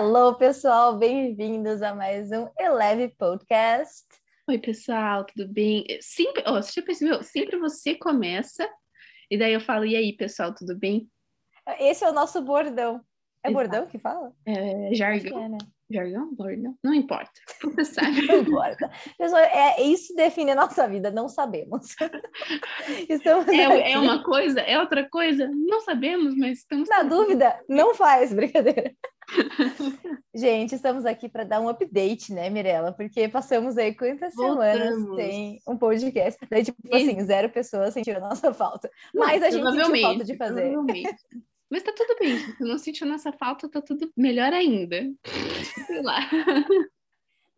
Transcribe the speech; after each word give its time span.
Hello, 0.00 0.32
pessoal, 0.36 0.96
bem-vindos 0.96 1.82
a 1.82 1.92
mais 1.92 2.30
um 2.30 2.48
Eleve 2.56 3.08
Podcast. 3.08 4.06
Oi, 4.46 4.56
pessoal, 4.56 5.24
tudo 5.24 5.52
bem? 5.52 5.84
Sempre, 6.00 6.44
oh, 6.46 6.52
você 6.52 6.80
já 6.80 6.86
percebeu? 6.86 7.20
Sempre 7.24 7.58
você 7.58 7.96
começa 7.96 8.64
e 9.28 9.36
daí 9.36 9.52
eu 9.52 9.60
falo, 9.60 9.84
e 9.84 9.96
aí, 9.96 10.12
pessoal, 10.16 10.54
tudo 10.54 10.78
bem? 10.78 11.10
Esse 11.80 12.04
é 12.04 12.08
o 12.08 12.12
nosso 12.12 12.40
bordão. 12.40 13.04
É 13.42 13.50
Exato. 13.50 13.54
bordão 13.54 13.86
que 13.88 13.98
fala? 13.98 14.32
É, 14.46 14.94
jargão. 14.94 15.42
é, 15.42 15.48
né? 15.48 15.58
Jargão? 15.90 16.34
Bordão? 16.34 16.76
Não 16.82 16.92
importa. 16.92 17.32
Você 17.62 17.84
sabe. 17.94 18.26
Não 18.26 18.40
importa. 18.40 18.90
Pessoal, 19.16 19.42
é, 19.42 19.82
isso 19.82 20.14
define 20.14 20.50
a 20.50 20.54
nossa 20.54 20.86
vida, 20.86 21.10
não 21.10 21.28
sabemos. 21.28 21.94
Estamos 23.08 23.48
É, 23.48 23.92
é 23.92 23.98
uma 23.98 24.22
coisa? 24.22 24.60
É 24.60 24.78
outra 24.78 25.08
coisa? 25.08 25.48
Não 25.48 25.80
sabemos, 25.80 26.36
mas 26.36 26.58
estamos. 26.58 26.88
Na 26.88 27.02
dúvida, 27.02 27.58
não 27.68 27.94
faz, 27.94 28.32
brincadeira. 28.32 28.92
Gente, 30.34 30.74
estamos 30.74 31.04
aqui 31.04 31.28
para 31.28 31.44
dar 31.44 31.60
um 31.60 31.68
update, 31.68 32.32
né, 32.32 32.48
Mirella? 32.48 32.92
Porque 32.92 33.28
passamos 33.28 33.76
aí 33.76 33.94
quantas 33.94 34.34
semanas 34.34 34.90
Voltamos. 34.90 35.16
sem 35.16 35.60
um 35.66 35.76
podcast. 35.76 36.38
Daí, 36.50 36.64
tipo 36.64 36.78
assim, 36.94 37.20
zero 37.24 37.50
pessoas 37.50 37.94
sentiram 37.94 38.24
a 38.24 38.28
nossa 38.28 38.52
falta. 38.52 38.90
Mas 39.14 39.42
a 39.42 39.50
gente 39.50 39.64
sentiu 39.70 40.00
falta 40.00 40.24
de 40.24 40.36
fazer. 40.36 40.74
Mas 41.70 41.82
tá 41.82 41.92
tudo 41.94 42.16
bem. 42.18 42.38
Se 42.38 42.52
você 42.56 42.64
não 42.64 42.78
sentiu 42.78 43.06
nossa 43.06 43.32
falta, 43.32 43.68
tá 43.68 43.80
tudo 43.82 44.10
melhor 44.16 44.52
ainda. 44.52 45.02
Sei 45.86 46.02
lá. 46.02 46.20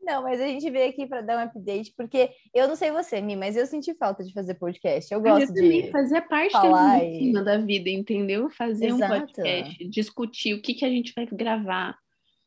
Não, 0.02 0.22
mas 0.22 0.40
a 0.40 0.46
gente 0.46 0.68
veio 0.70 0.88
aqui 0.88 1.06
para 1.06 1.20
dar 1.20 1.38
um 1.38 1.44
update, 1.46 1.92
porque 1.96 2.30
eu 2.54 2.66
não 2.66 2.74
sei 2.74 2.90
você, 2.90 3.20
Mi, 3.20 3.36
mas 3.36 3.54
eu 3.56 3.66
senti 3.66 3.94
falta 3.94 4.24
de 4.24 4.32
fazer 4.32 4.54
podcast. 4.54 5.12
Eu 5.12 5.20
gosto 5.20 5.54
eu 5.56 5.62
de. 5.62 5.90
fazia 5.90 6.22
parte 6.22 6.52
falar 6.52 6.98
da 6.98 7.04
e- 7.04 7.32
da 7.44 7.58
vida, 7.58 7.90
entendeu? 7.90 8.48
Fazer 8.50 8.92
um 8.92 8.96
Exato. 8.96 9.20
podcast, 9.26 9.88
discutir 9.88 10.54
o 10.54 10.62
que, 10.62 10.74
que 10.74 10.84
a 10.84 10.88
gente 10.88 11.12
vai 11.14 11.26
gravar. 11.26 11.96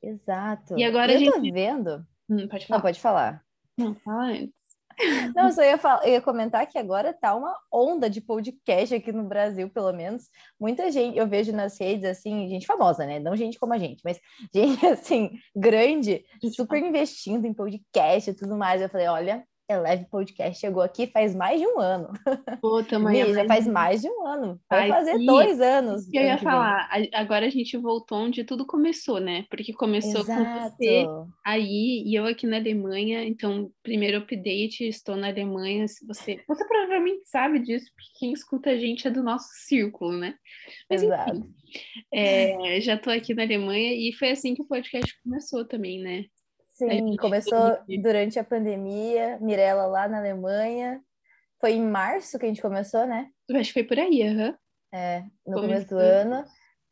Exato. 0.02 0.78
E 0.78 0.84
agora 0.84 1.14
eu 1.14 1.30
a 1.30 1.32
tô 1.32 1.40
gente- 1.42 1.54
vendo. 1.54 2.06
Hum, 2.30 2.48
pode 2.48 2.64
Não, 2.64 2.68
falar. 2.68 2.82
pode 2.82 3.00
falar. 3.00 3.44
Não, 3.78 3.96
fala 3.96 4.24
antes. 4.32 4.54
Não, 5.36 5.52
só 5.52 5.64
ia, 5.64 5.78
falar, 5.78 6.08
ia 6.08 6.22
comentar 6.22 6.66
que 6.68 6.78
agora 6.78 7.14
tá 7.14 7.36
uma 7.36 7.56
onda 7.72 8.10
de 8.10 8.22
podcast 8.22 8.96
aqui 8.96 9.12
no 9.12 9.24
Brasil, 9.24 9.70
pelo 9.70 9.92
menos. 9.94 10.24
Muita 10.60 10.92
gente, 10.92 11.18
eu 11.18 11.28
vejo 11.28 11.52
nas 11.52 11.80
redes, 11.80 12.06
assim, 12.06 12.48
gente 12.48 12.66
famosa, 12.66 13.06
né? 13.06 13.20
Não 13.20 13.36
gente 13.36 13.60
como 13.60 13.74
a 13.74 13.78
gente, 13.78 14.02
mas 14.04 14.20
gente, 14.54 14.86
assim, 14.86 15.32
grande, 15.56 16.24
super 16.56 16.78
investindo 16.78 17.46
em 17.46 17.54
podcast 17.54 18.30
e 18.30 18.34
tudo 18.34 18.58
mais. 18.58 18.82
Eu 18.82 18.90
falei, 18.90 19.08
olha, 19.08 19.44
Eleve 19.70 20.06
Podcast 20.10 20.60
chegou 20.60 20.82
aqui 20.84 21.08
faz 21.08 21.34
mais 21.34 21.60
de 21.60 21.66
um 21.66 21.80
ano. 21.80 22.10
Pô. 22.62 22.82
Mi, 23.00 23.34
já 23.34 23.46
faz 23.46 23.66
mais 23.66 24.02
de 24.02 24.10
um 24.10 24.26
ano. 24.26 24.60
Vai 24.70 24.90
Faz 24.90 25.06
fazer 25.06 25.18
sim. 25.20 25.26
dois 25.26 25.62
anos. 25.62 26.08
Que 26.10 26.18
eu 26.18 26.24
ia 26.24 26.38
que 26.38 26.44
falar. 26.44 26.90
Agora 27.14 27.46
a 27.46 27.50
gente 27.50 27.78
voltou 27.78 28.18
onde 28.18 28.44
tudo 28.44 28.66
começou, 28.66 29.20
né? 29.20 29.46
Porque 29.50 29.74
começou 29.74 30.26
com 30.26 30.32
Exato. 30.34 30.76
você 30.78 31.06
aí 31.46 32.04
e 32.06 32.16
eu 32.16 32.26
aqui 32.26 32.46
na 32.46 32.58
Alemanha. 32.58 33.24
Então, 33.24 33.72
primeiro 33.82 34.18
update, 34.18 34.88
estou 34.88 35.16
na 35.16 35.28
Alemanha. 35.28 35.88
Se 35.88 36.06
você, 36.06 36.44
você 36.48 36.66
provavelmente 36.68 37.22
sabe 37.26 37.60
disso, 37.60 37.90
porque 37.96 38.20
quem 38.20 38.34
escuta 38.34 38.70
a 38.70 38.78
gente 38.78 39.08
é 39.08 39.12
do 39.12 39.24
nosso 39.24 39.48
círculo, 39.66 40.12
né? 40.14 40.36
Mas 40.90 41.04
Exato. 41.04 41.32
enfim, 41.32 41.54
é, 42.14 42.82
já 42.82 42.96
estou 42.96 43.12
aqui 43.14 43.34
na 43.34 43.44
Alemanha 43.44 43.94
e 43.94 44.14
foi 44.14 44.32
assim 44.32 44.54
que 44.54 44.62
o 44.62 44.68
podcast 44.68 45.14
começou 45.24 45.66
também, 45.66 46.02
né? 46.02 46.26
Sim, 46.74 47.16
começou 47.18 47.78
durante 48.02 48.40
a 48.40 48.44
pandemia, 48.44 49.38
Mirella 49.40 49.86
lá 49.86 50.08
na 50.08 50.18
Alemanha. 50.18 51.02
Foi 51.62 51.74
em 51.74 51.86
março 51.86 52.38
que 52.38 52.46
a 52.46 52.48
gente 52.48 52.62
começou, 52.62 53.06
né? 53.06 53.30
Acho 53.52 53.68
que 53.68 53.74
foi 53.74 53.84
por 53.84 53.98
aí, 53.98 54.24
aham. 54.24 54.58
É, 54.92 55.24
no 55.46 55.62
começo 55.62 55.88
do 55.88 55.98
ano. 55.98 56.44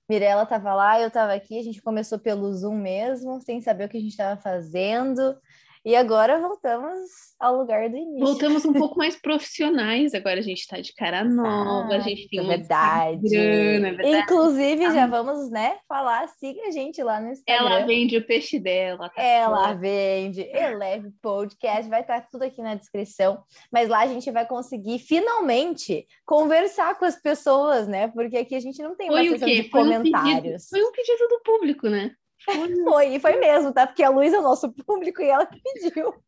Mirella 0.08 0.44
estava 0.44 0.74
lá, 0.74 1.00
eu 1.00 1.08
estava 1.08 1.34
aqui, 1.34 1.58
a 1.58 1.64
gente 1.64 1.82
começou 1.82 2.20
pelo 2.20 2.54
Zoom 2.54 2.78
mesmo, 2.78 3.42
sem 3.42 3.62
saber 3.62 3.86
o 3.86 3.90
que 3.90 3.98
a 3.98 4.00
gente 4.00 4.12
estava 4.12 4.40
fazendo. 4.40 5.38
E 5.84 5.96
agora 5.96 6.40
voltamos 6.40 7.10
ao 7.40 7.58
lugar 7.58 7.90
do 7.90 7.98
início. 7.98 8.24
Voltamos 8.24 8.64
um 8.66 8.72
pouco 8.74 8.96
mais 9.00 9.16
profissionais. 9.16 10.14
Agora 10.14 10.38
a 10.40 10.44
gente 10.44 10.60
está 10.60 10.80
de 10.80 10.94
cara 10.94 11.24
nova, 11.24 11.96
a 11.96 12.00
gente 12.00 12.28
tem 12.30 12.40
é 12.40 12.44
verdade. 12.44 13.26
Instagram, 13.26 13.88
é 13.88 13.92
verdade. 13.94 14.18
Inclusive, 14.18 14.84
já 14.94 15.08
vamos, 15.08 15.50
né, 15.50 15.78
falar, 15.88 16.28
siga 16.28 16.68
a 16.68 16.72
gente 16.72 17.02
lá 17.02 17.20
no 17.20 17.32
Instagram. 17.32 17.66
Ela 17.66 17.86
vende 17.86 18.16
o 18.16 18.26
peixe 18.26 18.60
dela. 18.60 19.10
tá 19.10 19.22
Ela 19.22 19.66
certo. 19.70 19.80
vende, 19.80 20.42
Eleve 20.54 21.10
Podcast, 21.20 21.90
vai 21.90 22.02
estar 22.02 22.28
tudo 22.30 22.44
aqui 22.44 22.62
na 22.62 22.76
descrição. 22.76 23.44
Mas 23.72 23.90
lá 23.90 24.02
a 24.02 24.08
gente 24.08 24.30
vai 24.30 24.46
conseguir 24.46 25.00
finalmente 25.00 26.06
conversar 26.26 26.98
com 27.00 27.06
as 27.06 27.20
pessoas, 27.20 27.88
né? 27.88 28.08
Porque 28.10 28.38
aqui 28.38 28.54
a 28.54 28.60
gente 28.60 28.82
não 28.84 28.96
tem 28.96 29.10
uma 29.10 29.18
Foi 29.18 29.30
sessão 29.30 29.48
quê? 29.48 29.62
de 29.64 29.70
Foi 29.70 29.82
um, 29.82 29.88
pedido, 29.88 30.12
comentários. 30.12 30.68
foi 30.70 30.84
um 30.84 30.92
pedido 30.92 31.28
do 31.28 31.42
público, 31.44 31.90
né? 31.90 32.12
Foi. 32.46 32.84
Foi, 32.84 33.16
e 33.16 33.20
foi 33.20 33.40
mesmo, 33.40 33.74
tá? 33.74 33.86
Porque 33.88 34.04
a 34.04 34.10
Luísa 34.10 34.38
é 34.38 34.40
o 34.40 34.44
nosso 34.44 34.72
público 34.72 35.22
e 35.22 35.30
ela 35.30 35.46
que 35.46 35.60
pediu. 35.62 36.14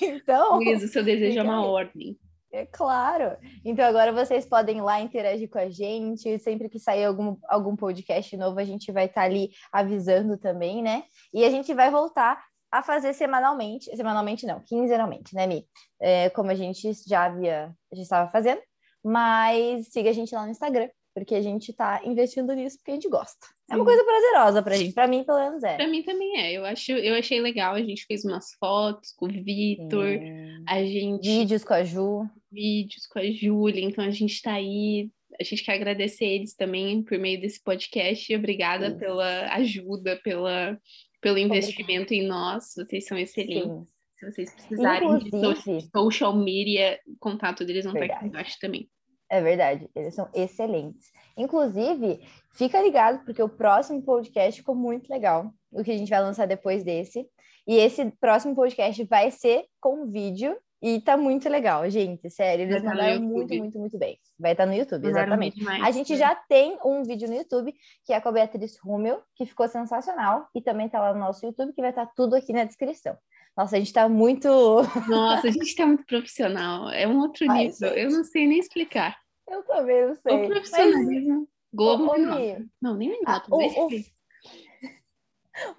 Então, 0.00 0.58
Luiz, 0.58 0.80
o 0.80 0.86
seu 0.86 1.02
desejo 1.02 1.40
é 1.40 1.42
uma 1.42 1.66
ordem. 1.66 2.16
é 2.52 2.64
claro. 2.66 3.36
Então 3.64 3.84
agora 3.84 4.12
vocês 4.12 4.46
podem 4.46 4.78
ir 4.78 4.80
lá 4.80 5.00
interagir 5.00 5.50
com 5.50 5.58
a 5.58 5.68
gente. 5.68 6.38
Sempre 6.38 6.68
que 6.68 6.78
sair 6.78 7.04
algum, 7.04 7.36
algum 7.48 7.74
podcast 7.74 8.36
novo, 8.36 8.60
a 8.60 8.64
gente 8.64 8.92
vai 8.92 9.06
estar 9.06 9.22
ali 9.22 9.50
avisando 9.72 10.38
também, 10.38 10.82
né? 10.82 11.02
E 11.34 11.44
a 11.44 11.50
gente 11.50 11.74
vai 11.74 11.90
voltar 11.90 12.44
a 12.70 12.82
fazer 12.82 13.12
semanalmente, 13.12 13.94
semanalmente 13.96 14.46
não, 14.46 14.60
quinzenalmente, 14.60 15.34
né, 15.34 15.46
Mi? 15.46 15.66
É, 16.00 16.30
como 16.30 16.50
a 16.50 16.54
gente 16.54 16.92
já 17.08 17.24
havia, 17.24 17.74
já 17.92 18.02
estava 18.02 18.30
fazendo, 18.30 18.60
mas 19.02 19.88
siga 19.88 20.10
a 20.10 20.12
gente 20.12 20.34
lá 20.34 20.44
no 20.44 20.50
Instagram, 20.50 20.88
porque 21.16 21.34
a 21.34 21.40
gente 21.40 21.72
tá 21.72 22.02
investindo 22.04 22.52
nisso 22.52 22.76
porque 22.76 22.90
a 22.90 22.94
gente 22.94 23.08
gosta. 23.08 23.46
É 23.70 23.74
uma 23.74 23.84
Sim. 23.84 23.86
coisa 23.86 24.04
prazerosa 24.04 24.62
pra 24.62 24.76
gente, 24.76 24.92
pra 24.92 25.08
mim 25.08 25.24
pelo 25.24 25.38
menos 25.38 25.62
é. 25.64 25.76
Pra 25.76 25.88
mim 25.88 26.02
também 26.02 26.36
é. 26.38 26.52
Eu, 26.52 26.66
acho, 26.66 26.92
eu 26.92 27.14
achei 27.14 27.40
legal. 27.40 27.74
A 27.74 27.82
gente 27.82 28.04
fez 28.04 28.22
umas 28.22 28.52
fotos 28.60 29.12
com 29.12 29.24
o 29.24 29.28
Vitor, 29.28 30.06
Sim. 30.10 30.64
a 30.68 30.84
gente 30.84 31.26
Vídeos 31.26 31.64
com 31.64 31.72
a 31.72 31.82
Ju. 31.82 32.28
vídeos 32.52 33.06
com 33.06 33.18
a 33.18 33.30
Júlia, 33.30 33.82
então 33.82 34.04
a 34.04 34.10
gente 34.10 34.42
tá 34.42 34.52
aí. 34.52 35.08
A 35.40 35.42
gente 35.42 35.64
quer 35.64 35.72
agradecer 35.74 36.26
eles 36.26 36.54
também 36.54 37.02
por 37.02 37.18
meio 37.18 37.40
desse 37.40 37.62
podcast. 37.62 38.34
Obrigada 38.36 38.94
pela 38.94 39.52
ajuda, 39.54 40.20
pela, 40.22 40.78
pelo 41.22 41.38
investimento 41.38 42.12
em 42.12 42.26
nós. 42.26 42.74
Vocês 42.76 43.06
são 43.06 43.16
excelentes. 43.18 43.62
Sim. 43.64 43.86
Se 44.18 44.30
vocês 44.32 44.54
precisarem 44.54 45.18
de 45.18 45.26
Inclusive- 45.28 45.88
social 45.92 46.34
media, 46.36 46.98
o 47.06 47.16
contato 47.18 47.64
deles 47.64 47.84
não 47.84 47.92
tá 47.94 48.04
aqui 48.04 48.26
embaixo 48.26 48.56
também. 48.60 48.88
É 49.28 49.40
verdade, 49.40 49.90
eles 49.94 50.14
são 50.14 50.28
excelentes. 50.32 51.10
Inclusive, 51.36 52.20
fica 52.52 52.80
ligado, 52.80 53.24
porque 53.24 53.42
o 53.42 53.48
próximo 53.48 54.02
podcast 54.02 54.60
ficou 54.60 54.74
muito 54.74 55.10
legal, 55.10 55.52
o 55.72 55.82
que 55.82 55.90
a 55.90 55.98
gente 55.98 56.10
vai 56.10 56.20
lançar 56.20 56.46
depois 56.46 56.84
desse. 56.84 57.28
E 57.66 57.76
esse 57.76 58.04
próximo 58.20 58.54
podcast 58.54 59.02
vai 59.04 59.30
ser 59.32 59.64
com 59.80 60.06
vídeo 60.06 60.56
e 60.80 61.00
tá 61.00 61.16
muito 61.16 61.48
legal, 61.48 61.88
gente. 61.90 62.30
Sério, 62.30 62.62
eles 62.64 62.74
Vai 62.74 62.82
tá 62.82 62.90
mandaram 62.90 63.22
muito, 63.22 63.54
muito, 63.54 63.78
muito 63.78 63.98
bem. 63.98 64.18
Vai 64.38 64.52
estar 64.52 64.66
no 64.66 64.74
YouTube, 64.74 65.06
exatamente. 65.08 65.58
demais, 65.58 65.82
A 65.82 65.90
gente 65.90 66.12
né? 66.12 66.18
já 66.18 66.34
tem 66.34 66.78
um 66.84 67.02
vídeo 67.02 67.28
no 67.28 67.34
YouTube, 67.34 67.74
que 68.04 68.12
é 68.12 68.20
com 68.20 68.28
a 68.28 68.32
Beatriz 68.32 68.78
Rummel, 68.78 69.20
que 69.34 69.46
ficou 69.46 69.66
sensacional, 69.66 70.46
e 70.54 70.60
também 70.60 70.88
tá 70.88 71.00
lá 71.00 71.12
no 71.12 71.18
nosso 71.18 71.44
YouTube, 71.44 71.72
que 71.72 71.80
vai 71.80 71.90
estar 71.90 72.06
tudo 72.14 72.36
aqui 72.36 72.52
na 72.52 72.62
descrição. 72.62 73.16
Nossa, 73.56 73.76
a 73.76 73.78
gente 73.78 73.92
tá 73.92 74.08
muito. 74.08 74.48
Nossa, 75.08 75.48
a 75.48 75.50
gente 75.50 75.74
tá 75.74 75.86
muito 75.86 76.04
profissional. 76.04 76.90
É 76.90 77.06
um 77.08 77.18
outro 77.20 77.50
Ai, 77.50 77.68
nível. 77.68 77.88
gente. 77.88 78.00
Eu 78.00 78.10
não 78.10 78.24
sei 78.24 78.46
nem 78.46 78.58
explicar. 78.58 79.16
Eu 79.48 79.62
também 79.64 80.04
não 80.06 80.12
O 80.12 80.16
sei. 80.16 80.36
Mas, 80.38 80.46
profissionalismo. 80.48 81.48
Globo 81.72 82.06
ô, 82.10 82.12
me 82.14 82.18
nota. 82.24 82.40
Mi, 82.40 82.68
Não, 82.80 82.94
nem 82.94 83.08
me 83.10 83.18
Ah, 83.26 83.42
o, 83.50 83.56
mas 83.58 83.74
o- 83.76 83.88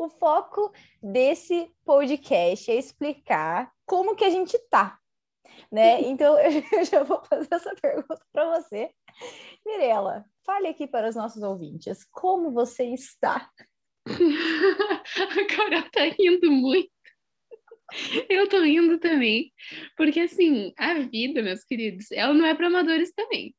o 0.05 0.09
foco 0.09 0.71
desse 1.01 1.71
podcast 1.85 2.69
é 2.71 2.75
explicar 2.75 3.71
como 3.85 4.15
que 4.15 4.25
a 4.25 4.29
gente 4.29 4.57
tá, 4.69 4.97
né? 5.71 6.01
Então 6.09 6.35
eu 6.73 6.83
já 6.85 7.03
vou 7.03 7.23
fazer 7.25 7.47
essa 7.51 7.75
pergunta 7.81 8.19
para 8.33 8.59
você, 8.59 8.89
Mirela. 9.65 10.25
Fale 10.45 10.67
aqui 10.67 10.87
para 10.87 11.09
os 11.09 11.15
nossos 11.15 11.43
ouvintes 11.43 12.03
como 12.11 12.51
você 12.51 12.85
está. 12.85 13.49
A 14.07 15.45
Carol 15.55 15.83
tá 15.91 16.03
rindo 16.17 16.49
muito. 16.51 16.89
Eu 18.29 18.47
tô 18.47 18.61
rindo 18.61 18.99
também. 18.99 19.51
Porque, 19.95 20.19
assim, 20.19 20.73
a 20.77 20.95
vida, 20.95 21.41
meus 21.41 21.63
queridos, 21.63 22.11
ela 22.11 22.33
não 22.33 22.45
é 22.45 22.53
para 22.53 22.67
amadores 22.67 23.13
também. 23.13 23.55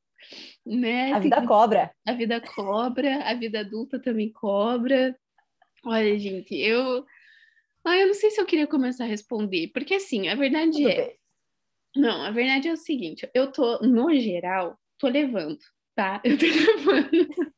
Né? 0.67 1.13
A 1.13 1.19
vida 1.19 1.47
cobra. 1.47 1.91
a 2.07 2.13
vida 2.13 2.41
cobra, 2.41 3.23
a 3.25 3.35
vida 3.35 3.61
adulta 3.61 4.01
também 4.01 4.31
cobra. 4.33 5.17
Olha, 5.85 6.19
gente, 6.19 6.55
eu. 6.55 7.05
Ah, 7.85 7.97
eu 7.97 8.09
não 8.09 8.15
sei 8.15 8.31
se 8.31 8.41
eu 8.41 8.45
queria 8.45 8.67
começar 8.67 9.05
a 9.05 9.09
responder, 9.09 9.69
porque 9.69 9.95
assim, 9.95 10.29
a 10.29 10.35
verdade 10.35 10.73
Tudo 10.73 10.89
é. 10.89 11.07
bem. 11.07 11.19
Não, 11.97 12.23
a 12.23 12.31
verdade 12.31 12.69
é 12.69 12.73
o 12.73 12.77
seguinte, 12.77 13.29
eu 13.33 13.51
tô, 13.51 13.79
no 13.79 14.15
geral, 14.15 14.79
tô 14.99 15.09
levando, 15.09 15.59
tá? 15.95 16.21
Eu 16.23 16.37
tô 16.37 16.45
levando. 16.47 17.53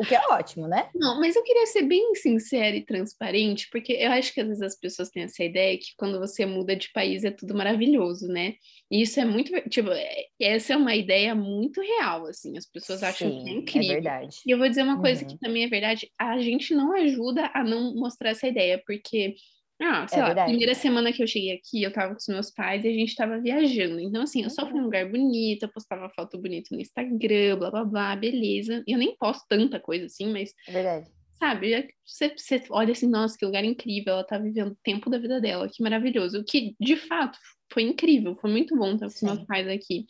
O 0.00 0.04
que 0.06 0.14
é 0.16 0.20
ótimo, 0.28 0.66
né? 0.68 0.90
Não, 0.94 1.20
mas 1.20 1.36
eu 1.36 1.44
queria 1.44 1.66
ser 1.66 1.82
bem 1.84 2.14
sincera 2.16 2.74
e 2.76 2.84
transparente, 2.84 3.68
porque 3.70 3.92
eu 3.92 4.10
acho 4.10 4.34
que 4.34 4.40
às 4.40 4.48
vezes 4.48 4.62
as 4.62 4.76
pessoas 4.78 5.08
têm 5.08 5.22
essa 5.22 5.44
ideia 5.44 5.78
que 5.78 5.94
quando 5.96 6.18
você 6.18 6.44
muda 6.44 6.74
de 6.74 6.90
país 6.92 7.22
é 7.24 7.30
tudo 7.30 7.54
maravilhoso, 7.54 8.26
né? 8.26 8.54
E 8.90 9.02
isso 9.02 9.20
é 9.20 9.24
muito, 9.24 9.52
tipo, 9.70 9.88
é, 9.90 10.24
essa 10.40 10.72
é 10.74 10.76
uma 10.76 10.94
ideia 10.96 11.32
muito 11.34 11.80
real, 11.80 12.26
assim, 12.26 12.56
as 12.58 12.66
pessoas 12.66 13.04
acham 13.04 13.30
Sim, 13.30 13.38
que 13.38 13.48
é 13.48 13.52
é 13.74 13.82
incrível. 13.82 13.84
verdade. 13.84 14.36
E 14.44 14.50
eu 14.52 14.58
vou 14.58 14.68
dizer 14.68 14.82
uma 14.82 15.00
coisa 15.00 15.24
Uhum. 15.24 15.24
que 15.24 15.38
também 15.38 15.62
é 15.64 15.68
verdade, 15.68 16.10
a 16.18 16.40
gente 16.40 16.74
não 16.74 16.92
ajuda 16.92 17.48
a 17.54 17.62
não 17.62 17.94
mostrar 17.94 18.30
essa 18.30 18.48
ideia, 18.48 18.82
porque, 18.84 19.34
ah, 19.82 20.06
sei 20.08 20.18
É 20.18 20.22
lá, 20.22 20.26
verdade. 20.28 20.48
primeira 20.50 20.74
semana 20.74 21.12
que 21.12 21.22
eu 21.22 21.26
cheguei 21.26 21.52
aqui, 21.52 21.82
eu 21.82 21.92
tava 21.92 22.12
com 22.14 22.18
os 22.20 22.28
meus 22.28 22.50
pais 22.50 22.84
e 22.84 22.88
a 22.88 22.92
gente 22.92 23.14
tava 23.16 23.40
viajando. 23.40 23.98
Então, 24.00 24.22
assim, 24.22 24.42
eu 24.42 24.50
só 24.50 24.66
fui 24.66 24.74
num 24.78 24.84
lugar 24.84 25.08
bonito, 25.10 25.62
eu 25.64 25.72
postava 25.72 26.08
foto 26.10 26.38
bonita 26.40 26.74
no 26.74 26.80
Instagram, 26.80 27.56
blá 27.58 27.70
blá 27.70 27.84
blá, 27.84 28.16
beleza. 28.16 28.82
E 28.86 28.92
eu 28.92 28.98
nem 28.98 29.16
posto 29.16 29.44
tanta 29.48 29.80
coisa 29.80 30.06
assim, 30.06 30.30
mas, 30.32 30.52
É 30.68 30.72
verdade. 30.72 31.10
sabe, 31.38 31.72
é 31.72 31.88
você, 32.04 32.28
você 32.36 32.62
olha 32.70 32.92
assim, 32.92 33.08
nossa, 33.08 33.36
que 33.38 33.46
lugar 33.46 33.64
incrível, 33.64 34.12
ela 34.14 34.24
tá 34.24 34.38
vivendo 34.38 34.72
o 34.72 34.78
tempo 34.84 35.08
da 35.08 35.18
vida 35.18 35.40
dela, 35.40 35.68
que 35.68 35.82
maravilhoso. 35.82 36.40
O 36.40 36.44
que, 36.44 36.74
de 36.80 36.96
fato, 36.96 37.38
foi 37.72 37.82
incrível, 37.84 38.36
foi 38.40 38.50
muito 38.50 38.76
bom 38.76 38.94
estar 38.94 39.06
com 39.06 39.12
os 39.14 39.22
meus 39.22 39.44
pais 39.46 39.66
aqui. 39.68 40.04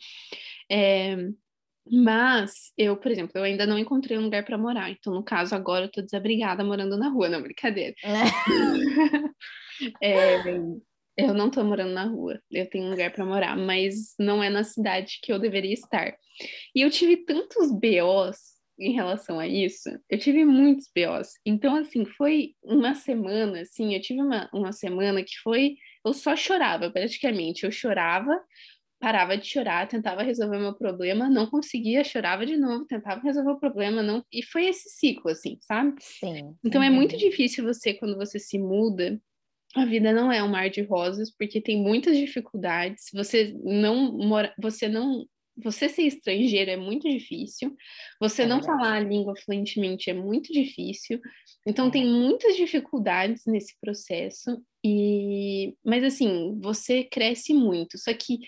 É, 0.69 1.15
mas 1.89 2.71
eu, 2.77 2.95
por 2.97 3.11
exemplo, 3.11 3.31
eu 3.35 3.43
ainda 3.43 3.65
não 3.65 3.77
encontrei 3.77 4.17
um 4.17 4.23
lugar 4.23 4.45
para 4.45 4.57
morar. 4.57 4.89
Então, 4.91 5.13
no 5.13 5.23
caso, 5.23 5.55
agora 5.55 5.85
eu 5.85 5.91
tô 5.91 6.01
desabrigada 6.01 6.63
morando 6.63 6.97
na 6.97 7.09
rua, 7.09 7.27
não, 7.29 7.41
brincadeira. 7.41 7.95
É, 9.99 10.37
eu 11.17 11.33
não 11.33 11.49
tô 11.49 11.63
morando 11.63 11.91
na 11.91 12.03
rua, 12.03 12.39
eu 12.51 12.69
tenho 12.69 12.85
um 12.85 12.91
lugar 12.91 13.11
para 13.11 13.25
morar, 13.25 13.57
mas 13.57 14.13
não 14.19 14.43
é 14.43 14.49
na 14.49 14.63
cidade 14.63 15.17
que 15.23 15.33
eu 15.33 15.39
deveria 15.39 15.73
estar. 15.73 16.15
E 16.75 16.81
eu 16.81 16.89
tive 16.91 17.17
tantos 17.17 17.71
BOs 17.71 18.37
em 18.79 18.93
relação 18.93 19.39
a 19.39 19.47
isso, 19.47 19.89
eu 20.09 20.17
tive 20.17 20.45
muitos 20.45 20.87
BOs. 20.95 21.33
Então, 21.45 21.75
assim, 21.75 22.05
foi 22.05 22.55
uma 22.63 22.95
semana, 22.95 23.61
assim, 23.61 23.93
eu 23.93 24.01
tive 24.01 24.21
uma, 24.21 24.49
uma 24.53 24.71
semana 24.71 25.23
que 25.23 25.37
foi, 25.43 25.75
eu 26.05 26.13
só 26.13 26.35
chorava 26.35 26.89
praticamente, 26.89 27.63
eu 27.63 27.71
chorava, 27.71 28.39
parava 29.01 29.37
de 29.37 29.47
chorar, 29.47 29.87
tentava 29.89 30.23
resolver 30.23 30.59
meu 30.59 30.75
problema, 30.75 31.29
não 31.29 31.47
conseguia, 31.47 32.05
chorava 32.05 32.45
de 32.45 32.57
novo, 32.57 32.85
tentava 32.87 33.21
resolver 33.23 33.51
o 33.53 33.59
problema, 33.59 34.03
não, 34.03 34.25
e 34.33 34.43
foi 34.43 34.67
esse 34.67 34.89
ciclo, 34.91 35.31
assim, 35.31 35.57
sabe? 35.63 35.95
Sim. 35.99 36.59
Então 36.65 36.81
é 36.83 36.89
muito 36.89 37.17
Uhum. 37.17 37.17
difícil 37.17 37.63
você, 37.65 37.93
quando 37.93 38.15
você 38.17 38.39
se 38.39 38.59
muda, 38.59 39.21
a 39.75 39.85
vida 39.85 40.11
não 40.13 40.31
é 40.31 40.43
um 40.43 40.49
mar 40.49 40.69
de 40.69 40.81
rosas, 40.83 41.31
porque 41.37 41.61
tem 41.61 41.81
muitas 41.81 42.17
dificuldades. 42.17 43.05
Você 43.13 43.55
não 43.63 44.13
mora, 44.17 44.53
você 44.61 44.87
não, 44.89 45.25
você 45.63 45.89
ser 45.89 46.03
estrangeiro 46.03 46.71
é 46.71 46.77
muito 46.77 47.09
difícil. 47.09 47.73
Você 48.19 48.45
É 48.45 48.47
não 48.47 48.61
verdade. 48.61 48.63
falar 48.63 48.95
a 48.97 48.99
língua 48.99 49.33
fluentemente 49.45 50.09
é 50.09 50.13
muito 50.13 50.51
difícil. 50.53 51.19
Então 51.65 51.89
É. 51.89 51.91
tem 51.91 52.05
muitas 52.05 52.55
dificuldades 52.57 53.43
nesse 53.47 53.75
processo 53.79 54.61
e, 54.85 55.75
mas 55.85 56.03
assim, 56.03 56.59
você 56.61 57.03
cresce 57.05 57.53
muito. 57.53 57.97
Só 57.97 58.13
que 58.13 58.39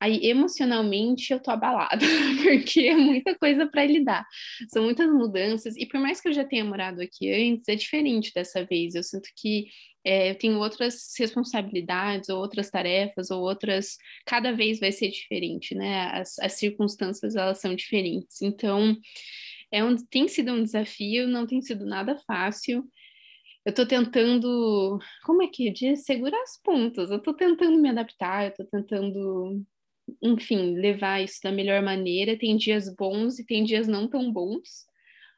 aí 0.00 0.26
emocionalmente 0.26 1.32
eu 1.32 1.40
tô 1.40 1.50
abalada, 1.50 2.04
porque 2.42 2.80
é 2.80 2.96
muita 2.96 3.34
coisa 3.36 3.66
para 3.66 3.84
lidar. 3.84 4.26
São 4.68 4.84
muitas 4.84 5.08
mudanças, 5.10 5.76
e 5.76 5.86
por 5.86 6.00
mais 6.00 6.20
que 6.20 6.28
eu 6.28 6.32
já 6.32 6.44
tenha 6.44 6.64
morado 6.64 7.00
aqui 7.02 7.32
antes, 7.32 7.68
é 7.68 7.74
diferente 7.74 8.32
dessa 8.34 8.64
vez. 8.64 8.94
Eu 8.94 9.02
sinto 9.02 9.28
que 9.36 9.66
é, 10.04 10.30
eu 10.30 10.34
tenho 10.36 10.58
outras 10.58 11.12
responsabilidades, 11.18 12.28
ou 12.28 12.38
outras 12.40 12.70
tarefas, 12.70 13.30
ou 13.30 13.42
outras. 13.42 13.96
Cada 14.26 14.52
vez 14.52 14.80
vai 14.80 14.92
ser 14.92 15.10
diferente, 15.10 15.74
né? 15.74 16.10
As, 16.12 16.38
as 16.38 16.54
circunstâncias 16.54 17.36
elas 17.36 17.60
são 17.60 17.74
diferentes. 17.74 18.40
Então, 18.42 18.96
é 19.70 19.84
um, 19.84 19.96
tem 19.96 20.28
sido 20.28 20.52
um 20.52 20.62
desafio, 20.62 21.28
não 21.28 21.46
tem 21.46 21.60
sido 21.62 21.84
nada 21.86 22.16
fácil. 22.26 22.84
Eu 23.64 23.74
tô 23.74 23.86
tentando, 23.86 24.98
como 25.24 25.42
é 25.42 25.48
que 25.48 25.70
diz? 25.70 26.04
Segurar 26.04 26.40
as 26.42 26.60
pontas. 26.62 27.10
Eu 27.10 27.20
tô 27.20 27.34
tentando 27.34 27.78
me 27.78 27.90
adaptar, 27.90 28.46
eu 28.46 28.54
tô 28.54 28.64
tentando 28.64 29.62
enfim, 30.22 30.74
levar 30.74 31.22
isso 31.22 31.40
da 31.42 31.52
melhor 31.52 31.82
maneira. 31.82 32.38
Tem 32.38 32.56
dias 32.56 32.94
bons 32.94 33.38
e 33.38 33.44
tem 33.46 33.64
dias 33.64 33.86
não 33.88 34.08
tão 34.08 34.32
bons, 34.32 34.86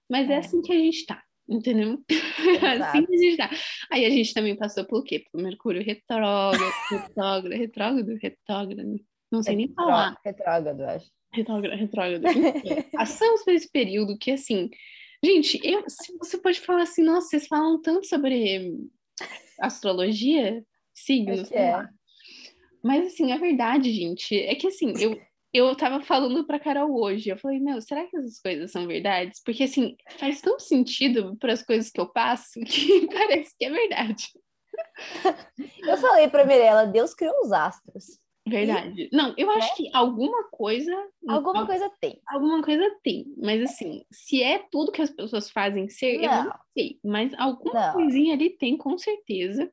mas 0.08 0.28
é, 0.31 0.34
É. 0.34 0.37
assim 0.38 0.61
que 0.62 0.72
a 0.72 0.76
gente 0.76 1.06
tá, 1.06 1.22
entendeu? 1.49 2.02
É 2.64 2.67
assim 2.82 3.05
que 3.06 3.14
a 3.14 3.19
gente 3.19 3.37
tá. 3.37 3.50
Aí 3.90 4.05
a 4.05 4.11
gente 4.11 4.32
também 4.34 4.56
passou 4.56 4.84
pelo 4.84 5.02
quê? 5.02 5.25
Pelo 5.31 5.44
Mercúrio 5.44 5.82
retrógrado, 5.84 6.58
retrógrado, 6.90 7.52
retrógrado, 7.52 8.19
retrógrado. 8.20 9.00
Não 9.31 9.43
sei 9.43 9.56
nem 9.56 9.69
falar. 9.72 10.17
Retrógrado, 10.25 10.81
acho. 10.82 11.11
Retrógrado, 11.32 11.78
retrógrado. 11.78 12.26
Enfim, 12.26 12.82
Passamos 12.93 13.44
por 13.44 13.52
esse 13.55 13.70
período 13.70 14.19
que, 14.19 14.32
assim, 14.32 14.69
gente, 15.25 15.61
eu, 15.62 15.84
se 15.88 16.17
você 16.19 16.37
pode 16.38 16.58
falar 16.61 16.82
assim, 16.82 17.05
nossa, 17.05 17.28
vocês 17.28 17.46
falam 17.46 17.81
tanto 17.81 18.06
sobre 18.06 18.76
astrologia, 19.61 20.64
signos, 20.94 21.50
é. 21.52 21.87
Mas, 22.82 23.06
assim, 23.06 23.32
a 23.32 23.37
verdade, 23.38 23.93
gente, 23.93 24.35
é 24.38 24.55
que, 24.55 24.67
assim, 24.69 24.93
eu, 25.00 25.21
eu 25.53 25.75
tava 25.77 26.00
falando 26.03 26.47
pra 26.47 26.59
Carol 26.61 26.94
hoje, 27.00 27.29
eu 27.31 27.38
falei, 27.38 27.61
meu, 27.61 27.81
será 27.81 28.06
que 28.06 28.17
essas 28.17 28.41
coisas 28.41 28.71
são 28.73 28.87
verdades? 28.87 29.43
Porque, 29.44 29.65
assim, 29.65 29.97
faz 30.19 30.41
tão 30.41 30.59
sentido 30.59 31.37
para 31.38 31.53
as 31.53 31.62
coisas 31.62 31.91
que 31.91 32.00
eu 32.00 32.06
passo 32.11 32.61
que 32.67 33.06
parece 33.09 33.56
que 33.59 33.65
é 33.65 33.71
verdade. 33.71 34.27
Eu 35.87 35.97
falei 35.99 36.29
pra 36.29 36.44
Mirella, 36.47 36.87
Deus 36.87 37.12
criou 37.15 37.35
os 37.43 37.53
astros. 37.53 38.19
Verdade. 38.49 39.09
Não, 39.12 39.35
eu 39.37 39.50
acho 39.50 39.69
Né? 39.69 39.75
que 39.77 39.91
alguma 39.94 40.44
coisa. 40.50 40.93
Alguma 41.29 41.67
coisa 41.67 41.91
tem. 42.00 42.21
Alguma 42.27 42.62
coisa 42.62 42.82
tem, 43.03 43.27
mas 43.37 43.62
assim, 43.62 44.03
se 44.11 44.43
é 44.43 44.65
tudo 44.71 44.91
que 44.93 45.03
as 45.03 45.11
pessoas 45.11 45.50
fazem 45.50 45.88
ser, 45.88 46.17
eu 46.17 46.29
não 46.31 46.44
Não. 46.44 46.53
sei, 46.77 46.99
mas 47.05 47.32
alguma 47.38 47.75
Não. 47.88 47.93
coisinha 47.93 48.35
ali 48.35 48.50
tem, 48.50 48.77
com 48.77 48.97
certeza. 48.97 49.71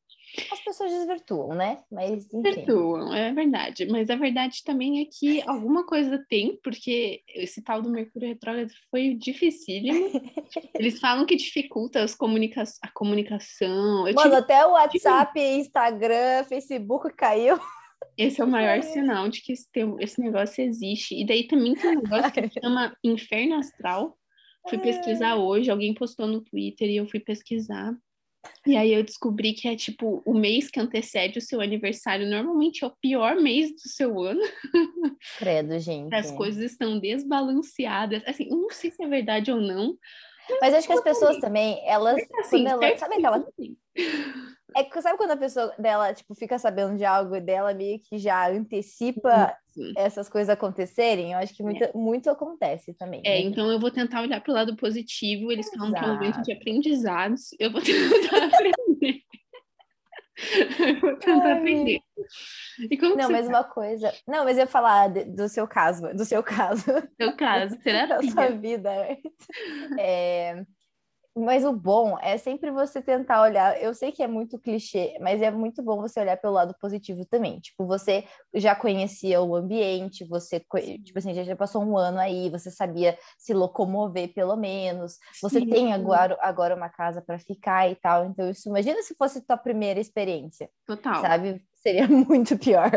As 0.51 0.59
pessoas 0.61 0.91
desvirtuam, 0.91 1.49
né? 1.55 1.79
Mas, 1.91 2.25
enfim. 2.33 2.41
Perdoam, 2.41 3.13
é 3.13 3.31
verdade. 3.33 3.85
Mas 3.87 4.09
a 4.09 4.15
verdade 4.15 4.63
também 4.63 5.01
é 5.01 5.05
que 5.05 5.41
alguma 5.47 5.85
coisa 5.85 6.23
tem, 6.29 6.59
porque 6.63 7.21
esse 7.33 7.61
tal 7.63 7.81
do 7.81 7.89
Mercúrio 7.89 8.27
Retrógrado 8.29 8.69
foi 8.91 9.15
dificílimo. 9.15 10.11
Eles 10.75 10.99
falam 10.99 11.25
que 11.25 11.35
dificulta 11.35 12.03
as 12.03 12.13
comunica 12.13 12.63
a 12.81 12.91
comunicação. 12.91 14.07
Eu 14.07 14.13
Mano, 14.13 14.29
tive- 14.29 14.35
até 14.35 14.65
o 14.65 14.71
WhatsApp, 14.71 15.39
Instagram, 15.39 16.43
Facebook 16.47 17.13
caiu. 17.15 17.57
Esse 18.17 18.41
é 18.41 18.43
o 18.43 18.47
maior 18.47 18.81
Sim. 18.83 18.93
sinal 18.93 19.29
de 19.29 19.41
que 19.41 19.53
esse, 19.53 19.71
tem- 19.71 19.95
esse 19.99 20.19
negócio 20.21 20.63
existe. 20.63 21.15
E 21.19 21.25
daí 21.25 21.47
também 21.47 21.73
tem 21.73 21.97
um 21.97 22.01
negócio 22.01 22.31
que 22.31 22.41
chama 22.61 22.95
Inferno 23.03 23.55
Astral. 23.55 24.15
Fui 24.69 24.77
pesquisar 24.77 25.35
hoje, 25.35 25.71
alguém 25.71 25.93
postou 25.93 26.27
no 26.27 26.41
Twitter 26.41 26.89
e 26.89 26.97
eu 26.97 27.07
fui 27.07 27.19
pesquisar. 27.21 27.95
E 28.65 28.75
aí 28.75 28.93
eu 28.93 29.03
descobri 29.03 29.53
que 29.53 29.67
é 29.67 29.75
tipo 29.75 30.21
o 30.25 30.33
mês 30.33 30.69
que 30.69 30.79
antecede 30.79 31.39
o 31.39 31.41
seu 31.41 31.61
aniversário. 31.61 32.29
Normalmente 32.29 32.83
é 32.83 32.87
o 32.87 32.95
pior 33.01 33.35
mês 33.35 33.71
do 33.71 33.89
seu 33.89 34.19
ano. 34.21 34.41
Credo, 35.37 35.77
gente. 35.79 36.13
As 36.13 36.31
coisas 36.31 36.71
estão 36.71 36.99
desbalanceadas. 36.99 38.23
Assim, 38.25 38.47
não 38.49 38.69
sei 38.69 38.91
se 38.91 39.03
é 39.03 39.07
verdade 39.07 39.51
ou 39.51 39.61
não. 39.61 39.97
Mas 40.61 40.73
acho 40.73 40.87
que 40.87 40.93
as 40.93 41.03
pessoas 41.03 41.37
também, 41.37 41.81
elas. 41.85 42.17
Assim, 42.39 42.63
quando 42.63 42.67
ela, 42.67 42.81
certo 42.81 42.99
sabe 42.99 43.15
que 43.15 43.25
aquela. 43.25 43.37
não 43.39 43.51
tem. 43.51 43.77
É 44.75 44.83
que 44.83 45.01
sabe 45.01 45.17
quando 45.17 45.31
a 45.31 45.37
pessoa 45.37 45.73
dela, 45.79 46.13
tipo, 46.13 46.35
fica 46.35 46.59
sabendo 46.59 46.97
de 46.97 47.05
algo 47.05 47.35
e 47.35 47.41
dela 47.41 47.73
meio 47.73 47.99
que 47.99 48.17
já 48.17 48.49
antecipa 48.49 49.55
Sim. 49.67 49.93
essas 49.95 50.29
coisas 50.29 50.49
acontecerem? 50.49 51.31
Eu 51.31 51.39
acho 51.39 51.55
que 51.55 51.63
muito, 51.63 51.97
muito 51.97 52.29
acontece 52.29 52.93
também. 52.93 53.21
É, 53.25 53.29
né? 53.29 53.39
então 53.41 53.71
eu 53.71 53.79
vou 53.79 53.89
tentar 53.89 54.21
olhar 54.21 54.39
para 54.41 54.51
o 54.51 54.53
lado 54.53 54.75
positivo. 54.75 55.51
Eles 55.51 55.69
falam 55.69 55.93
que 55.93 55.99
é 55.99 56.07
um 56.07 56.13
momento 56.13 56.41
de 56.43 56.51
aprendizados. 56.51 57.49
Eu 57.59 57.71
vou 57.71 57.81
tentar 57.81 58.43
aprender. 58.45 59.23
vou 61.01 61.15
tentar 61.17 61.45
Ai, 61.45 61.57
aprender. 61.57 62.01
Não, 63.15 63.29
mas 63.31 63.47
uma 63.47 63.63
coisa. 63.63 64.13
Não, 64.27 64.43
mas 64.43 64.57
eu 64.57 64.63
ia 64.63 64.67
falar 64.67 65.09
do 65.09 65.49
seu 65.49 65.67
caso, 65.67 66.13
do 66.13 66.23
seu 66.25 66.43
caso, 66.43 66.85
Seu 67.19 67.35
caso, 67.35 67.75
da 67.77 67.81
terapia. 67.81 68.31
sua 68.31 68.49
vida. 68.51 68.91
É, 69.97 70.63
Mas 71.37 71.63
o 71.63 71.71
bom 71.71 72.17
é 72.19 72.37
sempre 72.37 72.71
você 72.71 73.01
tentar 73.01 73.41
olhar. 73.43 73.79
Eu 73.81 73.93
sei 73.93 74.11
que 74.11 74.23
é 74.23 74.27
muito 74.27 74.59
clichê, 74.59 75.17
mas 75.21 75.41
é 75.41 75.51
muito 75.51 75.83
bom 75.83 76.01
você 76.01 76.19
olhar 76.19 76.37
pelo 76.37 76.53
lado 76.53 76.75
positivo 76.79 77.25
também. 77.25 77.59
Tipo, 77.59 77.85
você 77.85 78.25
já 78.53 78.75
conhecia 78.75 79.41
o 79.41 79.55
ambiente, 79.55 80.25
você, 80.25 80.59
tipo 80.59 81.19
assim, 81.19 81.33
já 81.33 81.55
passou 81.55 81.83
um 81.83 81.95
ano 81.97 82.19
aí, 82.19 82.49
você 82.49 82.71
sabia 82.71 83.17
se 83.37 83.53
locomover 83.53 84.33
pelo 84.33 84.55
menos. 84.55 85.17
Você 85.41 85.59
Sim. 85.59 85.69
tem 85.69 85.93
agora, 85.93 86.37
agora 86.41 86.75
uma 86.75 86.89
casa 86.89 87.21
para 87.21 87.37
ficar 87.37 87.89
e 87.89 87.95
tal. 87.95 88.25
Então, 88.25 88.49
isso, 88.49 88.67
imagina 88.69 89.01
se 89.03 89.15
fosse 89.15 89.45
tua 89.45 89.57
primeira 89.57 89.99
experiência, 89.99 90.69
Total. 90.85 91.21
sabe? 91.21 91.61
Seria 91.75 92.07
muito 92.09 92.57
pior. 92.57 92.89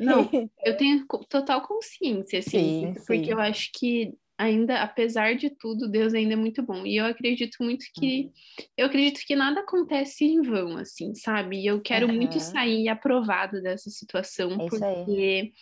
Não, 0.00 0.28
eu 0.64 0.76
tenho 0.76 1.06
total 1.28 1.62
consciência, 1.62 2.40
assim, 2.40 2.92
Sim, 2.94 2.94
porque 3.06 3.24
sim. 3.24 3.30
eu 3.30 3.40
acho 3.40 3.70
que 3.74 4.14
ainda, 4.38 4.82
apesar 4.82 5.34
de 5.36 5.50
tudo, 5.50 5.90
Deus 5.90 6.14
ainda 6.14 6.34
é 6.34 6.36
muito 6.36 6.62
bom. 6.62 6.86
E 6.86 6.96
eu 6.96 7.06
acredito 7.06 7.56
muito 7.62 7.84
Uhum. 7.96 7.98
que 7.98 8.30
eu 8.76 8.86
acredito 8.86 9.20
que 9.26 9.36
nada 9.36 9.60
acontece 9.60 10.24
em 10.24 10.40
vão, 10.42 10.76
assim, 10.78 11.14
sabe? 11.14 11.58
E 11.62 11.66
eu 11.66 11.80
quero 11.82 12.08
muito 12.08 12.40
Aham. 12.40 12.40
sair 12.40 12.88
aprovada 12.88 13.60
dessa 13.62 13.90
situação, 13.90 14.60
É 14.60 14.68
porque 14.68 15.52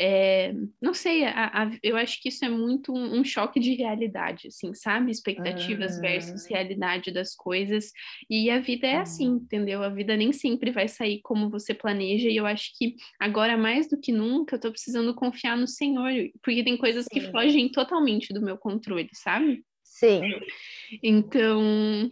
é, 0.00 0.54
não 0.80 0.94
sei, 0.94 1.24
a, 1.24 1.64
a, 1.64 1.70
eu 1.82 1.96
acho 1.96 2.22
que 2.22 2.28
isso 2.28 2.44
é 2.44 2.48
muito 2.48 2.92
um, 2.92 3.18
um 3.18 3.24
choque 3.24 3.58
de 3.58 3.74
realidade, 3.74 4.46
assim, 4.46 4.72
sabe? 4.72 5.10
Expectativas 5.10 5.98
versus 6.00 6.46
realidade 6.48 7.10
das 7.10 7.34
coisas. 7.34 7.90
E 8.30 8.48
a 8.48 8.60
vida 8.60 8.86
é 8.86 8.98
assim, 8.98 9.26
entendeu? 9.26 9.82
A 9.82 9.88
vida 9.88 10.16
nem 10.16 10.32
sempre 10.32 10.70
vai 10.70 10.86
sair 10.86 11.20
como 11.22 11.50
você 11.50 11.74
planeja. 11.74 12.28
E 12.28 12.36
eu 12.36 12.46
acho 12.46 12.70
que 12.78 12.94
agora, 13.18 13.56
mais 13.56 13.88
do 13.88 13.98
que 13.98 14.12
nunca, 14.12 14.54
eu 14.54 14.60
tô 14.60 14.70
precisando 14.70 15.14
confiar 15.14 15.56
no 15.56 15.66
Senhor, 15.66 16.12
porque 16.42 16.62
tem 16.62 16.76
coisas 16.76 17.04
Sim. 17.04 17.10
que 17.12 17.30
fogem 17.32 17.68
totalmente 17.68 18.32
do 18.32 18.40
meu 18.40 18.56
controle, 18.56 19.08
sabe? 19.14 19.64
Sim. 19.82 20.22
Então. 21.02 22.08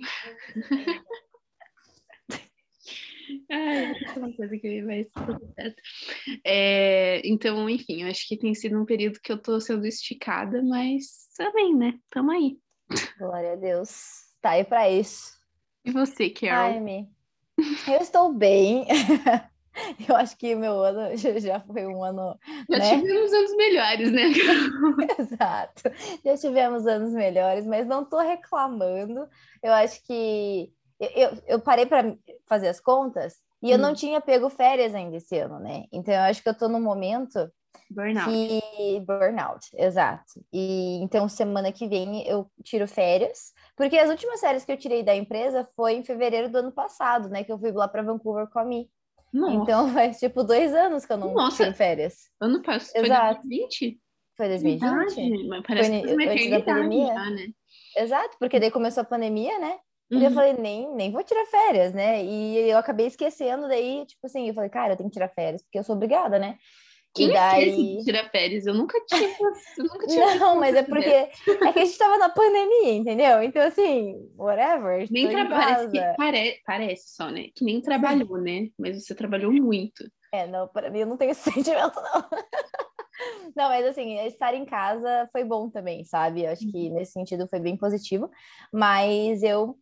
Ai, 3.50 3.92
uma 4.16 4.32
coisa 4.34 4.56
que 4.58 4.82
vai 4.82 5.04
tudo 5.04 5.52
certo. 5.54 5.82
É, 6.44 7.20
então, 7.24 7.68
enfim, 7.68 8.02
eu 8.02 8.08
acho 8.08 8.26
que 8.28 8.36
tem 8.36 8.54
sido 8.54 8.80
um 8.80 8.84
período 8.84 9.20
que 9.20 9.32
eu 9.32 9.40
tô 9.40 9.60
sendo 9.60 9.86
esticada, 9.86 10.62
mas 10.62 11.28
também, 11.36 11.74
né? 11.74 11.94
Tamo 12.10 12.30
aí. 12.30 12.58
Glória 13.18 13.52
a 13.52 13.56
Deus. 13.56 14.26
Tá 14.40 14.50
aí 14.50 14.64
pra 14.64 14.88
isso. 14.90 15.32
E 15.84 15.90
você, 15.90 16.30
Carol? 16.30 16.72
Ai, 16.72 16.80
me... 16.80 17.08
Eu 17.88 18.00
estou 18.00 18.32
bem. 18.32 18.86
Eu 20.08 20.16
acho 20.16 20.36
que 20.36 20.54
meu 20.54 20.82
ano 20.82 21.14
já 21.38 21.60
foi 21.60 21.86
um 21.86 22.02
ano. 22.02 22.38
Já 22.70 22.78
né? 22.78 22.98
tivemos 22.98 23.32
anos 23.32 23.56
melhores, 23.56 24.12
né? 24.12 24.22
Exato. 25.18 25.82
Já 26.24 26.36
tivemos 26.36 26.86
anos 26.86 27.12
melhores, 27.12 27.66
mas 27.66 27.86
não 27.86 28.02
estou 28.02 28.20
reclamando. 28.20 29.28
Eu 29.62 29.72
acho 29.72 30.02
que 30.06 30.72
eu, 31.00 31.30
eu 31.46 31.60
parei 31.60 31.86
para 31.86 32.16
fazer 32.46 32.68
as 32.68 32.80
contas 32.80 33.36
e 33.62 33.68
hum. 33.68 33.70
eu 33.72 33.78
não 33.78 33.90
hum. 33.90 33.94
tinha 33.94 34.20
pego 34.20 34.48
férias 34.48 34.94
ainda 34.94 35.16
esse 35.16 35.38
ano, 35.38 35.58
né? 35.58 35.84
Então 35.92 36.14
eu 36.14 36.20
acho 36.20 36.42
que 36.42 36.48
eu 36.48 36.56
tô 36.56 36.68
no 36.68 36.80
momento 36.80 37.50
burnout. 37.90 38.30
Que... 38.30 39.00
burnout, 39.00 39.66
exato. 39.74 40.40
E 40.52 40.98
então 41.02 41.28
semana 41.28 41.72
que 41.72 41.86
vem 41.86 42.26
eu 42.26 42.50
tiro 42.64 42.86
férias, 42.88 43.52
porque 43.76 43.98
as 43.98 44.10
últimas 44.10 44.40
férias 44.40 44.64
que 44.64 44.72
eu 44.72 44.76
tirei 44.76 45.02
da 45.02 45.14
empresa 45.14 45.68
foi 45.76 45.94
em 45.94 46.04
fevereiro 46.04 46.50
do 46.50 46.58
ano 46.58 46.72
passado, 46.72 47.28
né? 47.28 47.44
Que 47.44 47.52
eu 47.52 47.58
fui 47.58 47.72
lá 47.72 47.88
para 47.88 48.02
Vancouver 48.02 48.48
com 48.48 48.58
a 48.58 48.64
Mi. 48.64 48.90
Nossa. 49.32 49.54
Então 49.54 49.92
faz 49.92 50.18
tipo 50.18 50.42
dois 50.42 50.74
anos 50.74 51.04
que 51.04 51.12
eu 51.12 51.18
não 51.18 51.34
Nossa. 51.34 51.64
tiro 51.64 51.76
férias. 51.76 52.30
Ano 52.40 52.62
passado, 52.62 53.04
Exato. 53.04 53.40
foi 53.42 53.50
2020? 53.50 54.00
Foi 54.36 54.48
2020? 54.48 54.80
Verdade, 54.80 55.48
mas 55.48 55.62
parece 55.66 55.90
foi, 55.90 56.00
que 56.00 56.14
foi 56.14 56.28
antes 56.28 56.50
da 56.50 56.60
pandemia. 56.60 57.06
Já, 57.06 57.30
né? 57.30 57.46
Exato, 57.96 58.36
porque 58.38 58.60
daí 58.60 58.70
começou 58.70 59.00
a 59.00 59.04
pandemia, 59.04 59.58
né? 59.58 59.78
Uhum. 60.10 60.22
Eu 60.22 60.30
falei, 60.30 60.52
nem, 60.52 60.94
nem 60.94 61.10
vou 61.10 61.24
tirar 61.24 61.44
férias, 61.46 61.92
né? 61.92 62.24
E 62.24 62.70
eu 62.70 62.78
acabei 62.78 63.06
esquecendo, 63.06 63.68
daí, 63.68 64.04
tipo 64.06 64.26
assim, 64.26 64.48
eu 64.48 64.54
falei, 64.54 64.70
cara, 64.70 64.92
eu 64.92 64.96
tenho 64.96 65.10
que 65.10 65.14
tirar 65.14 65.28
férias, 65.28 65.62
porque 65.62 65.78
eu 65.78 65.84
sou 65.84 65.96
obrigada, 65.96 66.38
né? 66.38 66.56
Quem 67.16 67.30
e 67.30 67.32
daí... 67.32 68.04
tirar 68.04 68.30
férias? 68.30 68.66
Eu 68.66 68.74
nunca 68.74 69.00
tive, 69.08 69.24
eu 69.78 69.84
nunca 69.84 70.06
tive 70.06 70.34
Não, 70.38 70.56
mas 70.56 70.76
é 70.76 70.82
porque 70.82 71.08
é 71.08 71.72
que 71.72 71.78
a 71.78 71.84
gente 71.84 71.98
tava 71.98 72.18
na 72.18 72.28
pandemia, 72.28 72.92
entendeu? 72.92 73.42
Então, 73.42 73.62
assim, 73.62 74.14
whatever. 74.36 75.08
Nem 75.10 75.28
trabalha, 75.30 75.88
parece, 75.88 76.16
pare... 76.16 76.60
parece 76.64 77.14
só, 77.14 77.30
né? 77.30 77.46
Que 77.54 77.64
nem 77.64 77.80
trabalhou, 77.80 78.38
né? 78.38 78.68
Mas 78.78 79.04
você 79.04 79.14
trabalhou 79.14 79.50
muito. 79.50 80.04
É, 80.32 80.46
não, 80.46 80.68
para 80.68 80.90
mim 80.90 81.00
eu 81.00 81.06
não 81.06 81.16
tenho 81.16 81.30
esse 81.32 81.50
sentimento, 81.50 82.00
não. 82.00 82.28
Não, 83.56 83.70
mas 83.70 83.86
assim, 83.86 84.18
estar 84.26 84.52
em 84.52 84.66
casa 84.66 85.26
foi 85.32 85.42
bom 85.42 85.70
também, 85.70 86.04
sabe? 86.04 86.44
Eu 86.44 86.50
acho 86.50 86.70
que 86.70 86.88
uhum. 86.88 86.94
nesse 86.94 87.12
sentido 87.12 87.48
foi 87.48 87.58
bem 87.58 87.74
positivo. 87.74 88.30
Mas 88.70 89.42
eu 89.42 89.74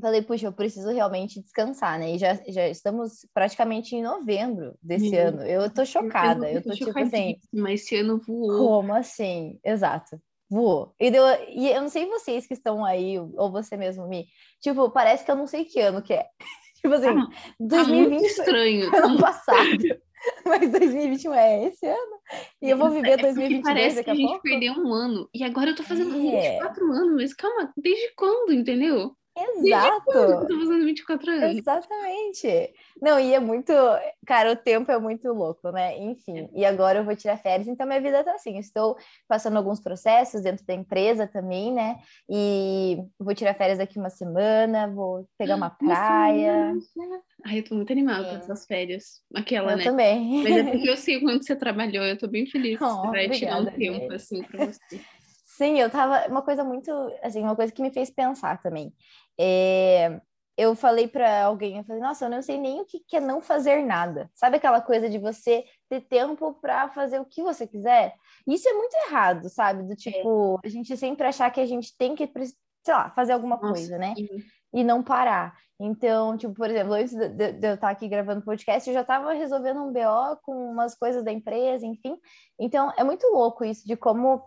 falei, 0.00 0.22
puxa, 0.22 0.46
eu 0.46 0.52
preciso 0.52 0.90
realmente 0.90 1.40
descansar, 1.40 1.98
né? 1.98 2.14
E 2.14 2.18
já, 2.18 2.34
já 2.48 2.68
estamos 2.68 3.26
praticamente 3.32 3.94
em 3.94 4.02
novembro 4.02 4.74
desse 4.82 5.16
ano. 5.16 5.42
Eu 5.42 5.70
tô 5.70 5.84
chocada. 5.84 6.50
Eu, 6.50 6.56
eu 6.56 6.62
tô, 6.62 6.70
tipo 6.70 6.98
assim. 6.98 7.36
Mas 7.52 7.82
esse 7.82 7.96
ano 7.96 8.20
voou. 8.26 8.80
Como 8.80 8.92
assim? 8.92 9.58
Exato. 9.64 10.20
Voou. 10.50 10.94
E, 11.00 11.10
deu, 11.10 11.24
e 11.48 11.70
eu 11.70 11.80
não 11.80 11.88
sei 11.88 12.06
vocês 12.06 12.46
que 12.46 12.54
estão 12.54 12.84
aí, 12.84 13.18
ou 13.18 13.50
você 13.50 13.76
mesmo, 13.76 14.08
me. 14.08 14.26
Tipo, 14.60 14.90
parece 14.90 15.24
que 15.24 15.30
eu 15.30 15.36
não 15.36 15.46
sei 15.46 15.64
que 15.64 15.80
ano 15.80 16.02
que 16.02 16.12
é. 16.12 16.26
tipo 16.80 16.92
assim, 16.94 17.08
ah, 17.08 17.28
2020. 17.60 18.20
Tá 18.20 18.26
estranho. 18.26 18.90
Ano 18.94 19.18
passado. 19.18 20.04
Mas 20.46 20.70
2021 20.70 21.34
é 21.34 21.64
esse 21.66 21.86
ano. 21.86 22.18
E 22.62 22.70
eu 22.70 22.78
vou 22.78 22.90
viver 22.90 23.12
é 23.12 23.16
2022 23.18 23.62
parece 23.62 23.96
daqui 23.96 24.10
a, 24.10 24.12
a 24.12 24.16
gente 24.16 24.26
pouco. 24.26 24.42
perdeu 24.42 24.72
um 24.72 24.92
ano. 24.92 25.28
E 25.34 25.44
agora 25.44 25.70
eu 25.70 25.76
tô 25.76 25.82
fazendo 25.82 26.14
é. 26.14 26.52
24 26.52 26.92
anos. 26.92 27.14
Mas 27.16 27.34
calma, 27.34 27.72
desde 27.76 28.14
quando, 28.14 28.52
entendeu? 28.52 29.14
Exato. 29.36 30.10
Eu 30.12 30.46
tô 30.46 30.58
fazendo 30.60 30.84
24 30.84 31.30
anos. 31.30 31.56
Exatamente. 31.58 32.72
Não, 33.02 33.18
e 33.18 33.34
é 33.34 33.40
muito. 33.40 33.72
Cara, 34.24 34.52
o 34.52 34.56
tempo 34.56 34.92
é 34.92 34.98
muito 34.98 35.32
louco, 35.32 35.70
né? 35.72 35.98
Enfim. 35.98 36.48
E 36.54 36.64
agora 36.64 37.00
eu 37.00 37.04
vou 37.04 37.16
tirar 37.16 37.36
férias, 37.36 37.66
então 37.66 37.86
minha 37.86 38.00
vida 38.00 38.22
tá 38.22 38.32
assim. 38.32 38.58
Estou 38.58 38.96
passando 39.26 39.56
alguns 39.56 39.80
processos 39.80 40.42
dentro 40.42 40.64
da 40.64 40.74
empresa 40.74 41.26
também, 41.26 41.72
né? 41.72 41.96
E 42.30 42.98
vou 43.18 43.34
tirar 43.34 43.54
férias 43.54 43.78
daqui 43.78 43.98
uma 43.98 44.10
semana, 44.10 44.86
vou 44.86 45.28
pegar 45.36 45.56
uma 45.56 45.70
praia. 45.78 46.72
Ai, 47.44 47.58
eu 47.58 47.64
tô 47.64 47.74
muito 47.74 47.92
animada 47.92 48.28
com 48.28 48.36
essas 48.36 48.64
férias. 48.66 49.20
Aquela, 49.34 49.72
eu 49.72 49.78
né? 49.78 49.84
também. 49.84 50.44
Mas 50.44 50.56
é 50.56 50.62
porque 50.70 50.88
eu 50.88 50.96
sei 50.96 51.20
quanto 51.20 51.44
você 51.44 51.56
trabalhou, 51.56 52.04
eu 52.04 52.16
tô 52.16 52.28
bem 52.28 52.46
feliz 52.46 52.80
oh, 52.80 53.10
vai 53.10 53.28
tirar 53.30 53.60
um 53.60 53.66
tempo, 53.66 54.12
assim, 54.12 54.42
pra 54.44 54.66
você. 54.66 55.00
Sim, 55.56 55.78
eu 55.78 55.88
tava. 55.88 56.26
Uma 56.28 56.42
coisa 56.42 56.64
muito. 56.64 56.90
Assim, 57.22 57.40
uma 57.40 57.54
coisa 57.54 57.72
que 57.72 57.80
me 57.80 57.92
fez 57.92 58.10
pensar 58.10 58.60
também. 58.60 58.92
É, 59.38 60.20
eu 60.56 60.74
falei 60.76 61.08
para 61.08 61.44
alguém, 61.44 61.78
eu 61.78 61.84
falei, 61.84 62.00
nossa, 62.00 62.26
eu 62.26 62.30
não 62.30 62.40
sei 62.40 62.58
nem 62.58 62.80
o 62.80 62.84
que 62.84 63.02
é 63.12 63.20
não 63.20 63.40
fazer 63.40 63.84
nada. 63.84 64.30
Sabe 64.34 64.56
aquela 64.56 64.80
coisa 64.80 65.10
de 65.10 65.18
você 65.18 65.64
ter 65.88 66.02
tempo 66.02 66.54
para 66.60 66.88
fazer 66.90 67.20
o 67.20 67.24
que 67.24 67.42
você 67.42 67.66
quiser? 67.66 68.14
Isso 68.46 68.68
é 68.68 68.72
muito 68.72 68.94
errado, 69.06 69.48
sabe? 69.48 69.82
Do 69.82 69.96
tipo, 69.96 70.60
é. 70.62 70.68
a 70.68 70.70
gente 70.70 70.96
sempre 70.96 71.26
achar 71.26 71.50
que 71.50 71.60
a 71.60 71.66
gente 71.66 71.96
tem 71.96 72.14
que, 72.14 72.30
sei 72.84 72.94
lá, 72.94 73.10
fazer 73.10 73.32
alguma 73.32 73.56
nossa, 73.56 73.72
coisa, 73.72 73.98
né? 73.98 74.14
Sim. 74.16 74.28
E 74.72 74.84
não 74.84 75.02
parar. 75.02 75.56
Então, 75.80 76.36
tipo, 76.36 76.54
por 76.54 76.70
exemplo, 76.70 76.94
antes 76.94 77.14
de, 77.14 77.28
de, 77.28 77.52
de 77.52 77.68
eu 77.68 77.74
estar 77.74 77.90
aqui 77.90 78.08
gravando 78.08 78.44
podcast, 78.44 78.88
eu 78.88 78.94
já 78.94 79.00
estava 79.00 79.32
resolvendo 79.32 79.82
um 79.82 79.92
BO 79.92 80.36
com 80.42 80.52
umas 80.70 80.94
coisas 80.94 81.24
da 81.24 81.32
empresa, 81.32 81.84
enfim. 81.84 82.16
Então, 82.58 82.92
é 82.96 83.02
muito 83.02 83.26
louco 83.26 83.64
isso 83.64 83.86
de 83.86 83.96
como 83.96 84.40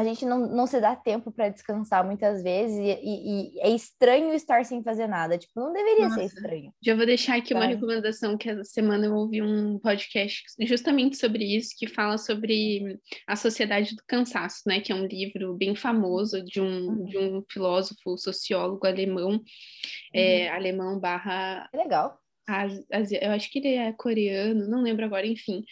a 0.00 0.04
gente 0.04 0.24
não, 0.24 0.38
não 0.38 0.66
se 0.66 0.80
dá 0.80 0.96
tempo 0.96 1.30
para 1.30 1.50
descansar 1.50 2.04
muitas 2.04 2.42
vezes 2.42 2.76
e, 2.78 2.98
e, 3.02 3.56
e, 3.56 3.60
é 3.60 3.70
estranho 3.70 4.32
estar 4.32 4.64
sem 4.64 4.82
fazer 4.82 5.06
nada. 5.06 5.36
Tipo, 5.36 5.60
não 5.60 5.72
deveria 5.72 6.08
Nossa. 6.08 6.20
ser 6.20 6.24
estranho. 6.26 6.72
Já 6.82 6.94
vou 6.96 7.04
deixar 7.04 7.36
aqui 7.36 7.52
uma 7.52 7.66
recomendação 7.66 8.36
que 8.36 8.48
essa 8.48 8.64
semana 8.64 9.06
eu 9.06 9.14
ouvi 9.14 9.42
um 9.42 9.78
podcast 9.78 10.42
justamente 10.60 11.16
sobre 11.16 11.44
isso, 11.44 11.74
que 11.78 11.86
fala 11.86 12.16
sobre 12.16 12.98
a 13.26 13.36
sociedade 13.36 13.94
do 13.94 14.02
cansaço, 14.06 14.62
né? 14.66 14.80
Que 14.80 14.92
é 14.92 14.94
um 14.94 15.06
livro 15.06 15.54
bem 15.54 15.74
famoso 15.74 16.42
de 16.42 16.60
um, 16.60 16.88
uhum. 16.88 17.04
de 17.04 17.18
um 17.18 17.44
filósofo, 17.50 18.16
sociólogo 18.16 18.86
alemão, 18.86 19.40
é, 20.14 20.20
uhum. 20.20 20.44
é, 20.44 20.48
alemão 20.48 20.98
barra... 20.98 21.68
Legal 21.74 22.18
eu 23.20 23.30
acho 23.30 23.50
que 23.50 23.58
ele 23.58 23.74
é 23.74 23.92
coreano, 23.92 24.68
não 24.68 24.82
lembro 24.82 25.04
agora, 25.04 25.26
enfim. 25.26 25.62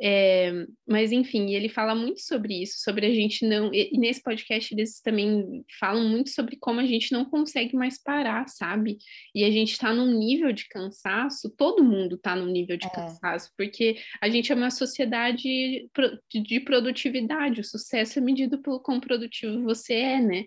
É, 0.00 0.52
mas 0.86 1.12
enfim, 1.12 1.54
ele 1.54 1.68
fala 1.68 1.94
muito 1.94 2.20
sobre 2.20 2.62
isso, 2.62 2.78
sobre 2.78 3.06
a 3.06 3.14
gente 3.14 3.46
não. 3.46 3.72
E, 3.72 3.96
nesse 3.98 4.22
podcast 4.22 4.74
eles 4.74 5.00
também 5.00 5.64
falam 5.78 6.08
muito 6.08 6.30
sobre 6.30 6.56
como 6.56 6.80
a 6.80 6.86
gente 6.86 7.12
não 7.12 7.24
consegue 7.24 7.76
mais 7.76 8.02
parar, 8.02 8.48
sabe? 8.48 8.98
E 9.34 9.44
a 9.44 9.50
gente 9.50 9.72
está 9.72 9.92
num 9.92 10.18
nível 10.18 10.52
de 10.52 10.68
cansaço, 10.68 11.54
todo 11.56 11.84
mundo 11.84 12.16
está 12.16 12.34
num 12.34 12.50
nível 12.50 12.76
de 12.76 12.86
é. 12.86 12.90
cansaço, 12.90 13.50
porque 13.56 13.96
a 14.20 14.28
gente 14.28 14.50
é 14.50 14.54
uma 14.54 14.70
sociedade 14.70 15.88
de 16.32 16.60
produtividade, 16.60 17.60
o 17.60 17.64
sucesso 17.64 18.18
é 18.18 18.22
medido 18.22 18.60
pelo 18.60 18.80
quão 18.80 19.00
produtivo 19.00 19.62
você 19.62 19.94
é, 19.94 20.20
né? 20.20 20.44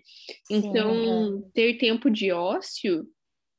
Então, 0.50 1.38
Sim, 1.38 1.44
é. 1.46 1.50
ter 1.54 1.78
tempo 1.78 2.10
de 2.10 2.30
ócio 2.32 3.06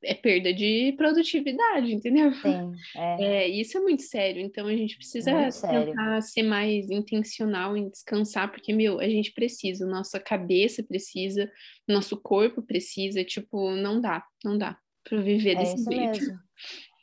é 0.03 0.13
perda 0.13 0.53
de 0.53 0.93
produtividade, 0.97 1.93
entendeu? 1.93 2.31
Sim, 2.33 2.71
é. 2.95 3.23
é. 3.23 3.47
isso 3.47 3.77
é 3.77 3.81
muito 3.81 4.03
sério. 4.03 4.41
Então 4.41 4.67
a 4.67 4.75
gente 4.75 4.95
precisa 4.95 5.31
tentar 5.61 6.21
ser 6.21 6.43
mais 6.43 6.89
intencional 6.89 7.75
em 7.75 7.89
descansar, 7.89 8.51
porque, 8.51 8.73
meu, 8.73 8.99
a 8.99 9.07
gente 9.07 9.31
precisa, 9.33 9.85
nossa 9.85 10.19
cabeça 10.19 10.83
precisa, 10.83 11.49
nosso 11.87 12.15
corpo 12.17 12.61
precisa, 12.61 13.23
tipo, 13.23 13.71
não 13.71 13.99
dá, 13.99 14.23
não 14.43 14.57
dá 14.57 14.77
para 15.03 15.19
viver 15.21 15.51
é 15.51 15.55
desse 15.55 15.83
jeito. 15.83 16.19
Mesmo. 16.19 16.39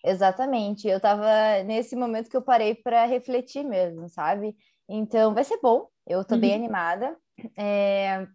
Exatamente. 0.05 0.87
Eu 0.87 1.01
tava 1.01 1.27
nesse 1.65 1.97
momento 1.97 2.31
que 2.31 2.37
eu 2.37 2.43
parei 2.43 2.75
para 2.75 3.05
refletir 3.07 3.65
mesmo, 3.65 4.09
sabe? 4.09 4.57
Então 4.89 5.35
vai 5.35 5.43
ser 5.43 5.59
bom. 5.61 5.89
Eu 6.07 6.25
tô 6.25 6.37
uhum. 6.37 6.41
bem 6.41 6.55
animada. 6.55 7.17
É... 7.59 8.27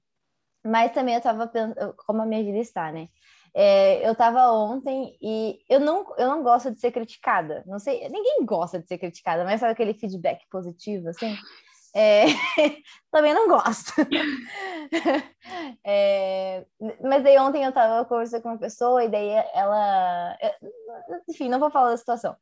Mas 0.64 0.92
também 0.92 1.16
eu 1.16 1.22
tava 1.22 1.48
pensando 1.48 1.96
como 2.06 2.22
a 2.22 2.26
minha 2.26 2.44
vida 2.44 2.60
está, 2.60 2.92
né? 2.92 3.08
É, 3.54 4.08
eu 4.08 4.14
estava 4.14 4.52
ontem 4.52 5.18
e 5.22 5.60
eu 5.70 5.80
não, 5.80 6.06
eu 6.18 6.28
não 6.28 6.42
gosto 6.42 6.72
de 6.72 6.80
ser 6.80 6.92
criticada. 6.92 7.64
Não 7.66 7.80
sei, 7.80 8.08
ninguém 8.10 8.46
gosta 8.46 8.80
de 8.80 8.88
ser 8.88 8.98
criticada, 8.98 9.44
mas 9.44 9.60
sabe 9.60 9.74
aquele 9.74 9.94
feedback 9.94 10.48
positivo, 10.50 11.10
assim? 11.10 11.36
É, 11.94 12.24
também 13.12 13.34
não 13.34 13.50
gosto. 13.50 13.92
é, 15.86 16.66
mas 17.02 17.24
daí 17.24 17.38
ontem 17.38 17.64
eu 17.64 17.70
estava 17.70 18.06
conversando 18.06 18.42
com 18.42 18.50
uma 18.50 18.58
pessoa 18.58 19.04
e 19.04 19.10
daí 19.10 19.30
ela. 19.54 20.38
Enfim, 21.30 21.50
não 21.50 21.60
vou 21.60 21.70
falar 21.70 21.90
da 21.92 21.98
situação. 21.98 22.36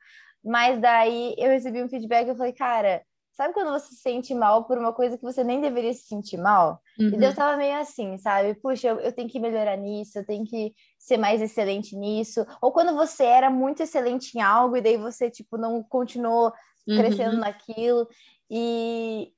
Mas 0.43 0.79
daí 0.79 1.35
eu 1.37 1.49
recebi 1.49 1.83
um 1.83 1.89
feedback 1.89 2.27
e 2.27 2.29
eu 2.29 2.35
falei, 2.35 2.53
cara, 2.53 3.03
Sabe 3.39 3.53
quando 3.53 3.71
você 3.71 3.95
se 3.95 4.01
sente 4.01 4.35
mal 4.35 4.65
por 4.65 4.77
uma 4.77 4.91
coisa 4.91 5.17
que 5.17 5.23
você 5.23 5.45
nem 5.45 5.61
deveria 5.61 5.93
se 5.93 6.01
sentir 6.01 6.35
mal? 6.35 6.81
Uhum. 6.99 7.07
E 7.07 7.17
Deus 7.17 7.33
tava 7.33 7.55
meio 7.55 7.79
assim, 7.79 8.17
sabe? 8.17 8.53
Puxa, 8.55 8.89
eu, 8.89 8.99
eu, 8.99 9.13
tenho 9.13 9.29
que 9.29 9.39
melhorar 9.39 9.77
nisso, 9.77 10.19
eu 10.19 10.25
tenho 10.25 10.45
que 10.45 10.73
ser 10.97 11.15
mais 11.15 11.41
excelente 11.41 11.95
nisso. 11.95 12.45
Ou 12.61 12.73
quando 12.73 12.93
você 12.93 13.23
era 13.23 13.49
muito 13.49 13.81
excelente 13.81 14.37
em 14.37 14.41
algo 14.41 14.75
e 14.75 14.81
daí 14.81 14.97
você, 14.97 15.31
tipo, 15.31 15.57
não 15.57 15.81
continuou 15.81 16.51
crescendo 16.85 17.35
uhum. 17.35 17.39
naquilo. 17.39 18.09
E, 18.51 19.31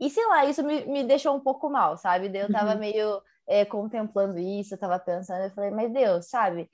e 0.00 0.10
sei 0.10 0.26
lá, 0.26 0.44
isso 0.46 0.64
me, 0.64 0.84
me 0.86 1.04
deixou 1.04 1.32
um 1.36 1.40
pouco 1.40 1.70
mal, 1.70 1.96
sabe? 1.96 2.28
Daí 2.28 2.42
eu 2.42 2.50
tava 2.50 2.72
uhum. 2.72 2.80
meio 2.80 3.22
é, 3.46 3.64
contemplando 3.64 4.36
isso, 4.36 4.74
eu 4.74 4.78
tava 4.78 4.98
pensando, 4.98 5.44
eu 5.44 5.50
falei, 5.52 5.70
mas 5.70 5.92
Deus, 5.92 6.28
sabe? 6.28 6.68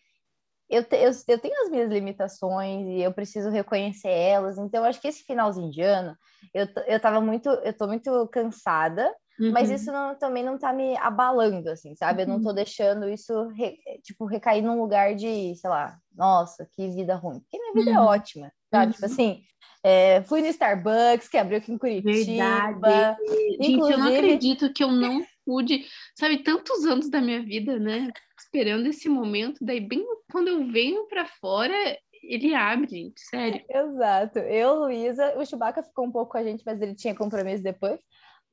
Eu, 0.70 0.84
te, 0.84 0.96
eu, 0.96 1.10
eu, 1.28 1.38
tenho 1.38 1.62
as 1.64 1.70
minhas 1.70 1.90
limitações 1.90 2.86
e 2.86 3.02
eu 3.02 3.12
preciso 3.12 3.50
reconhecer 3.50 4.08
elas. 4.08 4.56
Então, 4.56 4.84
acho 4.84 5.00
que 5.00 5.08
esse 5.08 5.24
finalzinho 5.24 5.70
de 5.70 5.82
ano, 5.82 6.16
eu, 6.54 6.66
eu 6.86 7.00
tava 7.00 7.20
muito, 7.20 7.48
eu 7.48 7.72
tô 7.72 7.88
muito 7.88 8.28
cansada, 8.28 9.12
uhum. 9.38 9.50
mas 9.50 9.68
isso 9.68 9.90
não, 9.90 10.14
também 10.14 10.44
não 10.44 10.56
tá 10.56 10.72
me 10.72 10.96
abalando, 10.98 11.68
assim, 11.70 11.94
sabe? 11.96 12.22
Eu 12.22 12.28
não 12.28 12.40
tô 12.40 12.50
uhum. 12.50 12.54
deixando 12.54 13.08
isso, 13.08 13.48
re, 13.48 13.76
tipo, 14.04 14.24
recair 14.24 14.62
num 14.62 14.80
lugar 14.80 15.14
de, 15.16 15.54
sei 15.56 15.68
lá, 15.68 15.98
nossa, 16.14 16.68
que 16.72 16.88
vida 16.88 17.16
ruim. 17.16 17.40
Porque 17.40 17.58
minha 17.58 17.74
vida 17.74 17.90
é 17.90 17.94
uhum. 17.94 18.04
é 18.04 18.06
ótima, 18.06 18.52
sabe? 18.70 18.92
Tipo 18.92 19.06
uhum. 19.06 19.10
Tipo 19.10 19.22
assim, 19.22 19.42
é, 19.82 20.22
fui 20.22 20.40
no 20.40 20.46
Starbucks, 20.46 21.28
que 21.28 21.38
abriu 21.38 21.58
aqui 21.58 21.72
em 21.72 21.78
Curitiba. 21.78 22.12
Verdade. 22.14 23.18
Inclusive... 23.58 23.64
Gente, 23.64 23.92
eu 23.92 23.98
não 23.98 24.06
acredito 24.14 24.72
que 24.72 24.84
eu 24.84 24.92
não 24.92 25.24
pude, 25.44 25.84
sabe, 26.14 26.44
tantos 26.44 26.84
anos 26.84 27.10
da 27.10 27.20
minha 27.20 27.42
vida, 27.42 27.78
né? 27.78 28.12
Esperando 28.52 28.86
esse 28.86 29.08
momento, 29.08 29.64
daí 29.64 29.80
bem 29.80 30.04
quando 30.30 30.48
eu 30.48 30.66
venho 30.70 31.06
para 31.06 31.24
fora, 31.24 31.74
ele 32.22 32.54
abre, 32.54 32.88
gente, 32.88 33.20
sério. 33.20 33.64
Exato. 33.70 34.40
Eu, 34.40 34.74
Luísa, 34.74 35.38
o 35.38 35.46
Chewbacca 35.46 35.82
ficou 35.82 36.04
um 36.04 36.12
pouco 36.12 36.32
com 36.32 36.38
a 36.38 36.42
gente, 36.42 36.62
mas 36.66 36.80
ele 36.80 36.94
tinha 36.94 37.14
compromisso 37.14 37.62
depois. 37.62 38.00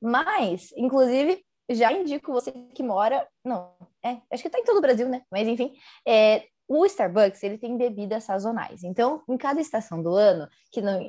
Mas, 0.00 0.72
inclusive, 0.76 1.44
já 1.68 1.92
indico 1.92 2.32
você 2.32 2.52
que 2.74 2.82
mora. 2.82 3.26
Não, 3.44 3.74
é, 4.04 4.18
acho 4.32 4.42
que 4.42 4.50
tá 4.50 4.58
em 4.58 4.64
todo 4.64 4.78
o 4.78 4.80
Brasil, 4.82 5.08
né? 5.08 5.22
Mas 5.30 5.46
enfim, 5.48 5.72
é, 6.06 6.44
o 6.68 6.84
Starbucks 6.86 7.42
ele 7.42 7.58
tem 7.58 7.76
bebidas 7.76 8.24
sazonais. 8.24 8.84
Então, 8.84 9.22
em 9.28 9.36
cada 9.36 9.60
estação 9.60 10.02
do 10.02 10.14
ano, 10.14 10.48
que 10.70 10.80
não, 10.80 11.00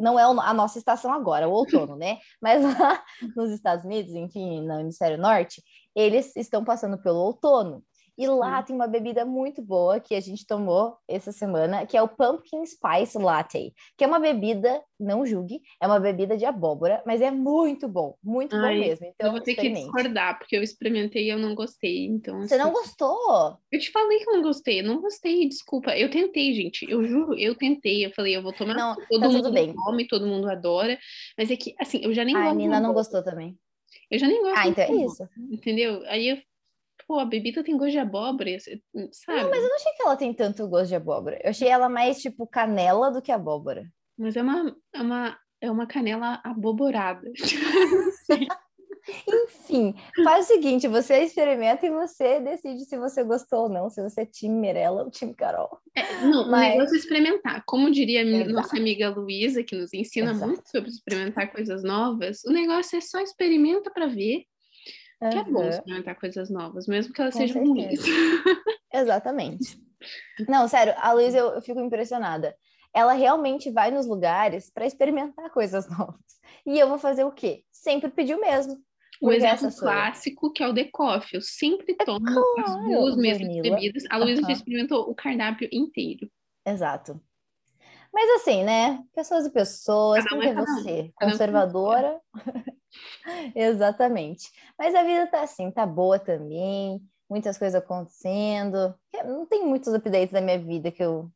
não 0.00 0.18
é 0.18 0.22
a 0.22 0.54
nossa 0.54 0.78
estação 0.78 1.12
agora, 1.12 1.48
o 1.48 1.52
outono, 1.52 1.96
né? 1.96 2.18
Mas 2.40 2.62
lá 2.62 3.02
nos 3.36 3.50
Estados 3.50 3.84
Unidos, 3.84 4.14
enfim, 4.14 4.66
no 4.66 4.80
hemisfério 4.80 5.18
norte, 5.18 5.62
eles 5.94 6.34
estão 6.36 6.64
passando 6.64 6.96
pelo 7.02 7.18
outono. 7.18 7.82
E 8.18 8.26
lá 8.26 8.60
tem 8.64 8.74
uma 8.74 8.88
bebida 8.88 9.24
muito 9.24 9.62
boa 9.62 10.00
que 10.00 10.14
a 10.16 10.20
gente 10.20 10.44
tomou 10.44 10.96
essa 11.06 11.30
semana, 11.30 11.86
que 11.86 11.96
é 11.96 12.02
o 12.02 12.08
Pumpkin 12.08 12.66
Spice 12.66 13.16
Latte, 13.16 13.72
que 13.96 14.02
é 14.02 14.06
uma 14.08 14.18
bebida, 14.18 14.82
não 14.98 15.24
julgue, 15.24 15.62
é 15.80 15.86
uma 15.86 16.00
bebida 16.00 16.36
de 16.36 16.44
abóbora, 16.44 17.00
mas 17.06 17.20
é 17.20 17.30
muito 17.30 17.86
bom, 17.86 18.16
muito 18.20 18.56
Ai, 18.56 18.74
bom 18.74 18.80
mesmo. 18.80 19.06
Então, 19.06 19.28
eu 19.28 19.32
vou 19.32 19.40
ter 19.40 19.54
que 19.54 19.70
discordar, 19.70 20.36
porque 20.36 20.56
eu 20.56 20.62
experimentei 20.64 21.26
e 21.26 21.30
eu 21.30 21.38
não 21.38 21.54
gostei. 21.54 22.06
Então, 22.06 22.40
Você 22.40 22.54
assim, 22.54 22.64
não 22.64 22.72
gostou? 22.72 23.56
Eu 23.70 23.78
te 23.78 23.92
falei 23.92 24.18
que 24.18 24.28
eu 24.28 24.34
não 24.34 24.42
gostei, 24.42 24.80
eu 24.80 24.84
não 24.84 25.00
gostei, 25.00 25.48
desculpa. 25.48 25.96
Eu 25.96 26.10
tentei, 26.10 26.52
gente, 26.54 26.90
eu 26.90 27.04
juro, 27.04 27.38
eu 27.38 27.54
tentei. 27.54 28.04
Eu 28.04 28.10
falei, 28.10 28.36
eu 28.36 28.42
vou 28.42 28.52
tomar. 28.52 28.74
Não, 28.74 28.96
todo 29.08 29.20
tá 29.20 29.28
mundo 29.28 29.52
bem. 29.52 29.72
come, 29.72 30.08
todo 30.08 30.26
mundo 30.26 30.50
adora. 30.50 30.98
Mas 31.36 31.52
é 31.52 31.56
que, 31.56 31.72
assim, 31.78 32.00
eu 32.02 32.12
já 32.12 32.24
nem 32.24 32.34
gosto. 32.34 32.48
A 32.48 32.54
Nina 32.54 32.80
não 32.80 32.92
gostou 32.92 33.22
também. 33.22 33.56
Eu 34.10 34.18
já 34.18 34.26
nem 34.26 34.42
gosto. 34.42 34.58
Ah, 34.58 34.68
então 34.68 34.84
é 34.84 35.04
isso. 35.04 35.28
Entendeu? 35.50 36.02
Aí 36.06 36.28
eu 36.28 36.38
pô, 37.08 37.18
a 37.18 37.24
bebida 37.24 37.64
tem 37.64 37.76
gosto 37.76 37.92
de 37.92 37.98
abóbora, 37.98 38.50
sabe? 38.60 38.82
Não, 39.42 39.50
mas 39.50 39.62
eu 39.62 39.68
não 39.68 39.76
achei 39.76 39.92
que 39.94 40.02
ela 40.02 40.16
tem 40.16 40.34
tanto 40.34 40.68
gosto 40.68 40.88
de 40.88 40.94
abóbora. 40.94 41.40
Eu 41.42 41.48
achei 41.48 41.66
ela 41.66 41.88
mais, 41.88 42.20
tipo, 42.20 42.46
canela 42.46 43.10
do 43.10 43.22
que 43.22 43.32
abóbora. 43.32 43.90
Mas 44.18 44.36
é 44.36 44.42
uma, 44.42 44.76
é 44.92 45.00
uma, 45.00 45.38
é 45.62 45.70
uma 45.70 45.86
canela 45.86 46.38
aboborada. 46.44 47.32
Enfim, 49.26 49.94
faz 50.22 50.44
o 50.44 50.48
seguinte, 50.48 50.86
você 50.86 51.22
experimenta 51.22 51.86
e 51.86 51.90
você 51.90 52.40
decide 52.40 52.84
se 52.84 52.98
você 52.98 53.24
gostou 53.24 53.62
ou 53.62 53.68
não, 53.70 53.88
se 53.88 54.02
você 54.02 54.22
é 54.22 54.26
time 54.26 54.54
Mirella 54.54 55.02
ou 55.02 55.10
time 55.10 55.32
Carol. 55.32 55.78
É, 55.94 56.20
não, 56.26 56.50
Mas... 56.50 56.74
o 56.74 56.76
negócio 56.76 56.94
é 56.94 56.98
experimentar. 56.98 57.62
Como 57.66 57.90
diria 57.90 58.22
Exato. 58.22 58.52
nossa 58.52 58.76
amiga 58.76 59.08
Luísa, 59.08 59.62
que 59.62 59.74
nos 59.74 59.94
ensina 59.94 60.32
Exato. 60.32 60.46
muito 60.46 60.70
sobre 60.70 60.90
experimentar 60.90 61.50
coisas 61.50 61.82
novas, 61.82 62.44
o 62.44 62.50
negócio 62.50 62.98
é 62.98 63.00
só 63.00 63.18
experimenta 63.20 63.90
para 63.90 64.06
ver 64.06 64.44
Uhum. 65.20 65.30
Que 65.30 65.38
é 65.38 65.44
bom 65.44 65.68
experimentar 65.68 66.14
coisas 66.18 66.48
novas, 66.48 66.86
mesmo 66.86 67.12
que 67.12 67.20
elas 67.20 67.34
Com 67.34 67.40
sejam 67.40 67.64
ruins. 67.64 68.00
Exatamente. 68.92 69.80
Não, 70.48 70.68
sério, 70.68 70.94
a 70.96 71.12
Luísa 71.12 71.38
eu, 71.38 71.50
eu 71.50 71.62
fico 71.62 71.80
impressionada. 71.80 72.56
Ela 72.94 73.12
realmente 73.12 73.70
vai 73.70 73.90
nos 73.90 74.06
lugares 74.06 74.70
para 74.70 74.86
experimentar 74.86 75.50
coisas 75.50 75.88
novas. 75.88 76.20
E 76.64 76.78
eu 76.78 76.88
vou 76.88 76.98
fazer 76.98 77.24
o 77.24 77.32
quê? 77.32 77.64
Sempre 77.70 78.10
pedir 78.10 78.34
o 78.34 78.40
mesmo. 78.40 78.78
O 79.20 79.32
exemplo 79.32 79.68
clássico, 79.76 80.52
que 80.52 80.62
é 80.62 80.68
o 80.68 80.74
The 80.74 80.84
Coffee. 80.92 81.36
Eu 81.38 81.40
sempre 81.40 81.96
é 81.98 82.04
tomo 82.04 82.24
claro, 82.24 82.60
as 82.60 82.84
duas 82.84 83.16
mesmas 83.16 83.56
bebidas. 83.60 84.04
A 84.10 84.16
Luísa 84.16 84.42
já 84.42 84.52
experimentou 84.52 85.10
o 85.10 85.14
cardápio 85.14 85.68
inteiro. 85.72 86.30
Exato. 86.64 87.20
Mas 88.12 88.40
assim, 88.40 88.62
né? 88.62 89.02
Pessoas 89.12 89.46
e 89.46 89.50
pessoas, 89.50 90.24
quem 90.24 90.48
é 90.48 90.54
você? 90.54 91.12
Conservadora? 91.16 92.20
Exatamente. 93.54 94.50
Mas 94.78 94.94
a 94.94 95.02
vida 95.02 95.26
tá 95.26 95.42
assim, 95.42 95.70
tá 95.70 95.86
boa 95.86 96.18
também, 96.18 97.00
muitas 97.28 97.58
coisas 97.58 97.80
acontecendo. 97.80 98.94
Não 99.24 99.46
tem 99.46 99.66
muitos 99.66 99.92
updates 99.94 100.32
da 100.32 100.40
minha 100.40 100.58
vida 100.58 100.90
que 100.90 101.02
eu 101.02 101.30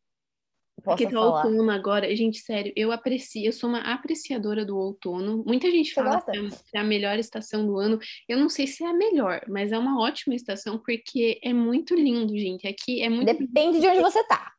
porque 0.82 1.04
tá 1.04 1.10
falar. 1.12 1.46
outono 1.46 1.70
agora, 1.70 2.14
gente, 2.14 2.38
sério, 2.38 2.72
eu 2.76 2.92
aprecio, 2.92 3.44
eu 3.44 3.52
sou 3.52 3.68
uma 3.68 3.80
apreciadora 3.80 4.64
do 4.64 4.76
outono. 4.76 5.42
Muita 5.46 5.70
gente 5.70 5.90
Você 5.90 5.94
fala 5.94 6.20
que 6.20 6.36
é, 6.36 6.48
é 6.74 6.78
a 6.78 6.84
melhor 6.84 7.18
estação 7.18 7.66
do 7.66 7.78
ano. 7.78 7.98
Eu 8.28 8.38
não 8.38 8.48
sei 8.48 8.66
se 8.66 8.84
é 8.84 8.88
a 8.88 8.92
melhor, 8.92 9.42
mas 9.48 9.72
é 9.72 9.78
uma 9.78 10.00
ótima 10.00 10.34
estação 10.34 10.78
porque 10.78 11.38
é 11.42 11.52
muito 11.52 11.94
lindo, 11.94 12.36
gente. 12.36 12.66
Aqui 12.66 13.02
é 13.02 13.08
muito. 13.08 13.26
Depende 13.26 13.80
de 13.80 13.86
onde 13.86 14.00
você 14.00 14.24
tá. 14.24 14.52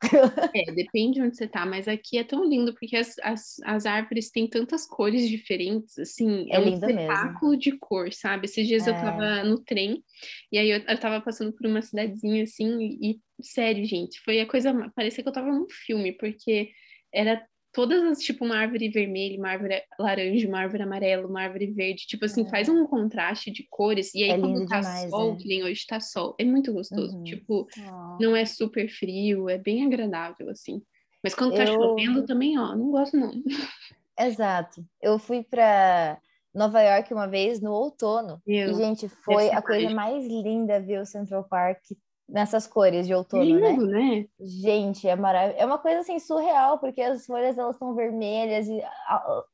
é, 0.54 0.72
depende 0.72 1.14
de 1.14 1.22
onde 1.22 1.36
você 1.36 1.46
tá, 1.46 1.66
mas 1.66 1.88
aqui 1.88 2.18
é 2.18 2.24
tão 2.24 2.44
lindo 2.44 2.74
porque 2.74 2.96
as, 2.96 3.18
as, 3.22 3.56
as 3.64 3.86
árvores 3.86 4.30
têm 4.30 4.48
tantas 4.48 4.86
cores 4.86 5.28
diferentes, 5.28 5.98
assim, 5.98 6.46
é, 6.50 6.56
é 6.56 6.60
um 6.60 6.68
espetáculo 6.68 7.52
mesmo. 7.52 7.62
de 7.62 7.78
cor, 7.78 8.12
sabe? 8.12 8.46
Esses 8.46 8.66
dias 8.66 8.86
é. 8.86 8.90
eu 8.90 8.94
tava 8.94 9.44
no 9.44 9.58
trem 9.58 10.02
e 10.50 10.58
aí 10.58 10.70
eu, 10.70 10.78
eu 10.80 11.00
tava 11.00 11.20
passando 11.20 11.52
por 11.52 11.66
uma 11.66 11.82
cidadezinha 11.82 12.44
assim 12.44 12.98
e 13.00 13.20
sério, 13.40 13.84
gente, 13.84 14.20
foi 14.20 14.40
a 14.40 14.46
coisa. 14.46 14.72
Parecia 14.94 15.22
que 15.22 15.28
eu 15.28 15.32
tava 15.32 15.50
num 15.50 15.66
filme, 15.68 16.12
porque 16.12 16.70
era 17.12 17.44
todas 17.74 18.02
as, 18.04 18.18
tipo, 18.20 18.44
uma 18.44 18.56
árvore 18.56 18.88
vermelha, 18.88 19.36
uma 19.36 19.50
árvore 19.50 19.82
laranja, 19.98 20.48
uma 20.48 20.60
árvore 20.60 20.82
amarela, 20.84 21.26
uma 21.26 21.42
árvore 21.42 21.66
verde. 21.72 22.06
Tipo 22.06 22.24
assim, 22.24 22.42
é. 22.46 22.48
faz 22.48 22.68
um 22.68 22.86
contraste 22.86 23.50
de 23.50 23.66
cores. 23.68 24.14
E 24.14 24.22
aí, 24.22 24.30
é 24.30 24.38
quando 24.38 24.66
tá 24.66 24.80
demais, 24.80 25.10
sol, 25.10 25.34
é. 25.34 25.36
que 25.36 25.48
nem 25.48 25.64
hoje 25.64 25.84
tá 25.86 26.00
sol, 26.00 26.36
é 26.38 26.44
muito 26.44 26.72
gostoso. 26.72 27.16
Uhum. 27.16 27.24
Tipo, 27.24 27.66
oh. 27.76 28.18
não 28.20 28.34
é 28.34 28.44
super 28.44 28.88
frio, 28.88 29.50
é 29.50 29.58
bem 29.58 29.84
agradável, 29.84 30.48
assim. 30.48 30.80
Mas 31.22 31.34
quando 31.34 31.54
tá 31.54 31.64
eu... 31.64 31.74
chovendo 31.74 32.24
também, 32.24 32.58
ó, 32.58 32.76
não 32.76 32.90
gosto 32.90 33.16
não. 33.16 33.32
Exato. 34.18 34.84
Eu 35.02 35.18
fui 35.18 35.42
pra 35.42 36.18
Nova 36.54 36.80
York 36.80 37.12
uma 37.12 37.26
vez 37.26 37.60
no 37.60 37.72
outono. 37.72 38.40
Eu, 38.46 38.70
e, 38.70 38.74
gente, 38.74 39.08
foi 39.08 39.50
a 39.50 39.60
coisa 39.60 39.90
mais 39.90 40.24
linda 40.26 40.80
ver 40.80 41.00
o 41.00 41.06
Central 41.06 41.44
Park 41.44 41.80
nessas 42.28 42.66
cores 42.66 43.06
de 43.06 43.14
outono, 43.14 43.44
né? 43.58 43.72
Lindo, 43.72 43.86
né? 43.86 43.98
né? 43.98 44.26
Gente, 44.40 45.06
é 45.08 45.16
maravilhoso. 45.16 45.62
É 45.62 45.66
uma 45.66 45.78
coisa 45.78 46.00
assim 46.00 46.18
surreal, 46.18 46.78
porque 46.78 47.02
as 47.02 47.26
folhas 47.26 47.58
elas 47.58 47.74
estão 47.74 47.94
vermelhas 47.94 48.66
e 48.68 48.80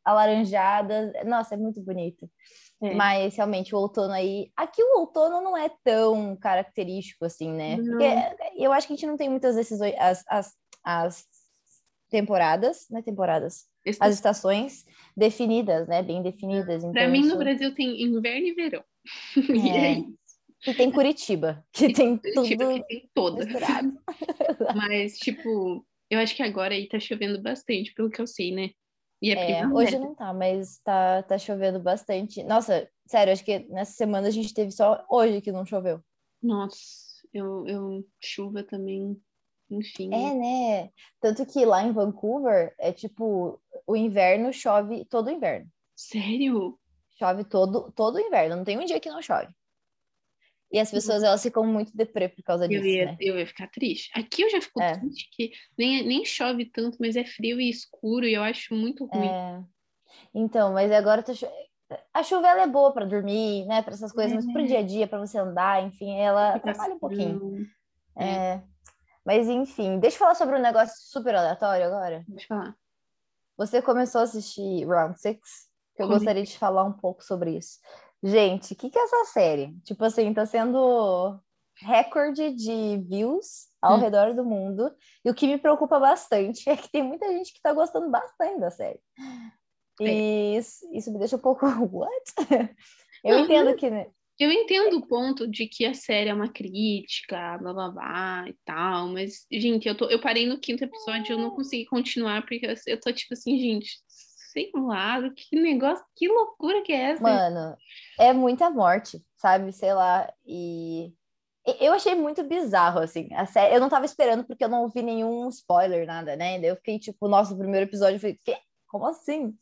alaranjadas. 0.04 1.12
Nossa, 1.24 1.54
é 1.54 1.58
muito 1.58 1.80
bonito. 1.80 2.28
É. 2.82 2.94
Mas 2.94 3.36
realmente 3.36 3.74
o 3.74 3.78
outono 3.78 4.12
aí, 4.12 4.50
aqui 4.56 4.82
o 4.82 5.00
outono 5.00 5.40
não 5.40 5.56
é 5.56 5.70
tão 5.84 6.36
característico 6.36 7.24
assim, 7.24 7.52
né? 7.52 7.76
Não. 7.76 7.98
Porque 7.98 8.08
eu 8.56 8.72
acho 8.72 8.86
que 8.86 8.92
a 8.92 8.96
gente 8.96 9.06
não 9.06 9.16
tem 9.16 9.28
muitas 9.28 9.56
decisões 9.56 9.94
as, 9.98 10.24
as, 10.28 10.54
as 10.82 11.24
temporadas, 12.08 12.86
né, 12.90 13.02
temporadas, 13.02 13.66
as 14.00 14.14
estações 14.14 14.84
definidas, 15.16 15.88
né, 15.88 16.02
bem 16.02 16.22
definidas. 16.22 16.82
Então, 16.82 16.92
Para 16.92 17.08
mim 17.08 17.20
isso... 17.20 17.30
no 17.30 17.38
Brasil 17.38 17.74
tem 17.74 18.02
inverno 18.02 18.46
e 18.46 18.54
verão. 18.54 18.84
É. 19.74 19.92
E 19.98 20.20
que 20.62 20.74
tem 20.74 20.90
Curitiba, 20.90 21.64
que 21.72 21.90
tem 21.92 22.18
Curitiba, 22.18 22.64
tudo 22.66 22.74
que 22.74 22.86
tem 22.86 23.10
todas. 23.14 23.46
Mas, 24.76 25.18
tipo, 25.18 25.86
eu 26.10 26.18
acho 26.18 26.36
que 26.36 26.42
agora 26.42 26.74
aí 26.74 26.86
tá 26.86 27.00
chovendo 27.00 27.40
bastante, 27.40 27.94
pelo 27.94 28.10
que 28.10 28.20
eu 28.20 28.26
sei, 28.26 28.52
né? 28.52 28.70
E 29.22 29.30
é, 29.32 29.60
é 29.60 29.68
hoje 29.68 29.98
não 29.98 30.14
tá, 30.14 30.32
mas 30.32 30.78
tá, 30.78 31.22
tá 31.22 31.36
chovendo 31.36 31.78
bastante. 31.78 32.42
Nossa, 32.42 32.88
sério, 33.06 33.32
acho 33.32 33.44
que 33.44 33.58
nessa 33.68 33.92
semana 33.92 34.28
a 34.28 34.30
gente 34.30 34.54
teve 34.54 34.70
só 34.70 35.04
hoje 35.10 35.42
que 35.42 35.52
não 35.52 35.66
choveu. 35.66 36.02
Nossa, 36.42 36.78
eu, 37.32 37.66
eu 37.66 38.06
chuva 38.18 38.62
também, 38.62 39.20
enfim. 39.70 40.10
É, 40.14 40.34
né? 40.34 40.90
Tanto 41.20 41.44
que 41.44 41.66
lá 41.66 41.84
em 41.84 41.92
Vancouver 41.92 42.74
é 42.78 42.92
tipo, 42.92 43.60
o 43.90 43.96
inverno 43.96 44.52
chove 44.52 45.04
todo 45.04 45.30
inverno. 45.30 45.68
Sério? 45.96 46.78
Chove 47.18 47.44
todo, 47.44 47.90
todo 47.92 48.20
inverno, 48.20 48.56
não 48.56 48.64
tem 48.64 48.78
um 48.78 48.84
dia 48.84 49.00
que 49.00 49.10
não 49.10 49.20
chove. 49.20 49.52
E 50.72 50.78
as 50.78 50.88
pessoas, 50.88 51.24
elas 51.24 51.42
ficam 51.42 51.66
muito 51.66 51.94
deprê 51.96 52.28
por 52.28 52.44
causa 52.44 52.68
disso, 52.68 52.84
eu 52.84 52.88
ia, 52.88 53.06
né? 53.06 53.16
Eu 53.18 53.36
ia 53.36 53.46
ficar 53.46 53.66
triste. 53.66 54.08
Aqui 54.14 54.42
eu 54.42 54.50
já 54.50 54.60
fico 54.60 54.80
é. 54.80 54.96
triste, 54.96 55.28
que 55.32 55.50
nem, 55.76 56.06
nem 56.06 56.24
chove 56.24 56.64
tanto, 56.66 56.96
mas 57.00 57.16
é 57.16 57.24
frio 57.24 57.60
e 57.60 57.68
escuro, 57.68 58.24
e 58.24 58.34
eu 58.34 58.42
acho 58.44 58.72
muito 58.72 59.04
ruim. 59.06 59.26
É. 59.26 59.60
Então, 60.32 60.72
mas 60.72 60.92
agora 60.92 61.24
tá 61.24 61.34
cho... 61.34 61.48
a 62.14 62.22
chuva 62.22 62.46
é 62.48 62.66
boa 62.68 62.92
para 62.92 63.04
dormir, 63.04 63.66
né? 63.66 63.82
Para 63.82 63.94
essas 63.94 64.12
coisas, 64.12 64.32
é. 64.32 64.36
mas 64.36 64.52
para 64.52 64.62
o 64.62 64.66
dia 64.66 64.78
a 64.78 64.82
dia, 64.82 65.08
para 65.08 65.18
você 65.18 65.38
andar, 65.38 65.84
enfim, 65.84 66.16
ela 66.16 66.54
atrapalha 66.54 66.94
um 66.94 67.00
pouquinho. 67.00 67.66
É. 68.16 68.24
é. 68.24 68.62
Mas 69.26 69.48
enfim, 69.48 69.98
deixa 69.98 70.14
eu 70.14 70.20
falar 70.20 70.36
sobre 70.36 70.56
um 70.56 70.62
negócio 70.62 70.94
super 71.10 71.34
aleatório 71.34 71.86
agora. 71.86 72.24
Deixa 72.28 72.44
eu 72.44 72.48
falar. 72.56 72.79
Você 73.60 73.82
começou 73.82 74.22
a 74.22 74.24
assistir 74.24 74.86
Round 74.86 75.20
Six? 75.20 75.68
Que 75.94 76.02
eu 76.02 76.06
Como? 76.06 76.18
gostaria 76.18 76.42
de 76.42 76.56
falar 76.56 76.82
um 76.82 76.94
pouco 76.94 77.22
sobre 77.22 77.58
isso. 77.58 77.78
Gente, 78.22 78.72
o 78.72 78.76
que, 78.76 78.88
que 78.88 78.98
é 78.98 79.02
essa 79.02 79.26
série? 79.26 79.76
Tipo 79.84 80.02
assim, 80.02 80.32
tá 80.32 80.46
sendo 80.46 81.38
recorde 81.76 82.54
de 82.54 82.96
views 83.06 83.68
ao 83.82 83.98
hum. 83.98 84.00
redor 84.00 84.32
do 84.32 84.46
mundo. 84.46 84.90
E 85.22 85.28
o 85.28 85.34
que 85.34 85.46
me 85.46 85.58
preocupa 85.58 86.00
bastante 86.00 86.64
é 86.70 86.74
que 86.74 86.90
tem 86.90 87.02
muita 87.02 87.28
gente 87.28 87.52
que 87.52 87.60
tá 87.60 87.74
gostando 87.74 88.10
bastante 88.10 88.58
da 88.60 88.70
série. 88.70 88.98
E 90.00 90.06
é. 90.08 90.56
isso, 90.56 90.78
isso, 90.94 91.12
me 91.12 91.18
deixa 91.18 91.36
um 91.36 91.40
pouco. 91.40 91.66
What? 91.92 92.70
Eu 93.22 93.40
entendo 93.40 93.76
que. 93.76 93.90
Né? 93.92 94.10
Eu 94.40 94.50
entendo 94.50 94.96
o 94.96 95.06
ponto 95.06 95.46
de 95.46 95.66
que 95.66 95.84
a 95.84 95.92
série 95.92 96.30
é 96.30 96.34
uma 96.34 96.48
crítica, 96.48 97.58
blá 97.58 97.74
blá 97.74 97.90
blá 97.90 98.44
e 98.48 98.54
tal, 98.64 99.08
mas, 99.08 99.46
gente, 99.52 99.86
eu, 99.86 99.94
tô, 99.94 100.06
eu 100.06 100.18
parei 100.18 100.46
no 100.46 100.58
quinto 100.58 100.82
episódio 100.82 101.30
e 101.30 101.34
eu 101.34 101.38
não 101.38 101.50
consegui 101.50 101.84
continuar, 101.84 102.40
porque 102.40 102.66
eu, 102.66 102.74
eu 102.86 102.98
tô 102.98 103.12
tipo 103.12 103.34
assim, 103.34 103.58
gente, 103.58 103.98
sei 104.08 104.70
lá, 104.74 105.18
que 105.36 105.60
negócio, 105.60 106.02
que 106.16 106.26
loucura 106.26 106.80
que 106.80 106.90
é 106.90 107.10
essa? 107.10 107.22
Mano, 107.22 107.76
é 108.18 108.32
muita 108.32 108.70
morte, 108.70 109.22
sabe? 109.36 109.72
Sei 109.74 109.92
lá, 109.92 110.32
e 110.46 111.12
eu 111.78 111.92
achei 111.92 112.14
muito 112.14 112.42
bizarro, 112.42 113.00
assim. 113.00 113.28
A 113.34 113.44
série, 113.44 113.74
eu 113.74 113.80
não 113.80 113.90
tava 113.90 114.06
esperando 114.06 114.44
porque 114.44 114.64
eu 114.64 114.70
não 114.70 114.84
ouvi 114.84 115.02
nenhum 115.02 115.50
spoiler, 115.50 116.06
nada, 116.06 116.34
né? 116.34 116.58
Eu 116.62 116.76
fiquei 116.76 116.98
tipo, 116.98 117.28
nossa, 117.28 117.52
o 117.52 117.58
primeiro 117.58 117.86
episódio, 117.86 118.16
eu 118.16 118.20
falei, 118.20 118.38
Quê? 118.42 118.56
como 118.88 119.06
assim? 119.06 119.54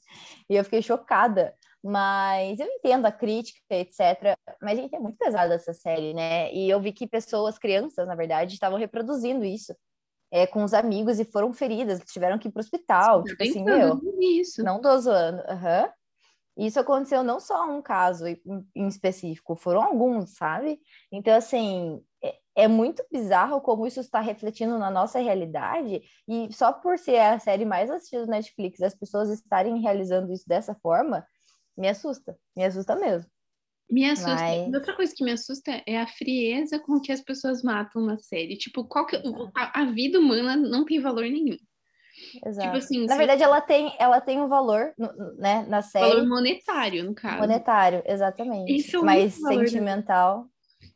E 0.48 0.54
eu 0.54 0.62
fiquei 0.64 0.82
chocada. 0.82 1.54
Mas 1.88 2.60
eu 2.60 2.66
entendo 2.66 3.06
a 3.06 3.12
crítica, 3.12 3.58
etc. 3.70 4.36
Mas, 4.60 4.78
gente, 4.78 4.94
é 4.94 5.00
muito 5.00 5.16
pesada 5.16 5.54
essa 5.54 5.72
série, 5.72 6.12
né? 6.12 6.52
E 6.52 6.68
eu 6.68 6.78
vi 6.78 6.92
que 6.92 7.06
pessoas, 7.06 7.58
crianças, 7.58 8.06
na 8.06 8.14
verdade, 8.14 8.52
estavam 8.52 8.78
reproduzindo 8.78 9.42
isso 9.42 9.74
é, 10.30 10.46
com 10.46 10.62
os 10.62 10.74
amigos 10.74 11.18
e 11.18 11.24
foram 11.24 11.50
feridas, 11.50 11.98
tiveram 12.00 12.38
que 12.38 12.48
ir 12.48 12.50
pro 12.50 12.60
hospital. 12.60 13.22
Sim, 13.22 13.28
tipo 13.28 13.42
assim, 13.42 13.64
meu. 13.64 13.98
Isso. 14.20 14.62
Não 14.62 14.82
tô 14.82 14.98
zoando. 14.98 15.38
Uhum. 15.38 15.88
Isso 16.58 16.78
aconteceu 16.78 17.22
não 17.22 17.40
só 17.40 17.66
um 17.66 17.80
caso 17.80 18.26
em 18.26 18.86
específico, 18.86 19.56
foram 19.56 19.82
alguns, 19.82 20.36
sabe? 20.36 20.78
Então, 21.10 21.34
assim, 21.34 22.04
é, 22.22 22.36
é 22.54 22.68
muito 22.68 23.02
bizarro 23.10 23.62
como 23.62 23.86
isso 23.86 24.00
está 24.00 24.20
refletindo 24.20 24.76
na 24.76 24.90
nossa 24.90 25.20
realidade, 25.20 26.02
e 26.26 26.52
só 26.52 26.70
por 26.70 26.98
ser 26.98 27.18
a 27.18 27.38
série 27.38 27.64
mais 27.64 27.88
assistida 27.88 28.26
do 28.26 28.30
Netflix, 28.30 28.82
as 28.82 28.94
pessoas 28.94 29.30
estarem 29.30 29.80
realizando 29.80 30.30
isso 30.32 30.46
dessa 30.46 30.74
forma, 30.74 31.24
me 31.78 31.88
assusta, 31.88 32.36
me 32.56 32.64
assusta 32.64 32.96
mesmo. 32.96 33.30
Me 33.90 34.04
assusta. 34.04 34.34
Mas... 34.34 34.74
Outra 34.74 34.94
coisa 34.94 35.14
que 35.16 35.24
me 35.24 35.32
assusta 35.32 35.82
é 35.86 35.98
a 35.98 36.06
frieza 36.06 36.78
com 36.78 37.00
que 37.00 37.10
as 37.10 37.22
pessoas 37.22 37.62
matam 37.62 38.04
na 38.04 38.18
série. 38.18 38.58
Tipo, 38.58 38.84
qual 38.84 39.06
que... 39.06 39.16
a, 39.56 39.82
a 39.82 39.84
vida 39.86 40.18
humana 40.18 40.56
não 40.56 40.84
tem 40.84 41.00
valor 41.00 41.22
nenhum. 41.22 41.56
Exato. 42.44 42.66
Tipo 42.66 42.78
assim, 42.78 43.06
na 43.06 43.16
verdade, 43.16 43.42
ela 43.42 43.60
tem, 43.60 43.94
ela 43.98 44.20
tem 44.20 44.40
um 44.40 44.48
valor, 44.48 44.92
né, 45.38 45.64
na 45.68 45.80
série. 45.80 46.08
Valor 46.08 46.28
monetário, 46.28 47.04
no 47.04 47.14
caso. 47.14 47.38
Monetário, 47.38 48.02
exatamente. 48.04 48.74
Isso 48.74 48.98
é 48.98 49.02
Mas 49.02 49.34
sentimental. 49.34 50.46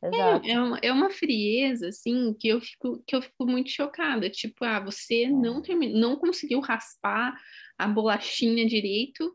É, 0.03 0.51
é, 0.51 0.61
uma, 0.61 0.79
é 0.83 0.93
uma 0.93 1.11
frieza, 1.11 1.89
assim, 1.89 2.35
que 2.35 2.49
eu 2.49 2.61
fico, 2.61 3.03
que 3.07 3.15
eu 3.15 3.23
fico 3.23 3.47
muito 3.47 3.71
chocada. 3.71 4.29
Tipo, 4.29 4.65
ah, 4.65 4.81
você 4.81 5.25
é. 5.25 5.31
não, 5.31 5.63
termi... 5.63 5.93
não 5.93 6.17
conseguiu 6.17 6.61
raspar 6.61 7.35
a 7.79 7.87
bolachinha 7.87 8.67
direito. 8.67 9.33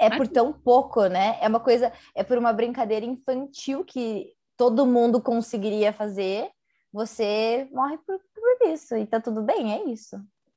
É 0.00 0.16
por 0.16 0.26
tão 0.26 0.52
pouco, 0.52 1.06
né? 1.06 1.38
É 1.40 1.48
uma 1.48 1.60
coisa, 1.60 1.92
é 2.14 2.24
por 2.24 2.38
uma 2.38 2.52
brincadeira 2.52 3.04
infantil 3.04 3.84
que 3.84 4.32
todo 4.56 4.86
mundo 4.86 5.20
conseguiria 5.20 5.92
fazer. 5.92 6.48
Você 6.92 7.68
morre 7.70 7.98
por, 7.98 8.18
por 8.34 8.68
isso. 8.68 8.96
E 8.96 9.06
tá 9.06 9.20
tudo 9.20 9.42
bem, 9.42 9.74
é 9.74 9.84
isso. 9.90 10.16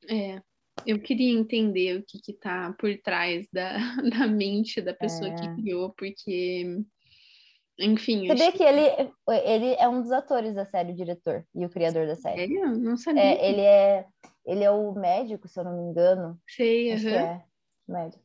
É. 0.10 0.42
Eu 0.86 1.00
queria 1.00 1.38
entender 1.38 2.00
o 2.00 2.04
que 2.04 2.20
está 2.32 2.74
por 2.80 2.90
trás 3.02 3.48
da, 3.52 3.78
da 4.10 4.28
mente 4.28 4.82
da 4.82 4.94
pessoa 4.94 5.30
é. 5.30 5.36
que 5.36 5.56
criou, 5.56 5.92
porque, 5.92 6.82
enfim. 7.80 8.28
Sabia 8.28 8.52
que, 8.52 8.58
que 8.58 8.64
ele, 8.64 9.12
ele 9.46 9.76
é 9.76 9.88
um 9.88 10.02
dos 10.02 10.12
atores 10.12 10.56
da 10.56 10.66
série, 10.66 10.92
o 10.92 10.96
diretor 10.96 11.46
e 11.54 11.66
o 11.66 11.70
criador 11.70 12.08
da 12.08 12.16
série. 12.16 12.48
Sério? 12.48 12.78
Não 12.78 12.98
sabia. 12.98 13.22
É, 13.22 13.50
ele, 13.50 13.62
é, 13.62 14.06
ele 14.46 14.64
é 14.64 14.72
o 14.72 14.94
médico, 14.94 15.48
se 15.48 15.60
eu 15.60 15.64
não 15.64 15.78
me 15.78 15.92
engano. 15.92 16.40
Sei, 16.48 16.94
uhum. 16.96 17.10
é 17.10 17.46
médico. 17.88 18.23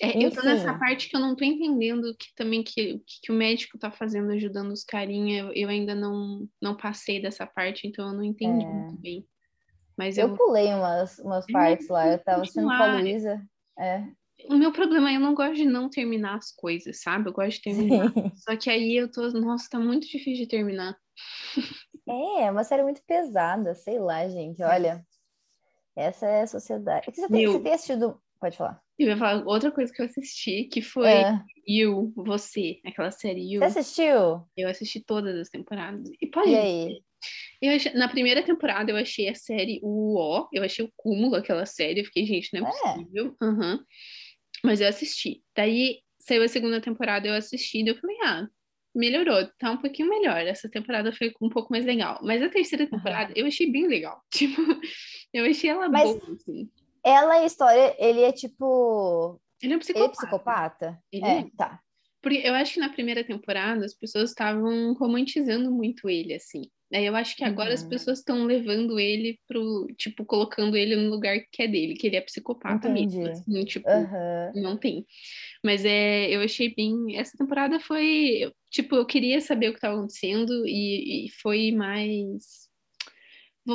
É, 0.00 0.24
eu 0.24 0.30
tô 0.30 0.42
nessa 0.42 0.76
parte 0.78 1.08
que 1.08 1.16
eu 1.16 1.20
não 1.20 1.36
tô 1.36 1.44
entendendo 1.44 2.14
que 2.18 2.34
também 2.34 2.62
que, 2.62 3.00
que 3.06 3.30
o 3.30 3.34
médico 3.34 3.78
tá 3.78 3.90
fazendo, 3.90 4.32
ajudando 4.32 4.72
os 4.72 4.84
carinha. 4.84 5.50
Eu, 5.54 5.68
ainda 5.68 5.94
não, 5.94 6.48
não 6.60 6.76
passei 6.76 7.20
dessa 7.20 7.46
parte, 7.46 7.86
então 7.86 8.08
eu 8.08 8.14
não 8.14 8.24
entendi 8.24 8.64
é. 8.64 8.68
muito 8.68 9.00
bem. 9.00 9.26
Mas 9.96 10.16
eu, 10.16 10.28
eu 10.28 10.36
pulei 10.36 10.68
umas, 10.68 11.18
umas 11.18 11.46
partes 11.46 11.88
lá, 11.88 12.08
eu 12.08 12.18
tava 12.18 12.44
sendo 12.44 12.66
com 12.66 12.72
a 12.72 12.98
Luísa. 12.98 13.40
É. 13.78 14.04
O 14.48 14.56
meu 14.56 14.72
problema 14.72 15.10
é 15.10 15.16
eu 15.16 15.20
não 15.20 15.34
gosto 15.34 15.54
de 15.54 15.66
não 15.66 15.88
terminar 15.88 16.36
as 16.36 16.50
coisas, 16.50 17.00
sabe? 17.00 17.28
Eu 17.28 17.32
gosto 17.32 17.58
de 17.58 17.62
terminar. 17.62 18.12
Sim. 18.12 18.32
Só 18.36 18.56
que 18.56 18.70
aí 18.70 18.96
eu 18.96 19.10
tô, 19.10 19.28
nossa, 19.30 19.68
tá 19.70 19.78
muito 19.78 20.06
difícil 20.06 20.44
de 20.44 20.48
terminar. 20.48 20.96
É, 22.08 22.44
é 22.44 22.50
uma 22.50 22.64
série 22.64 22.82
muito 22.82 23.02
pesada, 23.06 23.74
sei 23.74 23.98
lá, 24.00 24.26
gente. 24.28 24.62
Olha, 24.62 25.04
essa 25.94 26.26
é 26.26 26.42
a 26.42 26.46
sociedade. 26.46 27.06
Você 27.14 27.28
tem, 27.28 27.46
você 27.46 27.60
tem 27.60 27.72
assistido. 27.72 28.20
Pode 28.40 28.56
falar. 28.56 28.82
Eu 29.04 29.10
ia 29.10 29.16
falar 29.16 29.46
outra 29.46 29.70
coisa 29.70 29.92
que 29.92 30.00
eu 30.00 30.06
assisti, 30.06 30.64
que 30.64 30.80
foi 30.80 31.08
é. 31.08 31.40
You, 31.66 32.12
Você, 32.16 32.80
aquela 32.84 33.10
série 33.10 33.52
You. 33.52 33.60
Você 33.60 33.78
assistiu? 33.78 34.46
Eu 34.56 34.68
assisti 34.68 35.00
todas 35.00 35.38
as 35.38 35.48
temporadas. 35.48 36.08
E 36.20 36.26
pode. 36.26 36.50
E 36.50 36.56
aí? 36.56 37.02
Eu 37.60 37.76
achei, 37.76 37.92
na 37.92 38.08
primeira 38.08 38.42
temporada 38.42 38.90
eu 38.90 38.96
achei 38.96 39.28
a 39.28 39.34
série 39.34 39.78
o 39.82 40.16
ó, 40.18 40.48
eu 40.52 40.64
achei 40.64 40.84
o 40.84 40.92
cúmulo 40.96 41.36
aquela 41.36 41.64
série, 41.64 42.00
eu 42.00 42.04
fiquei, 42.04 42.26
gente, 42.26 42.50
não 42.52 42.66
é, 42.66 42.70
é. 42.70 42.94
possível. 42.94 43.36
Uhum. 43.40 43.78
Mas 44.64 44.80
eu 44.80 44.88
assisti. 44.88 45.42
Daí 45.54 46.00
saiu 46.18 46.42
a 46.42 46.48
segunda 46.48 46.80
temporada, 46.80 47.28
eu 47.28 47.34
assisti, 47.34 47.82
e 47.82 47.88
eu 47.88 47.96
falei, 47.96 48.16
ah, 48.24 48.48
melhorou, 48.94 49.48
tá 49.58 49.70
um 49.70 49.78
pouquinho 49.78 50.08
melhor. 50.08 50.38
Essa 50.38 50.68
temporada 50.68 51.12
foi 51.12 51.32
um 51.40 51.48
pouco 51.48 51.72
mais 51.72 51.84
legal. 51.84 52.20
Mas 52.22 52.42
a 52.42 52.48
terceira 52.48 52.86
temporada 52.86 53.30
uhum. 53.30 53.36
eu 53.36 53.46
achei 53.46 53.70
bem 53.70 53.86
legal. 53.86 54.20
Tipo, 54.30 54.60
eu 55.32 55.44
achei 55.44 55.70
ela 55.70 55.88
Mas 55.88 56.10
boa, 56.10 56.34
assim. 56.34 56.70
Ela, 57.04 57.34
a 57.34 57.44
história, 57.44 57.94
ele 57.98 58.20
é 58.22 58.32
tipo. 58.32 59.40
Ele 59.62 59.74
é 59.74 59.76
um 59.76 59.78
psicopata. 59.78 60.04
Ele 60.04 60.12
é 60.12 60.16
psicopata? 60.16 61.02
Ele 61.12 61.24
é, 61.24 61.38
é, 61.38 61.46
tá. 61.56 61.80
Porque 62.22 62.40
eu 62.44 62.54
acho 62.54 62.74
que 62.74 62.80
na 62.80 62.88
primeira 62.88 63.24
temporada 63.24 63.84
as 63.84 63.94
pessoas 63.94 64.30
estavam 64.30 64.94
romantizando 64.94 65.72
muito 65.72 66.08
ele, 66.08 66.34
assim. 66.34 66.62
Aí 66.94 67.06
eu 67.06 67.16
acho 67.16 67.34
que 67.34 67.42
agora 67.42 67.70
uhum. 67.70 67.74
as 67.74 67.82
pessoas 67.82 68.18
estão 68.18 68.44
levando 68.44 69.00
ele 69.00 69.38
pro, 69.48 69.86
tipo, 69.96 70.26
colocando 70.26 70.76
ele 70.76 70.94
no 70.94 71.08
lugar 71.08 71.38
que 71.50 71.62
é 71.62 71.66
dele, 71.68 71.94
que 71.94 72.06
ele 72.06 72.16
é 72.16 72.20
psicopata 72.20 72.88
Entendi. 72.88 73.18
mesmo, 73.18 73.32
assim, 73.32 73.64
tipo, 73.64 73.88
uhum. 73.88 74.62
não 74.62 74.76
tem. 74.76 75.06
Mas 75.64 75.84
é, 75.84 76.30
eu 76.30 76.42
achei 76.42 76.74
bem, 76.74 77.16
essa 77.16 77.36
temporada 77.36 77.80
foi, 77.80 78.52
tipo, 78.70 78.94
eu 78.94 79.06
queria 79.06 79.40
saber 79.40 79.68
o 79.68 79.72
que 79.72 79.78
estava 79.78 79.94
acontecendo 79.94 80.66
e, 80.66 81.26
e 81.26 81.30
foi 81.40 81.72
mais 81.72 82.70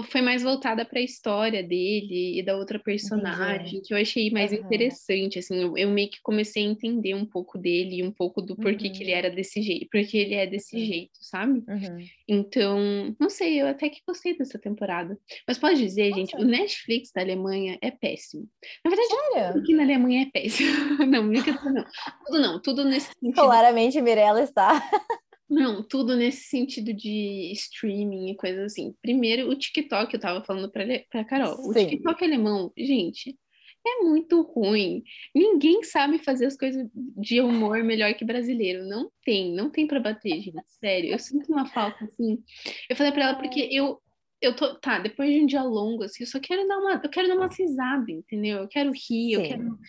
foi 0.04 0.22
mais 0.22 0.44
voltada 0.44 0.84
para 0.84 1.00
a 1.00 1.04
história 1.04 1.64
dele 1.64 2.40
e 2.40 2.44
da 2.44 2.58
outra 2.58 2.78
personagem, 2.78 3.68
Entendi. 3.68 3.82
que 3.88 3.94
eu 3.94 3.98
achei 3.98 4.30
mais 4.30 4.52
uhum. 4.52 4.60
interessante, 4.60 5.40
assim, 5.40 5.62
eu, 5.62 5.78
eu, 5.78 5.90
meio 5.90 6.10
que 6.10 6.22
comecei 6.22 6.66
a 6.66 6.70
entender 6.70 7.14
um 7.14 7.26
pouco 7.26 7.58
dele, 7.58 8.04
um 8.04 8.12
pouco 8.12 8.42
do 8.42 8.56
porquê 8.56 8.88
uhum. 8.88 8.94
que 8.94 9.04
ele 9.04 9.12
uhum. 9.12 9.18
era 9.18 9.30
desse 9.30 9.62
jeito, 9.62 9.88
porque 9.90 10.18
ele 10.18 10.36
é 10.36 10.46
desse 10.46 10.76
uhum. 10.76 10.86
jeito, 10.86 11.18
sabe? 11.22 11.64
Uhum. 11.68 12.06
Então, 12.28 13.16
não 13.20 13.30
sei, 13.30 13.62
eu 13.62 13.68
até 13.68 13.90
que 13.90 14.02
gostei 14.06 14.38
dessa 14.38 14.60
temporada. 14.60 15.18
Mas 15.48 15.58
pode 15.58 15.80
dizer, 15.80 16.10
Nossa. 16.10 16.20
gente, 16.20 16.36
o 16.36 16.44
Netflix 16.44 17.12
da 17.14 17.22
Alemanha 17.22 17.78
é 17.82 17.90
péssimo. 17.90 18.48
Na 18.84 18.92
verdade, 18.92 19.10
Sério? 19.10 19.54
tudo 19.54 19.66
que 19.66 19.74
na 19.74 19.84
Alemanha 19.84 20.24
é 20.24 20.26
péssimo. 20.26 20.70
não, 21.08 21.24
não. 21.24 21.86
Tudo 22.26 22.40
não, 22.40 22.62
tudo 22.62 22.84
nesse 22.84 23.08
sentido. 23.14 23.36
Claramente, 23.36 24.02
Mirella 24.02 24.44
está 24.44 24.82
não, 25.50 25.82
tudo 25.82 26.16
nesse 26.16 26.46
sentido 26.46 26.94
de 26.94 27.52
streaming 27.54 28.32
e 28.32 28.36
coisas 28.36 28.66
assim. 28.66 28.94
Primeiro, 29.02 29.50
o 29.50 29.56
TikTok, 29.56 30.14
eu 30.14 30.20
tava 30.20 30.44
falando 30.44 30.70
pra, 30.72 30.84
pra 31.10 31.24
Carol. 31.24 31.56
Sim. 31.56 31.70
O 31.70 31.74
TikTok 31.74 32.24
alemão, 32.24 32.72
gente, 32.78 33.38
é 33.88 34.04
muito 34.04 34.42
ruim. 34.42 35.04
Ninguém 35.34 35.84
sabe 35.84 36.18
fazer 36.20 36.46
as 36.46 36.58
coisas 36.58 36.86
de 36.94 37.40
humor 37.40 37.84
melhor 37.84 38.14
que 38.14 38.26
brasileiro. 38.26 38.86
Não 38.86 39.10
tem, 39.24 39.54
não 39.54 39.70
tem 39.70 39.88
pra 39.88 40.00
bater, 40.00 40.42
gente. 40.42 40.62
Sério, 40.66 41.12
eu 41.12 41.20
sinto 41.20 41.52
uma 41.52 41.66
falta, 41.66 42.04
assim. 42.04 42.44
Eu 42.90 42.96
falei 42.96 43.12
pra 43.12 43.24
ela, 43.24 43.36
porque 43.36 43.70
eu, 43.72 44.02
eu 44.42 44.56
tô, 44.56 44.76
tá, 44.76 45.00
depois 45.00 45.32
de 45.32 45.42
um 45.42 45.46
dia 45.46 45.64
longo, 45.64 46.04
assim, 46.04 46.24
eu 46.24 46.28
só 46.28 46.40
quero 46.40 46.68
dar 46.68 46.78
uma, 46.78 47.02
eu 47.04 47.10
quero 47.10 47.28
dar 47.28 47.36
uma 47.36 47.48
risada, 47.48 48.12
entendeu? 48.12 48.60
Eu 48.60 48.68
quero 48.68 48.92
rir, 48.92 49.00
Sim. 49.00 49.34
eu 49.34 49.44
quero, 49.44 49.80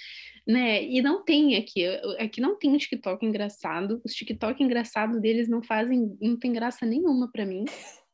né? 0.46 0.84
E 0.84 1.02
não 1.02 1.22
tem 1.22 1.56
aqui, 1.56 1.86
aqui 2.18 2.40
não 2.40 2.58
tem 2.58 2.70
um 2.70 2.78
TikTok 2.78 3.24
engraçado, 3.24 4.00
os 4.04 4.12
TikTok 4.12 4.62
engraçados 4.62 5.20
deles 5.20 5.48
não 5.48 5.62
fazem, 5.62 6.16
não 6.20 6.38
tem 6.38 6.52
graça 6.52 6.86
nenhuma 6.86 7.30
para 7.30 7.44
mim. 7.44 7.64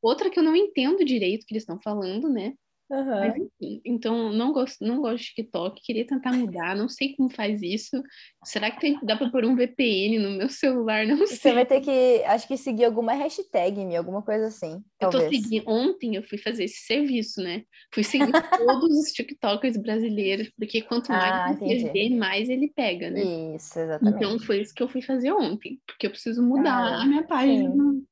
Outra 0.03 0.29
que 0.29 0.39
eu 0.39 0.43
não 0.43 0.57
entendo 0.57 1.05
direito 1.05 1.47
que 1.47 1.55
eles 1.55 1.63
estão 1.63 1.81
falando, 1.81 2.29
né? 2.29 2.55
Uhum. 2.91 3.07
Mas, 3.07 3.35
enfim, 3.37 3.81
então, 3.85 4.31
não 4.31 4.53
gosto, 4.53 4.85
não 4.85 5.01
gosto 5.01 5.25
de 5.25 5.35
TikTok, 5.35 5.81
queria 5.83 6.07
tentar 6.07 6.33
mudar, 6.33 6.77
não 6.77 6.89
sei 6.89 7.17
como 7.17 7.31
faz 7.31 7.63
isso. 7.63 8.03
Será 8.45 8.71
que 8.71 8.81
tem, 8.81 8.99
dá 9.03 9.17
para 9.17 9.31
pôr 9.31 9.45
um 9.45 9.57
VPN 9.57 10.19
no 10.19 10.31
meu 10.37 10.51
celular? 10.51 11.07
Não 11.09 11.27
sei. 11.27 11.37
Você 11.37 11.53
vai 11.53 11.65
ter 11.65 11.81
que, 11.81 12.23
acho 12.25 12.47
que 12.47 12.57
seguir 12.57 12.85
alguma 12.85 13.15
hashtag, 13.15 13.97
alguma 13.97 14.21
coisa 14.23 14.49
assim. 14.49 14.83
Eu 15.01 15.11
tô 15.11 15.19
talvez. 15.19 15.29
seguindo, 15.31 15.65
ontem 15.67 16.17
eu 16.17 16.23
fui 16.23 16.37
fazer 16.37 16.65
esse 16.65 16.85
serviço, 16.85 17.43
né? 17.43 17.63
Fui 17.93 18.05
seguir 18.05 18.33
todos 18.33 18.99
os 18.99 19.13
TikTokers 19.13 19.77
brasileiros, 19.79 20.51
porque 20.57 20.83
quanto 20.83 21.11
mais 21.11 21.33
Ah, 21.33 21.55
você 21.55 21.91
vê, 21.91 22.11
mais 22.11 22.49
ele 22.49 22.69
pega, 22.69 23.11
né? 23.11 23.23
Isso, 23.55 23.79
exatamente. 23.79 24.17
Então 24.17 24.39
foi 24.39 24.61
isso 24.61 24.75
que 24.75 24.83
eu 24.83 24.89
fui 24.89 25.01
fazer 25.01 25.33
ontem, 25.33 25.81
porque 25.87 26.07
eu 26.07 26.11
preciso 26.11 26.43
mudar 26.43 26.77
Ah, 26.77 27.03
a 27.03 27.07
minha 27.07 27.23
página 27.27 27.71
sim. 27.71 28.07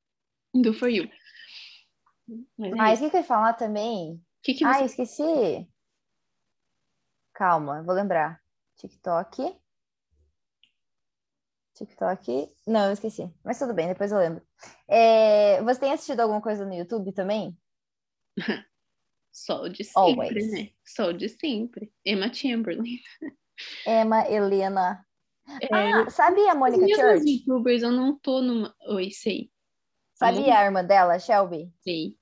do, 0.55 0.73
For 0.73 0.89
You. 0.89 1.09
Mas 2.57 2.73
é 2.73 2.77
Mas 2.77 2.99
o 3.01 3.03
que 3.05 3.11
que 3.11 3.17
eu 3.17 3.21
ia 3.21 3.27
falar 3.27 3.53
também? 3.53 4.21
Que, 4.43 4.55
que 4.55 4.65
Ah, 4.65 4.75
você 4.75 4.85
esqueci. 4.87 5.69
Calma, 7.35 7.83
vou 7.83 7.95
lembrar. 7.95 8.41
TikTok. 8.77 9.61
TikTok. 11.75 12.49
Não, 12.67 12.87
eu 12.87 12.93
esqueci. 12.93 13.33
Mas 13.45 13.59
tudo 13.59 13.75
bem, 13.75 13.89
depois 13.89 14.13
eu 14.13 14.19
lembro. 14.19 14.43
É, 14.89 15.63
Você 15.63 15.81
tem 15.81 15.93
assistido 15.93 16.21
alguma 16.21 16.41
coisa 16.43 16.65
no 16.67 16.75
YouTube 16.75 17.13
também? 17.13 17.57
Só 19.33 19.67
de 19.69 19.85
sempre, 19.85 20.45
Always. 20.45 20.47
né? 20.47 20.71
Só 20.85 21.13
de 21.13 21.29
sempre. 21.29 21.93
Emma 22.05 22.33
Chamberlain. 22.33 23.01
Emma, 23.87 24.27
Helena. 24.29 25.07
É, 25.61 25.67
Ah, 25.73 26.11
sabe 26.11 26.49
a 26.49 26.55
Mônica 26.55 26.89
Church? 26.89 27.47
youtubers, 27.47 27.83
eu 27.83 27.91
não 27.93 28.19
tô 28.19 28.41
numa. 28.41 28.75
Oi, 28.89 29.11
sei, 29.11 29.51
Sabe 30.15 30.51
a 30.51 30.65
irmã 30.65 30.83
dela, 30.83 31.19
Shelby? 31.19 31.71
sei. 31.85 32.17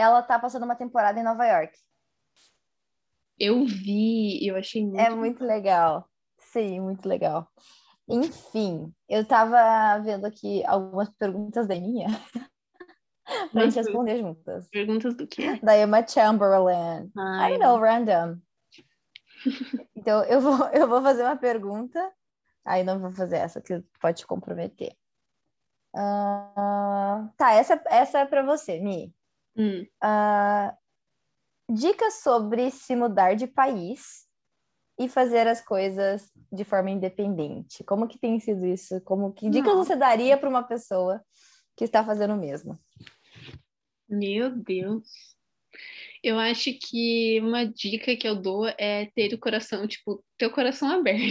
Ela 0.00 0.22
tá 0.22 0.38
passando 0.38 0.64
uma 0.64 0.74
temporada 0.74 1.20
em 1.20 1.22
Nova 1.22 1.44
York. 1.46 1.78
Eu 3.38 3.64
vi, 3.66 4.46
eu 4.46 4.56
achei 4.56 4.82
muito. 4.82 4.98
É 4.98 5.10
muito 5.10 5.44
legal. 5.44 6.08
Sim, 6.38 6.80
muito 6.80 7.06
legal. 7.06 7.48
Enfim, 8.08 8.92
eu 9.08 9.24
tava 9.24 9.98
vendo 10.02 10.24
aqui 10.24 10.64
algumas 10.64 11.08
perguntas 11.10 11.66
da 11.68 11.74
minha 11.74 12.08
pra 13.52 13.62
gente 13.62 13.76
Nossa. 13.76 13.80
responder 13.82 14.18
juntas. 14.18 14.68
Perguntas 14.68 15.14
do 15.14 15.26
quê? 15.26 15.60
Da 15.62 15.78
Emma 15.78 16.06
Chamberlain. 16.06 17.10
Ai, 17.16 17.54
I 17.54 17.58
know, 17.58 17.78
random. 17.78 18.38
Então, 19.96 20.24
eu 20.24 20.40
vou, 20.40 20.68
eu 20.68 20.88
vou 20.88 21.02
fazer 21.02 21.22
uma 21.22 21.36
pergunta. 21.36 22.12
Aí 22.64 22.82
não 22.82 22.98
vou 22.98 23.10
fazer 23.10 23.36
essa, 23.36 23.60
que 23.60 23.82
pode 24.00 24.18
te 24.18 24.26
comprometer. 24.26 24.96
Ah, 25.94 27.28
tá, 27.36 27.52
essa, 27.52 27.82
essa 27.86 28.20
é 28.20 28.24
para 28.26 28.42
você, 28.42 28.78
Mi. 28.80 29.14
Hum, 29.56 29.86
Ah, 30.00 30.74
dicas 31.70 32.22
sobre 32.22 32.70
se 32.70 32.96
mudar 32.96 33.34
de 33.34 33.46
país 33.46 34.26
e 34.98 35.08
fazer 35.08 35.46
as 35.46 35.64
coisas 35.64 36.30
de 36.52 36.64
forma 36.64 36.90
independente. 36.90 37.84
Como 37.84 38.08
que 38.08 38.18
tem 38.18 38.38
sido 38.40 38.66
isso? 38.66 39.00
Como 39.02 39.32
que 39.32 39.48
dicas 39.48 39.74
Não. 39.74 39.84
você 39.84 39.96
daria 39.96 40.36
para 40.36 40.48
uma 40.48 40.62
pessoa 40.62 41.22
que 41.76 41.84
está 41.84 42.04
fazendo 42.04 42.34
o 42.34 42.38
mesmo? 42.38 42.78
Meu 44.08 44.50
Deus. 44.50 45.08
Eu 46.22 46.38
acho 46.38 46.70
que 46.74 47.40
uma 47.40 47.64
dica 47.64 48.14
que 48.14 48.28
eu 48.28 48.36
dou 48.36 48.66
é 48.78 49.06
ter 49.14 49.32
o 49.32 49.38
coração, 49.38 49.86
tipo, 49.86 50.22
ter 50.36 50.46
o 50.46 50.52
coração 50.52 50.88
aberto. 51.00 51.24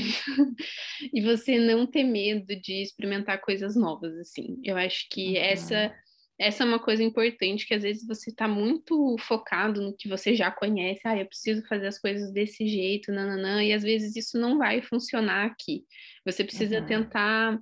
e 1.13 1.21
você 1.21 1.60
não 1.60 1.86
ter 1.86 2.03
medo 2.03 2.55
de 2.60 2.82
experimentar 2.82 3.39
coisas 3.41 3.75
novas, 3.75 4.17
assim. 4.17 4.60
Eu 4.63 4.77
acho 4.77 5.08
que 5.12 5.38
Uhum. 5.38 5.43
essa 5.43 5.95
essa 6.39 6.63
é 6.63 6.65
uma 6.67 6.80
coisa 6.80 7.04
importante 7.04 7.67
que 7.67 7.73
às 7.73 7.84
vezes 7.84 8.08
você 8.08 8.34
tá 8.34 8.47
muito 8.47 9.15
focado 9.19 9.82
no 9.82 9.95
que 9.95 10.08
você 10.08 10.36
já 10.36 10.49
conhece. 10.52 11.02
Ah, 11.06 11.17
eu 11.17 11.25
preciso 11.28 11.65
fazer 11.67 11.88
as 11.88 11.99
coisas 11.99 12.32
desse 12.32 12.67
jeito, 12.67 13.12
nananã, 13.12 13.63
e 13.63 13.73
às 13.73 13.84
vezes 13.84 14.15
isso 14.15 14.39
não 14.39 14.58
vai 14.58 14.82
funcionar 14.82 15.45
aqui. 15.47 15.86
Você 16.25 16.43
precisa 16.43 16.80
Uhum. 16.80 16.86
tentar 16.86 17.60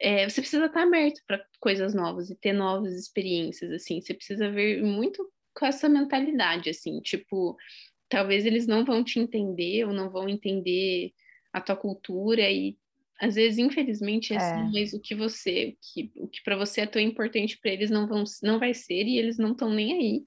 é, 0.00 0.28
você 0.28 0.40
precisa 0.40 0.66
estar 0.66 0.82
aberto 0.84 1.20
para 1.26 1.44
coisas 1.60 1.94
novas 1.94 2.30
e 2.30 2.36
ter 2.36 2.52
novas 2.52 2.94
experiências, 2.94 3.70
assim. 3.72 4.00
Você 4.00 4.14
precisa 4.14 4.50
ver 4.50 4.82
muito 4.82 5.30
com 5.54 5.66
essa 5.66 5.88
mentalidade, 5.88 6.70
assim, 6.70 7.00
tipo, 7.00 7.56
talvez 8.08 8.46
eles 8.46 8.66
não 8.66 8.84
vão 8.84 9.04
te 9.04 9.18
entender 9.18 9.84
ou 9.84 9.92
não 9.92 10.10
vão 10.10 10.28
entender 10.28 11.12
a 11.52 11.60
tua 11.60 11.76
cultura 11.76 12.50
e 12.50 12.78
às 13.20 13.34
vezes, 13.36 13.58
infelizmente, 13.58 14.32
é 14.32 14.36
assim, 14.36 14.58
É. 14.58 14.70
mas 14.72 14.92
o 14.94 15.00
que 15.00 15.14
você, 15.14 15.76
o 15.76 15.78
que, 15.94 16.12
o 16.16 16.28
que 16.28 16.42
para 16.42 16.56
você 16.56 16.82
é 16.82 16.86
tão 16.86 17.00
importante 17.02 17.58
para 17.60 17.70
eles 17.72 17.90
não 17.90 18.08
vão, 18.08 18.24
não 18.42 18.58
vai 18.58 18.74
ser 18.74 19.04
e 19.06 19.18
eles 19.18 19.38
não 19.38 19.52
estão 19.52 19.70
nem 19.72 19.92
aí. 19.94 20.22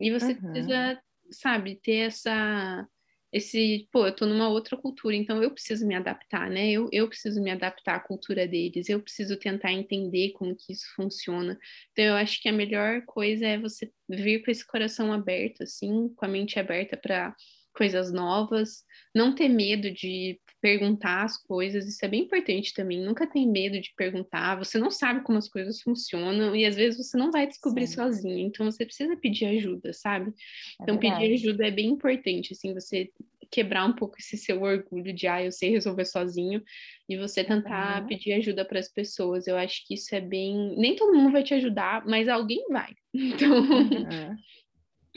E 0.00 0.10
você 0.12 0.34
Uhum. 0.34 0.42
precisa, 0.52 1.00
sabe, 1.30 1.80
ter 1.82 2.06
essa 2.08 2.86
esse, 3.30 3.86
pô, 3.92 4.06
eu 4.06 4.16
tô 4.16 4.24
numa 4.24 4.48
outra 4.48 4.74
cultura, 4.74 5.14
então 5.14 5.42
eu 5.42 5.50
preciso 5.52 5.86
me 5.86 5.94
adaptar, 5.94 6.48
né? 6.50 6.70
Eu, 6.70 6.88
eu 6.90 7.06
preciso 7.08 7.42
me 7.42 7.50
adaptar 7.50 7.96
à 7.96 8.00
cultura 8.00 8.48
deles, 8.48 8.88
eu 8.88 9.02
preciso 9.02 9.38
tentar 9.38 9.70
entender 9.70 10.32
como 10.32 10.56
que 10.56 10.72
isso 10.72 10.86
funciona. 10.96 11.58
Então 11.92 12.06
eu 12.06 12.14
acho 12.14 12.40
que 12.40 12.48
a 12.48 12.52
melhor 12.52 13.02
coisa 13.04 13.46
é 13.46 13.58
você 13.58 13.90
vir 14.08 14.42
com 14.42 14.50
esse 14.50 14.66
coração 14.66 15.12
aberto, 15.12 15.62
assim, 15.62 16.08
com 16.16 16.24
a 16.24 16.28
mente 16.28 16.58
aberta 16.58 16.96
para 16.96 17.34
coisas 17.76 18.10
novas, 18.12 18.82
não 19.14 19.34
ter 19.34 19.48
medo 19.48 19.90
de 19.92 20.40
perguntar 20.60 21.24
as 21.24 21.36
coisas, 21.42 21.86
isso 21.86 22.04
é 22.04 22.08
bem 22.08 22.22
importante 22.22 22.72
também. 22.74 23.00
Nunca 23.04 23.26
tem 23.26 23.48
medo 23.50 23.80
de 23.80 23.92
perguntar, 23.96 24.56
você 24.56 24.78
não 24.78 24.90
sabe 24.90 25.22
como 25.24 25.38
as 25.38 25.48
coisas 25.48 25.80
funcionam 25.82 26.54
e 26.56 26.64
às 26.66 26.76
vezes 26.76 26.98
você 27.06 27.16
não 27.16 27.30
vai 27.30 27.46
descobrir 27.46 27.86
Sim. 27.86 27.88
sozinho, 27.88 28.38
então 28.48 28.66
você 28.70 28.84
precisa 28.84 29.16
pedir 29.16 29.46
ajuda, 29.46 29.92
sabe? 29.92 30.32
É 30.80 30.84
Então, 30.84 30.98
pedir 30.98 31.32
verdade. 31.32 31.34
ajuda 31.34 31.66
é 31.66 31.70
bem 31.70 31.88
importante, 31.88 32.52
assim, 32.52 32.74
você 32.74 33.10
quebrar 33.50 33.86
um 33.86 33.94
pouco 33.94 34.16
esse 34.18 34.36
seu 34.36 34.60
orgulho 34.62 35.12
de, 35.14 35.26
ah, 35.26 35.42
eu 35.42 35.50
sei 35.52 35.70
resolver 35.70 36.04
sozinho, 36.04 36.62
e 37.08 37.16
você 37.16 37.42
tentar 37.44 38.04
Uhum. 38.04 38.06
pedir 38.06 38.32
ajuda 38.34 38.64
para 38.64 38.78
as 38.78 38.92
pessoas. 38.92 39.46
Eu 39.46 39.56
acho 39.56 39.86
que 39.86 39.94
isso 39.94 40.14
é 40.14 40.20
bem. 40.20 40.76
Nem 40.78 40.94
todo 40.96 41.16
mundo 41.16 41.32
vai 41.32 41.42
te 41.42 41.54
ajudar, 41.54 42.04
mas 42.06 42.28
alguém 42.28 42.64
vai. 42.70 42.92
Então, 43.14 43.66
Uhum. 43.72 44.44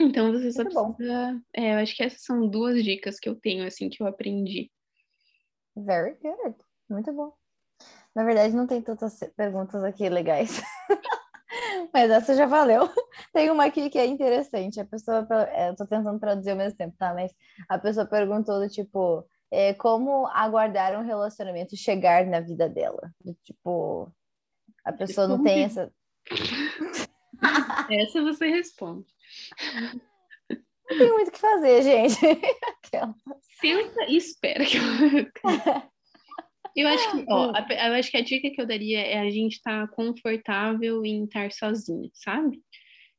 então 0.00 0.32
você 0.32 0.52
só 0.52 0.64
Muito 0.64 0.64
precisa. 0.64 1.42
É, 1.56 1.74
eu 1.74 1.78
acho 1.78 1.96
que 1.96 2.02
essas 2.02 2.22
são 2.24 2.48
duas 2.48 2.82
dicas 2.84 3.18
que 3.20 3.28
eu 3.28 3.34
tenho, 3.36 3.64
assim, 3.66 3.88
que 3.90 4.02
eu 4.02 4.06
aprendi. 4.06 4.70
Very 5.76 6.16
good. 6.22 6.56
Muito 6.88 7.12
bom. 7.12 7.32
Na 8.14 8.24
verdade, 8.24 8.54
não 8.54 8.66
tem 8.66 8.82
tantas 8.82 9.18
perguntas 9.36 9.82
aqui 9.82 10.08
legais. 10.08 10.62
Mas 11.92 12.10
essa 12.10 12.34
já 12.34 12.46
valeu. 12.46 12.88
Tem 13.32 13.50
uma 13.50 13.64
aqui 13.66 13.90
que 13.90 13.98
é 13.98 14.06
interessante. 14.06 14.80
A 14.80 14.84
pessoa, 14.84 15.26
é, 15.50 15.68
eu 15.70 15.76
tô 15.76 15.86
tentando 15.86 16.18
traduzir 16.18 16.50
ao 16.50 16.56
mesmo 16.56 16.76
tempo, 16.76 16.96
tá? 16.98 17.14
Mas 17.14 17.32
a 17.68 17.78
pessoa 17.78 18.06
perguntou 18.06 18.60
do 18.60 18.68
tipo, 18.68 19.26
é, 19.50 19.74
como 19.74 20.26
aguardar 20.28 20.98
um 20.98 21.04
relacionamento 21.04 21.76
chegar 21.76 22.26
na 22.26 22.40
vida 22.40 22.68
dela? 22.68 23.12
Do 23.22 23.34
tipo, 23.42 24.12
a 24.84 24.92
pessoa 24.92 25.28
não 25.28 25.42
tem 25.42 25.64
essa. 25.64 25.92
Essa 27.90 28.22
você 28.22 28.46
responde. 28.48 29.04
Não 30.90 30.98
tem 30.98 31.12
muito 31.12 31.28
o 31.28 31.32
que 31.32 31.38
fazer, 31.38 31.82
gente. 31.82 32.16
Senta 33.60 34.04
e 34.08 34.16
espera 34.16 34.64
que 34.64 34.76
eu. 34.76 34.82
Eu 36.74 36.88
acho 36.88 37.10
que, 37.12 37.26
ó, 37.28 37.52
a, 37.54 37.88
eu 37.88 37.92
acho 37.94 38.10
que 38.10 38.16
a 38.16 38.24
dica 38.24 38.50
que 38.50 38.58
eu 38.58 38.66
daria 38.66 39.00
é 39.00 39.18
a 39.18 39.30
gente 39.30 39.56
estar 39.56 39.86
confortável 39.88 41.04
em 41.04 41.24
estar 41.24 41.52
sozinho, 41.52 42.10
sabe? 42.14 42.62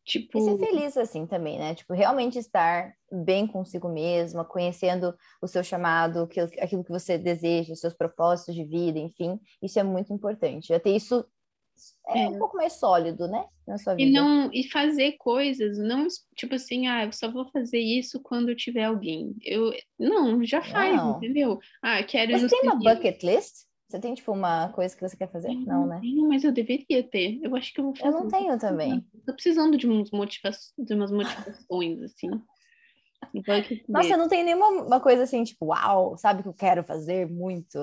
Tipo. 0.05 0.39
E 0.39 0.41
ser 0.41 0.57
feliz 0.57 0.97
assim 0.97 1.25
também, 1.25 1.59
né? 1.59 1.75
Tipo, 1.75 1.93
realmente 1.93 2.37
estar 2.37 2.93
bem 3.11 3.45
consigo 3.45 3.87
mesma, 3.87 4.43
conhecendo 4.43 5.15
o 5.41 5.47
seu 5.47 5.63
chamado, 5.63 6.23
aquilo, 6.23 6.49
aquilo 6.59 6.83
que 6.83 6.89
você 6.89 7.17
deseja, 7.17 7.73
os 7.73 7.79
seus 7.79 7.93
propósitos 7.93 8.55
de 8.55 8.63
vida, 8.65 8.97
enfim. 8.97 9.39
Isso 9.61 9.79
é 9.79 9.83
muito 9.83 10.11
importante. 10.11 10.77
Ter 10.79 10.95
isso 10.95 11.23
é, 12.07 12.23
É. 12.23 12.29
um 12.29 12.37
pouco 12.37 12.57
mais 12.57 12.73
sólido, 12.73 13.27
né? 13.27 13.45
Na 13.67 13.77
sua 13.77 13.95
vida. 13.95 14.09
E 14.09 14.11
não 14.11 14.49
e 14.51 14.69
fazer 14.69 15.13
coisas, 15.13 15.77
não 15.77 16.07
tipo 16.35 16.55
assim, 16.55 16.87
ah, 16.87 17.05
eu 17.05 17.11
só 17.11 17.31
vou 17.31 17.49
fazer 17.49 17.79
isso 17.79 18.21
quando 18.21 18.49
eu 18.49 18.55
tiver 18.55 18.83
alguém. 18.83 19.35
Eu 19.41 19.71
não, 19.97 20.43
já 20.43 20.61
faz, 20.61 20.95
Não. 20.95 21.17
entendeu? 21.17 21.59
Ah, 21.81 22.03
quero 22.03 22.37
Você 22.37 22.47
tem 22.47 22.61
uma 22.63 22.75
bucket 22.75 23.23
list? 23.23 23.65
Você 23.93 23.99
tem, 23.99 24.15
tipo, 24.15 24.31
uma 24.31 24.69
coisa 24.69 24.95
que 24.95 25.07
você 25.07 25.15
quer 25.15 25.31
fazer? 25.31 25.53
Não, 25.53 25.85
né? 25.85 25.99
tenho, 26.01 26.27
mas 26.27 26.43
eu 26.43 26.51
deveria 26.51 27.03
ter. 27.03 27.39
Eu 27.43 27.55
acho 27.55 27.71
que 27.71 27.79
eu 27.79 27.85
vou 27.85 27.95
fazer. 27.95 28.07
Eu 28.07 28.21
não 28.21 28.27
tenho 28.27 28.57
também. 28.57 29.05
Tô 29.23 29.33
precisando 29.33 29.77
de, 29.77 29.87
uns 29.87 30.09
motiva 30.09 30.49
de 30.79 30.93
umas 30.95 31.11
motivações, 31.11 32.01
assim. 32.01 32.29
Nossa, 33.87 34.09
eu 34.09 34.17
não 34.17 34.27
tenho 34.27 34.45
nenhuma 34.45 34.67
uma 34.69 34.99
coisa 34.99 35.23
assim, 35.23 35.43
tipo, 35.43 35.67
uau, 35.67 36.17
sabe 36.17 36.41
que 36.41 36.49
eu 36.49 36.53
quero 36.53 36.83
fazer 36.83 37.29
muito. 37.29 37.77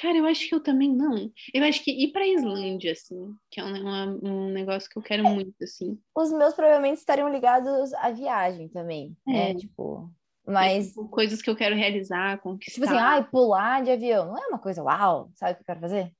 Cara, 0.00 0.16
eu 0.16 0.24
acho 0.26 0.48
que 0.48 0.54
eu 0.54 0.60
também 0.62 0.90
não. 0.94 1.30
Eu 1.52 1.62
acho 1.64 1.84
que 1.84 1.90
ir 1.90 2.10
pra 2.10 2.26
Islândia, 2.26 2.92
assim, 2.92 3.34
que 3.50 3.60
é 3.60 3.64
um, 3.64 3.80
uma- 3.82 4.06
um 4.22 4.50
negócio 4.50 4.88
que 4.88 4.96
eu 4.98 5.02
quero 5.02 5.22
muito, 5.24 5.62
assim. 5.62 6.00
Os 6.14 6.32
meus 6.32 6.54
provavelmente 6.54 6.98
estariam 6.98 7.28
ligados 7.28 7.92
à 7.94 8.10
viagem 8.10 8.68
também, 8.68 9.14
né? 9.26 9.50
É. 9.50 9.54
Tipo, 9.54 10.10
mas 10.46 10.88
Tipo, 10.88 11.08
coisas 11.08 11.42
que 11.42 11.50
eu 11.50 11.56
quero 11.56 11.76
realizar, 11.76 12.36
Tipo 12.38 12.48
assim, 12.48 12.58
conquistar. 12.58 13.06
ai, 13.06 13.28
pular 13.28 13.82
de 13.82 13.90
avião. 13.90 14.26
Não 14.28 14.38
é 14.38 14.46
uma 14.46 14.58
coisa 14.58 14.82
uau, 14.82 15.30
sabe 15.34 15.52
o 15.52 15.56
que 15.56 15.62
eu 15.62 15.66
quero 15.66 15.80
fazer? 15.80 16.12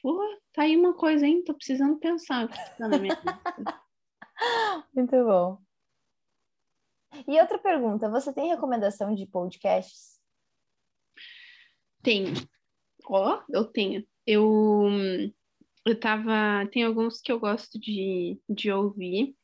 Pô, 0.00 0.18
tá 0.54 0.62
aí 0.62 0.74
uma 0.76 0.94
coisa, 0.94 1.26
hein? 1.26 1.42
Tô 1.44 1.52
precisando 1.52 1.98
pensar 1.98 2.46
o 2.46 2.48
que 2.48 2.56
tá 2.78 2.88
na 2.88 2.98
minha 2.98 3.14
vida. 3.14 3.84
Muito 4.94 5.24
bom. 5.24 5.58
E 7.26 7.38
outra 7.40 7.58
pergunta, 7.58 8.08
você 8.08 8.32
tem 8.32 8.48
recomendação 8.48 9.14
de 9.14 9.26
podcasts? 9.26 10.18
Tenho. 12.02 12.32
Ó, 13.08 13.42
eu 13.50 13.64
tenho. 13.64 14.06
Eu, 14.26 14.88
eu 15.86 15.98
tava. 15.98 16.66
Tem 16.70 16.84
alguns 16.84 17.20
que 17.20 17.32
eu 17.32 17.40
gosto 17.40 17.78
de, 17.80 18.38
de 18.48 18.70
ouvir. 18.70 19.34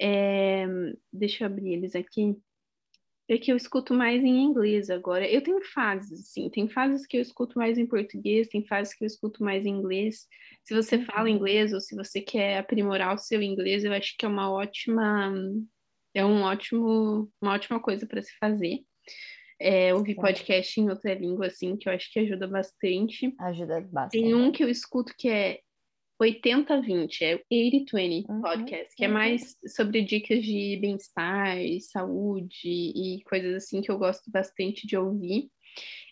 É, 0.00 0.66
deixa 1.12 1.44
eu 1.44 1.48
abrir 1.48 1.74
eles 1.74 1.94
aqui. 1.94 2.36
É 3.28 3.38
que 3.38 3.50
eu 3.50 3.56
escuto 3.56 3.94
mais 3.94 4.22
em 4.22 4.42
inglês 4.44 4.90
agora. 4.90 5.28
Eu 5.30 5.42
tenho 5.42 5.62
fases, 5.72 6.28
sim. 6.32 6.50
Tem 6.50 6.68
fases 6.68 7.06
que 7.06 7.16
eu 7.16 7.22
escuto 7.22 7.58
mais 7.58 7.78
em 7.78 7.86
português, 7.86 8.48
tem 8.48 8.66
fases 8.66 8.94
que 8.94 9.02
eu 9.04 9.06
escuto 9.06 9.42
mais 9.42 9.64
em 9.64 9.70
inglês. 9.70 10.26
Se 10.62 10.74
você 10.74 10.98
fala 11.04 11.28
Uhum. 11.30 11.36
inglês 11.36 11.72
ou 11.72 11.80
se 11.80 11.96
você 11.96 12.20
quer 12.20 12.58
aprimorar 12.58 13.14
o 13.14 13.18
seu 13.18 13.40
inglês, 13.42 13.82
eu 13.84 13.92
acho 13.94 14.14
que 14.18 14.26
é 14.26 14.28
uma 14.28 14.50
ótima, 14.52 15.32
é 16.12 16.24
um 16.24 16.42
ótimo, 16.42 17.30
uma 17.40 17.52
ótima 17.54 17.80
coisa 17.80 18.06
para 18.06 18.20
se 18.22 18.36
fazer. 18.38 18.80
É, 19.66 19.94
ouvir 19.94 20.14
podcast 20.14 20.78
em 20.78 20.90
outra 20.90 21.14
língua, 21.14 21.46
assim, 21.46 21.74
que 21.74 21.88
eu 21.88 21.92
acho 21.94 22.12
que 22.12 22.20
ajuda 22.20 22.46
bastante. 22.46 23.34
Ajuda 23.40 23.80
bastante. 23.80 24.22
Tem 24.22 24.34
um 24.34 24.52
que 24.52 24.62
eu 24.62 24.68
escuto 24.68 25.14
que 25.16 25.26
é 25.26 25.60
80-20, 26.20 27.22
é 27.22 27.34
o 27.34 27.40
80-20 27.50 28.28
Uhum, 28.28 28.42
podcast, 28.42 28.94
que 28.94 29.04
é 29.04 29.08
uhum. 29.08 29.14
mais 29.14 29.56
sobre 29.66 30.02
dicas 30.02 30.42
de 30.42 30.78
bem-estar, 30.80 31.58
e 31.58 31.80
saúde 31.80 32.68
e 32.68 33.22
coisas 33.24 33.54
assim 33.54 33.80
que 33.80 33.90
eu 33.90 33.98
gosto 33.98 34.30
bastante 34.30 34.86
de 34.86 34.98
ouvir. 34.98 35.48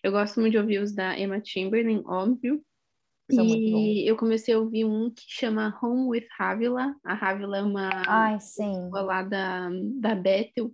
Eu 0.03 0.13
gosto 0.13 0.41
muito 0.41 0.53
de 0.53 0.59
ouvir 0.59 0.79
os 0.81 0.95
da 0.95 1.19
Emma 1.19 1.41
Chamberlain, 1.45 2.03
óbvio. 2.07 2.65
São 3.35 3.45
muito 3.45 3.61
E 3.61 4.07
eu 4.07 4.17
comecei 4.17 4.55
a 4.55 4.59
ouvir 4.59 4.85
um 4.85 5.11
que 5.11 5.23
chama 5.27 5.79
Home 5.83 6.09
with 6.09 6.27
Havila. 6.39 6.95
A 7.05 7.15
Havila 7.31 7.59
é 7.59 7.63
uma 7.63 7.91
Ai, 8.07 8.41
sim. 8.41 8.91
lá 8.91 9.23
da, 9.23 9.69
da 10.01 10.15
Bethel. 10.15 10.71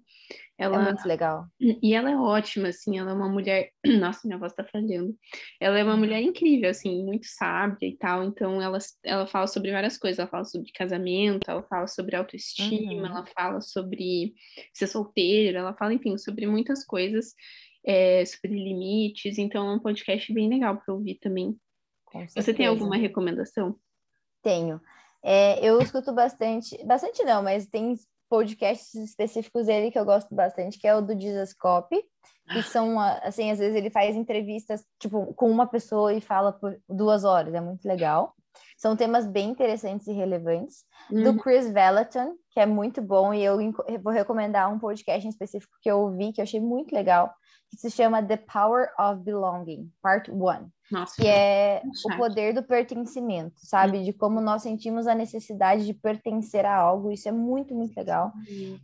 É 0.60 0.64
Ela, 0.64 0.82
muito 0.82 1.06
legal. 1.06 1.46
e 1.60 1.94
ela 1.94 2.10
é 2.10 2.16
ótima, 2.16 2.66
assim, 2.68 2.98
ela 2.98 3.12
é 3.12 3.14
uma 3.14 3.28
mulher. 3.28 3.70
Nossa, 4.00 4.26
minha 4.26 4.36
voz 4.38 4.52
tá 4.52 4.64
falhando. 4.64 5.14
Ela 5.60 5.78
é 5.78 5.84
uma 5.84 5.96
mulher 5.96 6.20
incrível, 6.20 6.68
assim, 6.68 7.04
muito 7.04 7.26
sábia 7.28 7.86
e 7.88 7.96
tal. 7.96 8.24
Então, 8.24 8.60
ela, 8.60 8.78
ela 9.04 9.24
fala 9.28 9.46
sobre 9.46 9.70
várias 9.70 9.96
coisas. 9.96 10.18
Ela 10.18 10.28
fala 10.28 10.44
sobre 10.44 10.72
casamento, 10.72 11.48
ela 11.48 11.62
fala 11.62 11.86
sobre 11.86 12.16
autoestima, 12.16 12.92
Uhum. 12.92 13.06
ela 13.06 13.24
fala 13.26 13.60
sobre 13.60 14.34
ser 14.74 14.88
solteira, 14.88 15.60
ela 15.60 15.74
fala, 15.76 15.94
enfim, 15.94 16.18
sobre 16.18 16.44
muitas 16.48 16.84
coisas, 16.84 17.34
é, 17.86 18.24
sobre 18.24 18.50
limites. 18.52 19.38
Então, 19.38 19.68
é 19.68 19.74
um 19.76 19.78
podcast 19.78 20.34
bem 20.34 20.48
legal 20.48 20.76
para 20.84 20.92
ouvir 20.92 21.18
também. 21.20 21.56
Você 22.34 22.54
tem 22.54 22.66
alguma 22.66 22.96
recomendação? 22.96 23.76
Tenho. 24.42 24.80
É, 25.22 25.64
eu 25.64 25.80
escuto 25.80 26.12
bastante, 26.12 26.82
bastante 26.84 27.24
não, 27.24 27.42
mas 27.42 27.66
tem 27.66 27.96
podcasts 28.28 28.94
específicos 28.94 29.66
dele 29.66 29.90
que 29.90 29.98
eu 29.98 30.04
gosto 30.04 30.34
bastante, 30.34 30.78
que 30.78 30.86
é 30.86 30.94
o 30.94 31.00
do 31.00 31.18
Jesus 31.18 31.52
Cop, 31.52 31.88
que 32.52 32.62
são, 32.62 32.98
ah, 33.00 33.20
assim, 33.24 33.50
às 33.50 33.58
vezes 33.58 33.74
ele 33.74 33.90
faz 33.90 34.14
entrevistas, 34.14 34.84
tipo, 34.98 35.32
com 35.34 35.50
uma 35.50 35.66
pessoa 35.66 36.12
e 36.12 36.20
fala 36.20 36.52
por 36.52 36.78
duas 36.88 37.24
horas, 37.24 37.54
é 37.54 37.60
muito 37.60 37.86
legal. 37.86 38.34
São 38.76 38.96
temas 38.96 39.26
bem 39.26 39.50
interessantes 39.50 40.06
e 40.06 40.12
relevantes. 40.12 40.84
Do 41.10 41.30
Uhum. 41.30 41.38
Chris 41.38 41.70
Vallotton, 41.72 42.34
que 42.50 42.60
é 42.60 42.66
muito 42.66 43.02
bom, 43.02 43.34
e 43.34 43.42
eu 43.44 43.56
vou 44.02 44.12
recomendar 44.12 44.72
um 44.72 44.78
podcast 44.78 45.26
em 45.26 45.30
específico 45.30 45.72
que 45.82 45.90
eu 45.90 45.98
ouvi, 46.00 46.32
que 46.32 46.40
eu 46.40 46.44
achei 46.44 46.60
muito 46.60 46.94
legal, 46.94 47.32
que 47.70 47.76
se 47.76 47.90
chama 47.90 48.22
The 48.22 48.36
Power 48.36 48.88
of 48.98 49.20
Belonging, 49.22 49.90
Part 50.02 50.30
1 50.30 50.70
Nossa, 50.90 51.14
que 51.20 51.26
é 51.26 51.82
o 52.06 52.16
poder 52.16 52.54
do 52.54 52.62
pertencimento, 52.62 53.56
sabe? 53.62 54.02
De 54.04 54.12
como 54.12 54.40
nós 54.40 54.62
sentimos 54.62 55.06
a 55.06 55.14
necessidade 55.14 55.84
de 55.84 55.92
pertencer 55.92 56.64
a 56.64 56.74
algo. 56.74 57.10
Isso 57.10 57.28
é 57.28 57.32
muito, 57.32 57.74
muito 57.74 57.94
legal. 57.96 58.32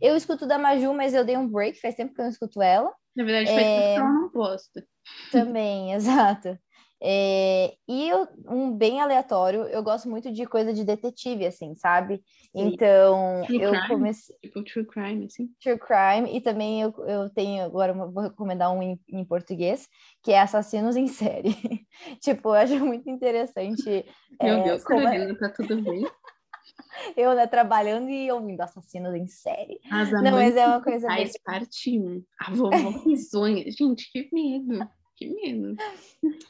Eu 0.01 0.15
escuto 0.15 0.45
da 0.45 0.57
Maju, 0.59 0.93
mas 0.93 1.13
eu 1.13 1.25
dei 1.25 1.35
um 1.37 1.47
break, 1.47 1.79
faz 1.79 1.95
tempo 1.95 2.13
que 2.13 2.21
eu 2.21 2.25
não 2.25 2.31
escuto 2.31 2.61
ela. 2.61 2.93
Na 3.15 3.23
verdade, 3.23 3.47
faz 3.47 3.65
tempo 3.67 3.79
É. 3.79 3.93
que 3.93 3.99
ela 3.99 4.13
não 4.13 4.29
posta. 4.29 4.85
Também, 5.31 5.93
exato. 5.95 6.59
É, 7.01 7.75
e 7.87 8.09
eu- 8.09 8.27
um 8.47 8.71
bem 8.75 9.01
aleatório, 9.01 9.63
eu 9.63 9.83
gosto 9.83 10.09
muito 10.09 10.31
de 10.31 10.45
coisa 10.45 10.73
de 10.73 10.83
detetive, 10.83 11.45
assim, 11.45 11.75
sabe? 11.75 12.17
Sim. 12.17 12.73
Então, 12.73 13.43
True 13.45 13.61
eu 13.61 13.71
crime? 13.71 13.87
comecei 13.87 14.35
Tipo, 14.41 14.63
true 14.63 14.85
crime, 14.85 15.25
assim. 15.25 15.49
True 15.61 15.77
Crime, 15.77 16.35
e 16.37 16.41
também 16.41 16.81
eu, 16.81 16.93
eu 17.05 17.29
tenho, 17.29 17.63
agora 17.65 17.91
eu 17.93 18.11
vou 18.11 18.23
recomendar 18.23 18.71
um 18.71 18.81
em, 18.81 18.99
em 19.09 19.25
português, 19.25 19.87
que 20.23 20.31
é 20.31 20.39
Assassinos 20.39 20.95
em 20.95 21.07
Série. 21.07 21.49
tipo, 22.21 22.49
eu 22.49 22.53
acho 22.53 22.79
muito 22.85 23.09
interessante. 23.09 24.05
Meu 24.41 24.55
é, 24.55 24.63
Deus, 24.63 24.83
como 24.83 25.01
é- 25.01 25.03
Carolina, 25.11 25.37
tá 25.37 25.49
tudo 25.49 25.81
bem? 25.81 26.05
eu, 27.17 27.35
né, 27.35 27.45
trabalhando 27.47 28.09
e 28.09 28.31
ouvindo 28.31 28.61
Assassinos 28.61 29.13
em 29.13 29.27
Série. 29.27 29.79
As 29.91 30.11
Não, 30.11 30.31
mas 30.31 30.55
é 30.55 30.65
uma 30.65 30.81
coisa 30.81 31.07
bem... 31.07 31.17
Faz 31.17 31.37
parte 31.43 31.99
1. 31.99 32.23
A 32.39 32.51
vovó 32.53 32.89
risonha. 33.05 33.63
Gente, 33.71 34.09
que 34.11 34.29
medo. 34.31 34.87
Que 35.17 35.27
medo. 35.27 35.75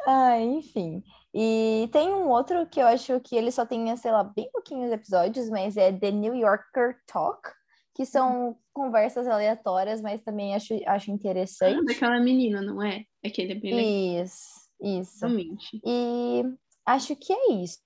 Ah, 0.07 0.39
enfim. 0.39 1.03
E 1.33 1.87
tem 1.91 2.09
um 2.09 2.29
outro 2.29 2.65
que 2.67 2.79
eu 2.79 2.87
acho 2.87 3.19
que 3.19 3.35
ele 3.35 3.51
só 3.51 3.65
tem, 3.65 3.95
sei 3.97 4.11
lá, 4.11 4.23
bem 4.23 4.49
pouquinhos 4.51 4.91
episódios, 4.91 5.49
mas 5.49 5.77
é 5.77 5.91
The 5.91 6.11
New 6.11 6.33
Yorker 6.35 6.97
Talk, 7.05 7.49
que 7.93 8.05
são 8.05 8.57
conversas 8.73 9.27
aleatórias, 9.27 10.01
mas 10.01 10.21
também 10.21 10.55
acho, 10.55 10.73
acho 10.87 11.11
Ah, 11.11 11.13
interessante. 11.13 11.85
daquela 11.85 12.19
menina, 12.19 12.61
não 12.61 12.81
é? 12.81 13.03
Aquele 13.23 13.51
é 13.51 13.55
bem 13.55 13.73
legal, 13.73 14.23
Isso, 14.25 14.69
isso. 14.81 15.25
realmente. 15.25 15.81
E 15.85 16.43
acho 16.85 17.15
que 17.15 17.31
é 17.33 17.51
isso. 17.53 17.79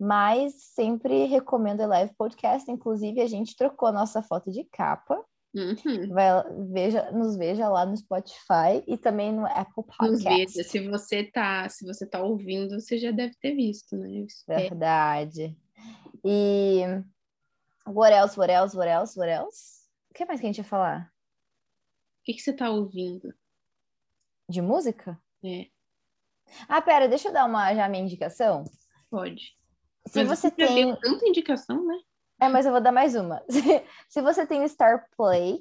Mas 0.00 0.54
sempre 0.74 1.26
recomendo 1.26 1.82
a 1.82 1.86
Live 1.86 2.14
Podcast. 2.16 2.68
Inclusive, 2.70 3.20
a 3.20 3.26
gente 3.26 3.54
trocou 3.54 3.88
a 3.88 3.92
nossa 3.92 4.20
foto 4.22 4.50
de 4.50 4.64
capa. 4.64 5.22
Uhum. 5.54 6.08
Vai, 6.08 6.28
veja, 6.72 7.10
nos 7.12 7.36
veja 7.36 7.68
lá 7.68 7.84
no 7.84 7.96
Spotify 7.96 8.82
e 8.86 8.96
também 8.96 9.32
no 9.32 9.44
Apple 9.46 9.84
Nos 9.86 9.96
Podcast. 9.96 10.56
veja. 10.56 10.64
Se 10.68 10.88
você 10.88 11.24
tá, 11.24 11.68
se 11.68 11.84
você 11.84 12.06
tá 12.06 12.22
ouvindo, 12.22 12.80
você 12.80 12.96
já 12.96 13.10
deve 13.10 13.34
ter 13.36 13.54
visto, 13.54 13.96
né? 13.96 14.08
Verdade. 14.48 15.54
E 16.24 16.82
what 17.86 18.14
else, 18.14 18.38
what 18.38 18.50
else, 18.52 18.76
what 18.76 18.88
else, 18.90 19.18
what 19.18 19.30
else? 19.30 19.82
O 20.10 20.14
que 20.14 20.24
mais 20.24 20.40
que 20.40 20.46
a 20.46 20.48
gente 20.48 20.58
ia 20.58 20.64
falar? 20.64 21.10
O 22.20 22.24
que, 22.24 22.34
que 22.34 22.40
você 22.40 22.52
tá 22.52 22.70
ouvindo? 22.70 23.34
De 24.48 24.62
música? 24.62 25.20
É, 25.44 25.66
Ah, 26.68 26.80
pera, 26.80 27.08
deixa 27.08 27.28
eu 27.28 27.32
dar 27.32 27.46
uma 27.46 27.74
já 27.74 27.88
minha 27.88 28.02
indicação. 28.02 28.64
pode. 29.10 29.56
Se 30.06 30.22
Mas 30.24 30.40
você 30.40 30.50
tem. 30.50 30.96
tanta 30.96 31.28
indicação, 31.28 31.84
né? 31.86 31.96
É, 32.42 32.48
mas 32.48 32.66
eu 32.66 32.72
vou 32.72 32.80
dar 32.80 32.92
mais 32.92 33.14
uma. 33.14 33.42
Se 34.08 34.20
você 34.20 34.46
tem 34.46 34.62
o 34.64 34.68
Star 34.68 35.06
Play. 35.16 35.58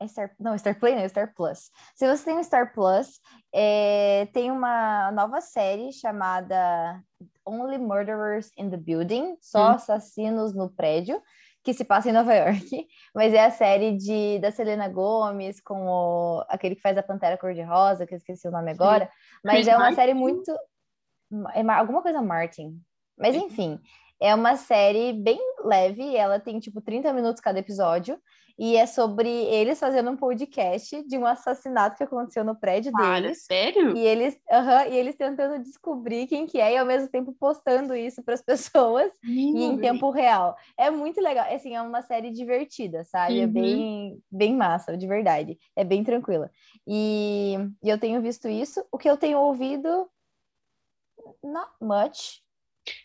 É 0.00 0.06
Star... 0.06 0.30
Não, 0.38 0.56
Star 0.58 0.78
Play 0.78 0.94
não, 0.94 1.02
é 1.02 1.08
Star 1.08 1.32
Plus. 1.34 1.70
Se 1.94 2.06
você 2.06 2.24
tem 2.24 2.38
o 2.38 2.44
Star 2.44 2.72
Plus, 2.74 3.18
é, 3.54 4.28
tem 4.32 4.50
uma 4.50 5.10
nova 5.12 5.40
série 5.40 5.90
chamada 5.92 7.02
Only 7.46 7.78
Murderers 7.78 8.50
in 8.58 8.68
the 8.70 8.76
Building 8.76 9.36
Só 9.40 9.58
Hum. 9.70 9.74
Assassinos 9.74 10.54
no 10.54 10.68
Prédio, 10.68 11.20
que 11.64 11.72
se 11.72 11.82
passa 11.82 12.10
em 12.10 12.12
Nova 12.12 12.34
York. 12.34 12.86
Mas 13.14 13.32
é 13.32 13.44
a 13.44 13.50
série 13.50 13.96
de, 13.96 14.38
da 14.38 14.50
Selena 14.52 14.86
Gomez 14.88 15.60
com 15.60 15.86
o, 15.88 16.44
aquele 16.48 16.76
que 16.76 16.82
faz 16.82 16.96
a 16.98 17.02
Pantera 17.02 17.38
Cor-de-Rosa, 17.38 18.06
que 18.06 18.12
eu 18.14 18.18
esqueci 18.18 18.46
o 18.46 18.52
nome 18.52 18.70
agora. 18.70 19.10
Mas 19.42 19.54
Chris 19.54 19.68
é 19.68 19.72
uma 19.72 19.78
Martin? 19.80 19.96
série 19.96 20.14
muito. 20.14 20.54
É 21.54 21.62
ma- 21.62 21.76
alguma 21.76 22.02
coisa 22.02 22.20
Martin. 22.22 22.78
Mas 23.18 23.34
enfim, 23.34 23.80
é 24.20 24.34
uma 24.34 24.56
série 24.56 25.12
bem 25.12 25.38
leve, 25.64 26.14
ela 26.16 26.38
tem 26.40 26.58
tipo 26.60 26.80
30 26.80 27.12
minutos 27.12 27.40
cada 27.40 27.58
episódio, 27.58 28.18
e 28.58 28.76
é 28.76 28.86
sobre 28.86 29.28
eles 29.28 29.78
fazendo 29.78 30.10
um 30.10 30.16
podcast 30.16 31.02
de 31.06 31.18
um 31.18 31.26
assassinato 31.26 31.96
que 31.96 32.04
aconteceu 32.04 32.44
no 32.44 32.58
prédio 32.58 32.92
Para, 32.92 33.32
deles. 33.32 33.38
sério? 33.46 33.94
E 33.94 34.00
eles, 34.00 34.36
aham, 34.50 34.86
e 34.88 34.96
eles 34.96 35.14
tentando 35.16 35.62
descobrir 35.62 36.26
quem 36.26 36.46
que 36.46 36.58
é 36.58 36.72
e 36.74 36.76
ao 36.76 36.84
mesmo 36.86 37.08
tempo 37.08 37.32
postando 37.38 37.94
isso 37.94 38.22
para 38.22 38.34
as 38.34 38.42
pessoas 38.42 39.12
e 39.52 39.62
em 39.64 39.78
tempo 39.78 40.10
real. 40.10 40.56
É 40.76 40.90
muito 40.90 41.20
legal, 41.20 41.46
assim, 41.54 41.74
é 41.74 41.80
uma 41.82 42.02
série 42.02 42.30
divertida, 42.32 43.04
sabe? 43.04 43.40
É 43.40 43.46
Uhum. 43.46 43.52
bem, 43.52 44.22
bem 44.30 44.54
massa, 44.56 44.96
de 44.96 45.06
verdade. 45.06 45.56
É 45.76 45.84
bem 45.84 46.02
tranquila. 46.02 46.50
E, 46.86 47.54
e 47.82 47.88
eu 47.88 47.98
tenho 47.98 48.20
visto 48.20 48.48
isso. 48.48 48.84
O 48.90 48.98
que 48.98 49.08
eu 49.08 49.16
tenho 49.16 49.38
ouvido, 49.38 50.10
not 51.42 51.70
much. 51.80 52.42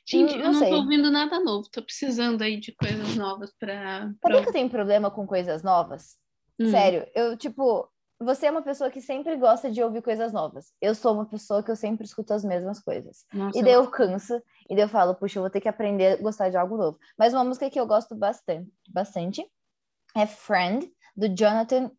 Gente, 0.06 0.38
eu 0.38 0.52
não 0.52 0.60
sei. 0.60 0.70
tô 0.70 0.78
ouvindo 0.78 1.12
nada 1.12 1.40
novo. 1.40 1.70
Tô 1.72 1.82
precisando 1.82 2.42
aí 2.42 2.60
de 2.60 2.74
coisas 2.74 3.16
novas 3.16 3.52
pra. 3.58 4.12
pra 4.22 4.34
Sabe 4.36 4.44
que 4.44 4.50
eu 4.50 4.54
tenho 4.54 4.70
problema 4.70 5.10
com 5.12 5.26
coisas 5.26 5.64
novas? 5.64 6.18
Hum. 6.60 6.68
Sério, 6.68 7.08
eu, 7.16 7.38
tipo, 7.38 7.90
você 8.20 8.46
é 8.46 8.52
uma 8.52 8.62
pessoa 8.62 8.92
que 8.92 9.02
sempre 9.02 9.36
gosta 9.36 9.72
de 9.72 9.82
ouvir 9.82 10.02
coisas 10.02 10.32
novas. 10.32 10.74
Eu 10.80 10.94
sou 10.94 11.14
uma 11.14 11.26
pessoa 11.26 11.64
que 11.64 11.72
eu 11.72 11.76
sempre 11.76 12.06
escuto 12.06 12.34
as 12.34 12.44
mesmas 12.44 12.80
coisas. 12.80 13.26
Nossa, 13.34 13.58
E 13.58 13.64
daí 13.64 13.74
eu 13.74 13.90
canso, 13.90 14.36
e 14.70 14.76
daí 14.76 14.84
eu 14.84 14.90
falo, 14.90 15.16
puxa, 15.16 15.40
eu 15.40 15.44
vou 15.44 15.50
ter 15.50 15.60
que 15.60 15.70
aprender 15.70 16.14
a 16.14 16.22
gostar 16.22 16.50
de 16.50 16.58
algo 16.58 16.78
novo. 16.78 17.00
Mas 17.18 17.34
uma 17.34 17.44
música 17.44 17.70
que 17.70 17.80
eu 17.80 17.88
gosto 17.88 18.16
bastante, 18.16 18.72
bastante 18.90 19.44
é 20.16 20.28
Friend, 20.28 20.88
do 21.16 21.28
Jonathan 21.30 21.92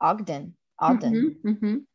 Ogden. 0.00 0.54
Ogden. 0.80 1.14
Uhum, 1.14 1.40
uhum. 1.44 1.86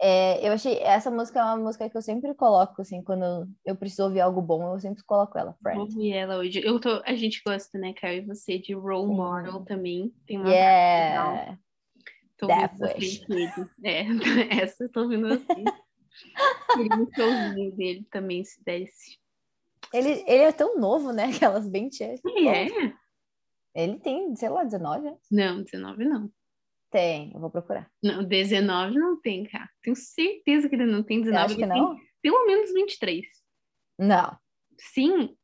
É, 0.00 0.46
eu 0.46 0.52
achei 0.52 0.78
essa 0.78 1.10
música 1.10 1.40
é 1.40 1.42
uma 1.42 1.56
música 1.56 1.90
que 1.90 1.96
eu 1.96 2.02
sempre 2.02 2.32
coloco, 2.34 2.80
assim, 2.80 3.02
quando 3.02 3.48
eu 3.64 3.74
preciso 3.74 4.04
ouvir 4.04 4.20
algo 4.20 4.40
bom, 4.40 4.72
eu 4.72 4.80
sempre 4.80 5.02
coloco 5.02 5.36
ela. 5.36 5.56
Vou 5.60 5.80
ouvir 5.80 6.12
ela 6.12 6.38
hoje. 6.38 6.60
Eu 6.64 6.78
tô, 6.78 7.02
a 7.04 7.14
gente 7.14 7.42
gosta, 7.44 7.76
né, 7.78 7.92
Caio 7.94 8.22
e 8.22 8.26
você, 8.26 8.58
de 8.58 8.74
Role 8.74 9.08
Model 9.08 9.64
também. 9.64 10.14
Tem 10.24 10.38
uma 10.38 10.48
yeah. 10.48 11.58
Tô 12.36 12.46
ouvindo 12.46 12.86
É, 13.82 14.06
essa 14.62 14.84
eu 14.84 14.88
tô 14.88 15.02
ouvindo 15.02 15.26
assim. 15.26 15.64
Queria 16.74 16.96
um 16.96 17.08
showzinho 17.12 17.76
dele 17.76 18.06
também, 18.10 18.44
se 18.44 18.62
desse. 18.62 19.18
Ele, 19.92 20.24
ele 20.26 20.44
é 20.44 20.52
tão 20.52 20.78
novo, 20.78 21.12
né? 21.12 21.24
Aquelas 21.34 21.68
bem 21.68 21.88
tias. 21.88 22.20
É? 22.24 22.92
Ele 23.74 23.98
tem, 23.98 24.34
sei 24.36 24.48
lá, 24.48 24.62
19 24.62 25.08
anos? 25.08 25.20
Não, 25.30 25.62
19 25.62 26.04
não. 26.04 26.30
Tem, 26.90 27.32
eu 27.34 27.40
vou 27.40 27.50
procurar. 27.50 27.90
Não, 28.02 28.24
19 28.24 28.98
não 28.98 29.20
tem, 29.20 29.44
cara. 29.44 29.68
Tenho 29.82 29.94
certeza 29.94 30.68
que 30.68 30.74
ele 30.74 30.86
não 30.86 31.02
tem 31.02 31.20
19. 31.20 31.44
Acho 31.44 31.56
que 31.56 31.66
não? 31.66 31.96
pelo 32.22 32.46
menos 32.46 32.72
23. 32.72 33.26
Não. 33.98 34.36
Sim. 34.78 35.36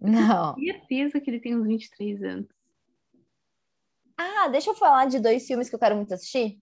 Não. 0.00 0.54
Tenho 0.54 0.72
certeza 0.74 1.20
que 1.20 1.30
ele 1.30 1.40
tem 1.40 1.56
uns 1.56 1.66
23 1.66 2.22
anos. 2.22 2.48
Ah, 4.16 4.48
deixa 4.48 4.70
eu 4.70 4.74
falar 4.74 5.06
de 5.06 5.20
dois 5.20 5.46
filmes 5.46 5.68
que 5.68 5.74
eu 5.74 5.78
quero 5.78 5.96
muito 5.96 6.12
assistir. 6.12 6.58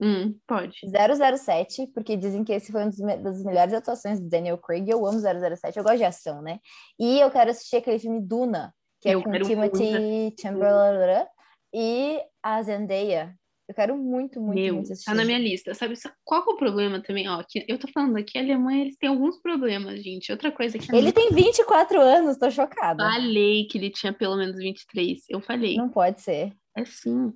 Hum, 0.00 0.38
pode. 0.46 0.78
007, 0.86 1.88
porque 1.88 2.16
dizem 2.16 2.44
que 2.44 2.52
esse 2.52 2.70
foi 2.70 2.82
uma 2.84 3.16
das 3.16 3.42
melhores 3.42 3.74
atuações 3.74 4.20
do 4.20 4.28
Daniel 4.28 4.58
Craig. 4.58 4.88
Eu 4.88 5.04
amo 5.04 5.18
007, 5.18 5.76
eu 5.76 5.82
gosto 5.82 5.98
de 5.98 6.04
ação, 6.04 6.40
né? 6.40 6.60
E 6.98 7.18
eu 7.18 7.30
quero 7.30 7.50
assistir 7.50 7.76
aquele 7.76 7.98
filme 7.98 8.20
Duna, 8.20 8.72
que 9.00 9.08
é 9.08 9.14
eu 9.14 9.20
é 9.20 9.22
com 9.24 9.32
Timothy 9.32 10.34
Chamberlain 10.40 11.26
e 11.72 12.20
a 12.42 12.62
Zendaya. 12.62 13.34
Eu 13.68 13.74
quero 13.74 13.98
muito, 13.98 14.40
muito, 14.40 14.54
Meu, 14.54 14.74
muito 14.76 14.92
assistir. 14.92 15.10
Tá 15.10 15.14
na 15.14 15.26
minha 15.26 15.38
lista. 15.38 15.74
Sabe 15.74 15.94
qual 16.24 16.40
é 16.40 16.54
o 16.54 16.56
problema 16.56 17.02
também? 17.02 17.28
Ó, 17.28 17.44
que 17.46 17.66
eu 17.68 17.78
tô 17.78 17.86
falando 17.88 18.16
aqui, 18.16 18.38
a 18.38 18.40
Alemanha, 18.40 18.80
eles 18.80 18.96
têm 18.96 19.10
alguns 19.10 19.38
problemas, 19.42 20.02
gente. 20.02 20.32
Outra 20.32 20.50
coisa 20.50 20.78
que... 20.78 20.94
Ele 20.94 21.12
tem 21.12 21.30
24 21.30 22.00
anos, 22.00 22.38
tô 22.38 22.50
chocada. 22.50 23.04
Falei 23.04 23.66
que 23.66 23.76
ele 23.76 23.90
tinha 23.90 24.10
pelo 24.10 24.36
menos 24.36 24.56
23. 24.56 25.22
Eu 25.28 25.42
falei. 25.42 25.76
Não 25.76 25.90
pode 25.90 26.22
ser. 26.22 26.54
É 26.74 26.84
sim. 26.86 27.30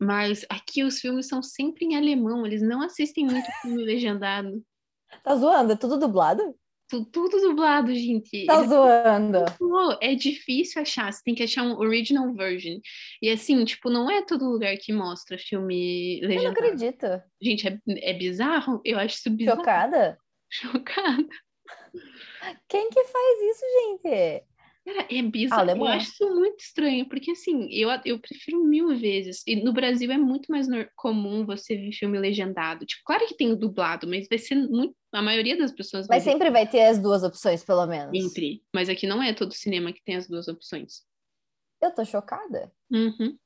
Mas 0.00 0.46
aqui 0.48 0.82
os 0.82 0.98
filmes 0.98 1.28
são 1.28 1.42
sempre 1.42 1.84
em 1.84 1.94
alemão. 1.94 2.46
Eles 2.46 2.62
não 2.62 2.80
assistem 2.80 3.26
muito 3.26 3.46
filme 3.60 3.84
legendado. 3.84 4.64
Tá 5.22 5.36
zoando? 5.36 5.72
É 5.72 5.76
tudo 5.76 5.98
dublado? 5.98 6.56
Tudo, 6.92 7.06
tudo 7.10 7.40
dublado, 7.40 7.94
gente. 7.94 8.44
Tá 8.44 8.62
zoando. 8.64 9.44
É 10.00 10.14
difícil 10.14 10.82
achar, 10.82 11.10
você 11.10 11.22
tem 11.24 11.34
que 11.34 11.42
achar 11.42 11.62
um 11.62 11.78
original 11.78 12.32
version. 12.34 12.78
E 13.22 13.30
assim, 13.30 13.64
tipo, 13.64 13.88
não 13.88 14.10
é 14.10 14.22
todo 14.22 14.50
lugar 14.50 14.76
que 14.76 14.92
mostra 14.92 15.38
filme 15.38 16.20
legendado. 16.22 16.58
Eu 16.58 16.62
não 16.62 16.70
acredito. 16.70 17.06
Gente, 17.40 17.66
é, 17.66 17.78
é 18.10 18.12
bizarro? 18.12 18.80
Eu 18.84 18.98
acho 18.98 19.16
isso 19.16 19.30
bizarro. 19.30 19.60
Chocada? 19.60 20.18
Chocada. 20.52 21.28
Quem 22.68 22.90
que 22.90 23.04
faz 23.04 23.42
isso, 23.42 23.64
gente? 23.80 24.44
Cara, 24.84 25.06
é 25.08 25.22
bizarro. 25.22 25.70
Eu 25.70 25.86
acho 25.86 26.10
isso 26.10 26.34
muito 26.34 26.58
estranho, 26.58 27.08
porque 27.08 27.30
assim, 27.30 27.68
eu, 27.70 27.88
eu 28.04 28.18
prefiro 28.18 28.64
mil 28.64 28.96
vezes. 28.96 29.42
E 29.46 29.56
no 29.62 29.72
Brasil 29.72 30.10
é 30.10 30.18
muito 30.18 30.50
mais 30.50 30.66
comum 30.96 31.46
você 31.46 31.76
ver 31.76 31.92
filme 31.92 32.18
legendado. 32.18 32.84
Tipo, 32.84 33.02
claro 33.04 33.26
que 33.26 33.36
tem 33.36 33.52
o 33.52 33.56
dublado, 33.56 34.08
mas 34.08 34.26
vai 34.28 34.38
ser 34.38 34.56
muito. 34.56 34.94
A 35.12 35.22
maioria 35.22 35.56
das 35.56 35.70
pessoas. 35.70 36.08
Mas 36.08 36.22
sempre 36.22 36.50
vai 36.50 36.66
ter 36.66 36.84
as 36.84 36.98
duas 36.98 37.22
opções, 37.22 37.62
pelo 37.62 37.86
menos. 37.86 38.18
Sempre. 38.18 38.62
Mas 38.74 38.88
aqui 38.88 39.06
não 39.06 39.22
é 39.22 39.32
todo 39.32 39.52
cinema 39.52 39.92
que 39.92 40.02
tem 40.02 40.16
as 40.16 40.26
duas 40.26 40.48
opções. 40.48 41.02
Eu 41.80 41.94
tô 41.94 42.04
chocada. 42.04 42.72
Uhum. 42.90 43.36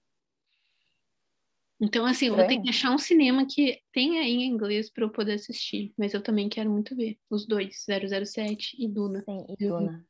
Então, 1.80 2.06
assim, 2.06 2.26
Estranho. 2.26 2.32
eu 2.32 2.36
vou 2.36 2.46
ter 2.46 2.62
que 2.62 2.70
achar 2.70 2.90
um 2.90 2.98
cinema 2.98 3.44
que 3.46 3.80
tenha 3.92 4.22
em 4.22 4.46
inglês 4.46 4.90
para 4.90 5.04
eu 5.04 5.10
poder 5.10 5.34
assistir. 5.34 5.92
Mas 5.98 6.14
eu 6.14 6.22
também 6.22 6.48
quero 6.48 6.70
muito 6.70 6.96
ver. 6.96 7.18
Os 7.28 7.46
dois, 7.46 7.84
007 7.84 8.76
e 8.78 8.88
Duna. 8.88 9.22
Sim, 9.24 9.44
e 9.58 9.66
Duna. 9.66 10.06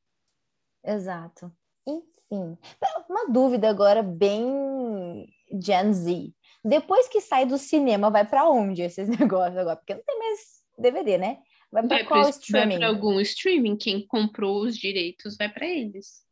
Exato. 0.86 1.52
Enfim, 1.86 2.56
uma 3.08 3.28
dúvida 3.28 3.68
agora 3.68 4.02
bem 4.02 5.26
Gen 5.60 5.92
Z. 5.92 6.32
Depois 6.64 7.08
que 7.08 7.20
sai 7.20 7.46
do 7.46 7.58
cinema, 7.58 8.10
vai 8.10 8.26
para 8.26 8.48
onde 8.48 8.82
esses 8.82 9.08
negócios 9.20 9.56
agora? 9.56 9.76
Porque 9.76 9.94
não 9.94 10.02
tem 10.02 10.18
mais 10.18 10.40
DVD, 10.78 11.18
né? 11.18 11.38
Vai 11.70 11.86
para 11.86 12.04
qual 12.04 12.22
pro, 12.22 12.30
streaming? 12.30 12.68
Vai 12.68 12.78
para 12.78 12.88
algum 12.88 13.20
streaming. 13.20 13.76
Quem 13.76 14.06
comprou 14.06 14.62
os 14.62 14.76
direitos 14.76 15.36
vai 15.36 15.48
para 15.48 15.66
eles. 15.66 16.24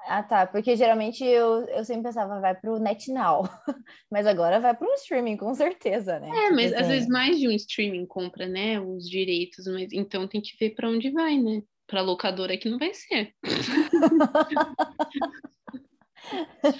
Ah, 0.00 0.22
tá. 0.22 0.46
Porque 0.46 0.74
geralmente 0.74 1.24
eu, 1.24 1.66
eu 1.66 1.84
sempre 1.84 2.04
pensava, 2.04 2.40
vai 2.40 2.54
pro 2.54 2.78
NetNow. 2.78 3.44
mas 4.10 4.26
agora 4.26 4.60
vai 4.60 4.74
pro 4.74 4.92
streaming, 4.94 5.36
com 5.36 5.52
certeza, 5.54 6.18
né? 6.18 6.28
É, 6.28 6.42
tipo 6.44 6.54
mas 6.54 6.72
assim... 6.72 6.82
às 6.82 6.88
vezes 6.88 7.08
mais 7.08 7.38
de 7.38 7.48
um 7.48 7.52
streaming 7.52 8.06
compra, 8.06 8.46
né? 8.46 8.80
Os 8.80 9.08
direitos, 9.08 9.66
mas 9.66 9.92
então 9.92 10.26
tem 10.26 10.40
que 10.40 10.56
ver 10.58 10.74
para 10.74 10.88
onde 10.88 11.10
vai, 11.10 11.36
né? 11.36 11.62
Para 11.88 12.02
locadora 12.02 12.56
que 12.56 12.68
não 12.68 12.78
vai 12.78 12.94
ser. 12.94 13.34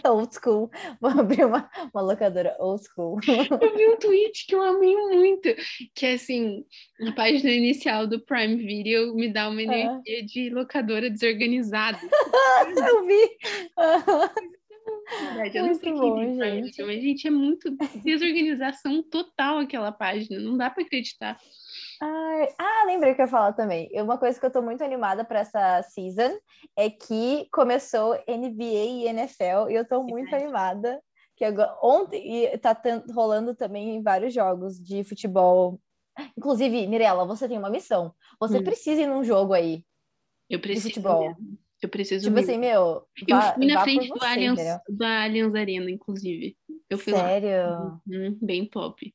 old 0.05 0.35
school. 0.35 0.71
Vou 1.01 1.11
abrir 1.11 1.45
uma, 1.45 1.69
uma 1.93 2.03
locadora 2.03 2.57
old 2.59 2.83
school. 2.85 3.19
Eu 3.61 3.77
vi 3.77 3.89
um 3.89 3.97
tweet 3.97 4.47
que 4.47 4.55
eu 4.55 4.63
amei 4.63 4.97
muito, 4.97 5.49
que 5.95 6.07
é 6.07 6.15
assim, 6.15 6.65
a 7.07 7.13
página 7.13 7.51
inicial 7.51 8.07
do 8.07 8.21
Prime 8.21 8.57
Video 8.57 9.15
me 9.15 9.31
dá 9.33 9.49
uma 9.49 9.63
energia 9.63 10.25
de 10.25 10.51
locadora 10.51 11.11
desorganizada. 11.11 11.99
eu 12.89 13.07
vi! 13.07 13.39
eu 15.55 15.67
não 15.67 15.75
sei 15.75 15.93
bom, 15.93 16.39
gente. 16.39 16.83
mas, 16.83 17.03
gente, 17.03 17.27
é 17.27 17.31
muito 17.31 17.71
desorganização 18.03 19.03
total 19.03 19.59
aquela 19.59 19.93
página, 19.93 20.39
não 20.39 20.57
dá 20.57 20.71
para 20.71 20.83
acreditar. 20.83 21.39
Ai, 22.01 22.49
ah, 22.59 22.85
lembrei 22.87 23.15
que 23.15 23.21
eu 23.21 23.25
ia 23.25 23.31
falar 23.31 23.53
também. 23.53 23.91
Uma 23.95 24.19
coisa 24.19 24.39
que 24.39 24.47
eu 24.47 24.51
tô 24.51 24.63
muito 24.63 24.85
animada 24.85 25.25
para 25.25 25.41
essa 25.41 25.83
season 25.83 26.39
é 26.77 26.89
que 26.89 27.49
começou 27.53 28.15
NBA 28.27 28.65
e 28.65 29.07
NFL 29.07 29.71
e 29.71 29.75
eu 29.75 29.87
tô 29.87 30.03
muito 30.03 30.35
é. 30.35 30.43
animada. 30.43 31.03
Que 31.37 31.45
agora, 31.45 31.77
ontem 31.83 32.45
e 32.45 32.59
tá 32.59 32.77
rolando 33.15 33.55
também 33.55 34.03
vários 34.03 34.35
jogos 34.35 34.79
de 34.79 35.05
futebol. 35.05 35.81
Inclusive, 36.37 36.87
Mirella, 36.87 37.25
você 37.25 37.49
tem 37.49 37.59
uma 37.59 37.71
missão. 37.71 38.13
Você 38.41 38.59
hum. 38.59 38.65
precisa 38.65 39.03
ir 39.03 39.07
num 39.07 39.23
jogo 39.23 39.53
aí. 39.53 39.85
Eu 40.49 40.61
preciso. 40.61 40.89
De 40.89 40.95
futebol. 40.95 41.37
Eu 41.81 41.89
preciso. 41.89 42.27
Tipo 42.27 42.41
assim, 42.41 42.59
meu. 42.59 43.07
Eu 43.27 43.41
fui 43.55 43.67
na 43.67 43.83
frente 43.83 44.09
do 44.09 44.25
Allianz, 44.25 44.61
da 44.89 45.25
Allianz 45.25 45.55
Arena, 45.55 45.91
inclusive. 45.91 46.57
Eu 46.91 46.99
fui 46.99 47.13
Sério? 47.13 47.71
lá. 47.71 48.01
Uhum, 48.07 48.39
bem 48.41 48.67
top. 48.67 49.15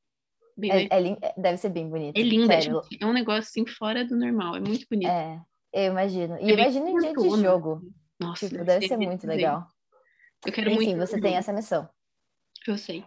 Bem 0.56 0.72
é, 0.72 0.88
é, 0.88 1.34
deve 1.38 1.58
ser 1.58 1.70
bem 1.70 1.90
bonito. 1.90 2.18
É 2.18 2.22
linda, 2.22 2.62
gente. 2.62 2.98
É 3.02 3.06
um 3.06 3.14
negócio 3.14 3.42
assim 3.42 3.66
fora 3.66 4.06
do 4.06 4.16
normal. 4.16 4.56
É 4.56 4.60
muito 4.60 4.86
bonito. 4.90 5.10
É, 5.10 5.42
eu 5.74 5.92
imagino. 5.92 6.38
E 6.40 6.52
é 6.52 6.54
imagina 6.54 6.90
em 6.90 6.98
dia 6.98 7.14
de 7.14 7.42
jogo. 7.42 7.82
Nossa, 8.20 8.48
tipo, 8.48 8.64
deve, 8.64 8.88
ser, 8.88 8.98
muito 8.98 9.26
legal. 9.26 9.66
Eu 10.46 10.54
quero 10.54 10.70
Enfim, 10.70 10.96
muito. 10.96 11.08
você 11.08 11.20
tem 11.20 11.36
essa 11.36 11.52
missão. 11.52 11.90
Eu 12.68 12.78
sei. 12.78 13.04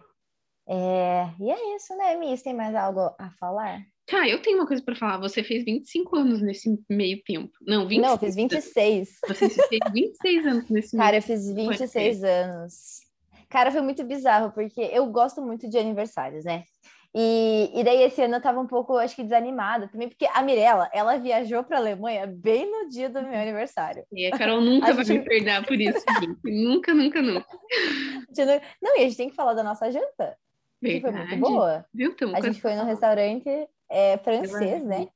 É, 0.69 1.31
e 1.39 1.51
é 1.51 1.77
isso, 1.77 1.97
né, 1.97 2.17
Miss? 2.17 2.43
Tem 2.43 2.53
mais 2.53 2.75
algo 2.75 3.15
a 3.19 3.31
falar? 3.39 3.81
Tá, 4.07 4.29
eu 4.29 4.43
tenho 4.43 4.59
uma 4.59 4.67
coisa 4.67 4.83
para 4.83 4.97
falar. 4.97 5.19
Você 5.19 5.43
fez 5.43 5.65
25 5.65 6.17
anos 6.17 6.43
nesse 6.43 6.77
meio 6.89 7.23
tempo. 7.25 7.53
Não, 7.63 7.87
26. 7.87 8.03
Não, 8.03 8.13
eu 8.13 8.19
fiz 8.19 8.35
26. 8.35 9.19
Você 9.29 9.49
fez 9.49 9.81
26 9.93 10.47
anos 10.47 10.71
nesse 10.71 10.97
Cara, 10.97 11.17
eu 11.17 11.23
fiz 11.23 11.53
26 11.53 12.25
anos. 12.25 13.01
Cara, 13.49 13.71
foi 13.71 13.81
muito 13.81 14.05
bizarro, 14.05 14.53
porque 14.53 14.81
eu 14.81 15.07
gosto 15.07 15.41
muito 15.41 15.69
de 15.69 15.79
aniversários, 15.79 16.45
né? 16.45 16.65
E, 17.19 17.71
e 17.73 17.83
daí 17.83 18.03
esse 18.03 18.21
ano 18.21 18.35
eu 18.35 18.43
tava 18.43 18.61
um 18.61 18.67
pouco, 18.67 18.99
acho 18.99 19.17
que, 19.17 19.23
desanimada 19.23 19.89
também, 19.89 20.07
porque 20.07 20.27
a 20.27 20.43
Mirella, 20.43 20.91
ela 20.93 21.17
viajou 21.17 21.65
pra 21.65 21.79
Alemanha 21.79 22.27
bem 22.27 22.71
no 22.71 22.91
dia 22.91 23.09
do 23.09 23.23
meu 23.23 23.41
aniversário. 23.41 24.05
E 24.13 24.27
a 24.27 24.37
Carol 24.37 24.61
nunca 24.61 24.91
a 24.91 24.93
vai 24.93 25.03
gente... 25.03 25.21
me 25.21 25.25
perder 25.25 25.65
por 25.65 25.81
isso, 25.81 26.05
gente. 26.21 26.39
nunca, 26.45 26.93
nunca, 26.93 27.23
nunca. 27.23 27.59
Não, 28.83 28.99
e 28.99 29.01
a 29.01 29.05
gente 29.05 29.17
tem 29.17 29.31
que 29.31 29.35
falar 29.35 29.55
da 29.55 29.63
nossa 29.63 29.91
janta. 29.91 30.37
Que 30.79 31.01
foi 31.01 31.11
muito 31.11 31.37
boa. 31.39 31.87
Viu? 31.95 32.15
a 32.35 32.41
gente 32.43 32.61
foi 32.61 32.75
num 32.75 32.85
restaurante 32.85 33.49
é, 33.89 34.19
francês, 34.19 34.85
né? 34.85 35.09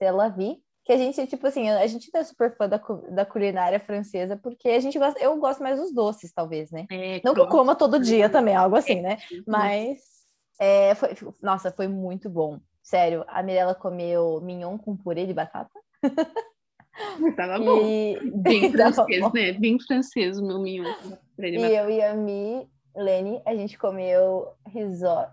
Ela 0.00 0.28
vi. 0.28 0.60
Que 0.84 0.92
a 0.92 0.96
gente, 0.96 1.24
tipo 1.28 1.46
assim, 1.46 1.70
a 1.70 1.86
gente 1.86 2.10
não 2.12 2.20
é 2.20 2.24
super 2.24 2.56
fã 2.56 2.68
da, 2.68 2.82
da 3.10 3.24
culinária 3.24 3.78
francesa, 3.78 4.36
porque 4.36 4.68
a 4.68 4.80
gente 4.80 4.98
gosta, 4.98 5.22
eu 5.22 5.36
gosto 5.36 5.62
mais 5.62 5.78
dos 5.78 5.94
doces, 5.94 6.32
talvez, 6.32 6.72
né? 6.72 6.86
É, 6.90 7.20
não 7.24 7.32
que 7.32 7.40
eu 7.40 7.46
coma 7.46 7.76
todo 7.76 8.00
dia 8.00 8.28
também, 8.28 8.56
algo 8.56 8.74
assim, 8.74 9.00
né? 9.00 9.18
Mas 9.46 10.11
é, 10.58 10.94
foi, 10.94 11.10
nossa, 11.40 11.70
foi 11.70 11.88
muito 11.88 12.28
bom. 12.28 12.60
Sério, 12.82 13.24
a 13.28 13.42
Mirella 13.42 13.74
comeu 13.74 14.40
mignon 14.40 14.76
com 14.76 14.96
purê 14.96 15.26
de 15.26 15.32
batata. 15.32 15.70
Tava 17.36 17.58
bom. 17.58 17.78
E... 17.78 18.18
Bem 18.34 18.70
francês, 18.70 19.32
né? 19.32 19.52
Bem 19.52 19.78
francês 19.78 20.38
o 20.38 20.46
meu 20.46 20.58
mignon. 20.58 20.92
E 21.38 21.54
eu 21.54 21.90
e 21.90 22.02
a 22.02 22.14
Mi, 22.14 22.68
Lene, 22.94 23.40
a 23.46 23.54
gente 23.54 23.78
comeu 23.78 24.48
risole. 24.66 25.28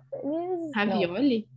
Ravioli? 0.73 1.47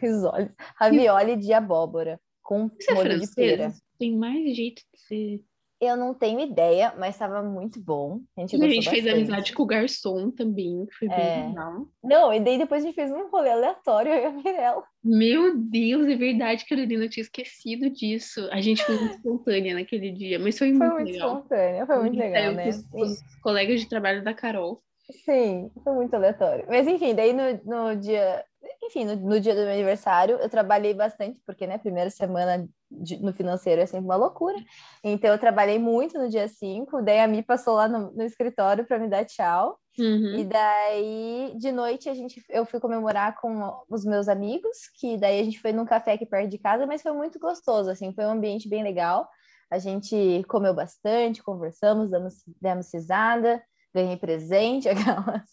Risole. 0.00 0.50
Ravioli 0.76 1.36
de 1.36 1.52
abóbora 1.52 2.18
com 2.42 2.70
Isso 2.78 2.90
é 2.90 2.94
molho 2.94 3.12
é 3.12 3.18
de 3.18 3.34
pera. 3.34 3.72
Tem 3.98 4.16
mais 4.16 4.56
jeito 4.56 4.82
de 4.92 5.00
ser. 5.00 5.44
Eu 5.80 5.96
não 5.96 6.12
tenho 6.12 6.40
ideia, 6.40 6.92
mas 6.98 7.14
estava 7.14 7.40
muito 7.40 7.80
bom. 7.80 8.20
A 8.36 8.40
gente, 8.40 8.56
a 8.56 8.68
gente 8.68 8.90
fez 8.90 9.06
amizade 9.06 9.52
com 9.52 9.62
o 9.62 9.66
garçom 9.66 10.30
também, 10.30 10.84
que 10.86 10.94
foi 10.94 11.08
bem 11.08 11.18
é... 11.18 11.46
legal. 11.46 11.86
Não, 12.02 12.32
e 12.32 12.40
daí 12.40 12.58
depois 12.58 12.82
a 12.82 12.86
gente 12.86 12.96
fez 12.96 13.12
um 13.12 13.28
rolê 13.28 13.50
aleatório, 13.50 14.10
eu 14.12 14.22
e 14.22 14.26
a 14.26 14.30
Mirella. 14.32 14.84
Meu 15.04 15.56
Deus, 15.56 16.08
é 16.08 16.16
verdade, 16.16 16.66
Carolina, 16.66 17.04
eu 17.04 17.10
tinha 17.10 17.22
esquecido 17.22 17.88
disso. 17.90 18.48
A 18.50 18.60
gente 18.60 18.82
foi 18.82 18.96
muito 18.96 19.14
espontânea 19.18 19.74
naquele 19.74 20.10
dia, 20.10 20.38
mas 20.38 20.58
foi, 20.58 20.74
foi 20.74 20.78
muito, 20.78 20.94
muito 20.94 21.12
legal. 21.12 21.28
espontânea, 21.36 21.86
foi 21.86 21.98
muito 21.98 22.18
legal, 22.18 22.52
né? 22.52 22.64
Com 22.90 23.00
os, 23.00 23.12
os 23.12 23.40
colegas 23.40 23.80
de 23.80 23.88
trabalho 23.88 24.24
da 24.24 24.34
Carol. 24.34 24.82
Sim, 25.24 25.70
foi 25.84 25.94
muito 25.94 26.12
aleatório. 26.14 26.66
Mas 26.68 26.86
enfim, 26.86 27.14
daí 27.14 27.32
no, 27.32 27.42
no 27.64 27.96
dia 27.96 28.44
enfim, 28.82 29.04
no, 29.04 29.16
no, 29.16 29.40
dia 29.40 29.54
do 29.54 29.60
meu 29.60 29.70
aniversário, 29.70 30.36
eu 30.36 30.48
trabalhei 30.48 30.94
bastante, 30.94 31.38
porque, 31.46 31.66
né, 31.66 31.78
primeira 31.78 32.10
semana 32.10 32.68
de, 32.90 33.16
no 33.22 33.32
financeiro 33.32 33.80
é 33.80 33.86
sempre 33.86 34.06
uma 34.06 34.16
loucura. 34.16 34.56
Então, 35.02 35.30
eu 35.30 35.38
trabalhei 35.38 35.78
muito 35.78 36.18
no 36.18 36.28
dia 36.28 36.48
5, 36.48 37.02
daí 37.02 37.20
a 37.20 37.28
Mi 37.28 37.42
passou 37.42 37.74
lá 37.74 37.88
no, 37.88 38.12
no 38.12 38.22
escritório 38.22 38.86
para 38.86 38.98
me 38.98 39.08
dar 39.08 39.24
tchau. 39.24 39.78
Uhum. 39.98 40.38
E 40.38 40.44
daí, 40.44 41.54
de 41.58 41.72
noite, 41.72 42.08
a 42.08 42.14
gente, 42.14 42.42
eu 42.48 42.64
fui 42.64 42.78
comemorar 42.78 43.36
com 43.40 43.72
os 43.90 44.04
meus 44.04 44.28
amigos, 44.28 44.88
que 44.98 45.16
daí 45.18 45.40
a 45.40 45.44
gente 45.44 45.60
foi 45.60 45.72
num 45.72 45.84
café 45.84 46.12
aqui 46.12 46.24
perto 46.24 46.48
de 46.48 46.58
casa, 46.58 46.86
mas 46.86 47.02
foi 47.02 47.12
muito 47.12 47.38
gostoso, 47.38 47.90
assim, 47.90 48.12
foi 48.12 48.24
um 48.24 48.32
ambiente 48.32 48.68
bem 48.68 48.82
legal. 48.82 49.28
A 49.70 49.78
gente 49.78 50.44
comeu 50.48 50.72
bastante, 50.72 51.42
conversamos, 51.42 52.10
damos, 52.10 52.36
demos 52.60 52.92
risada 52.92 53.62
ganhei 53.94 54.16
presente, 54.16 54.88
aquela. 54.88 55.44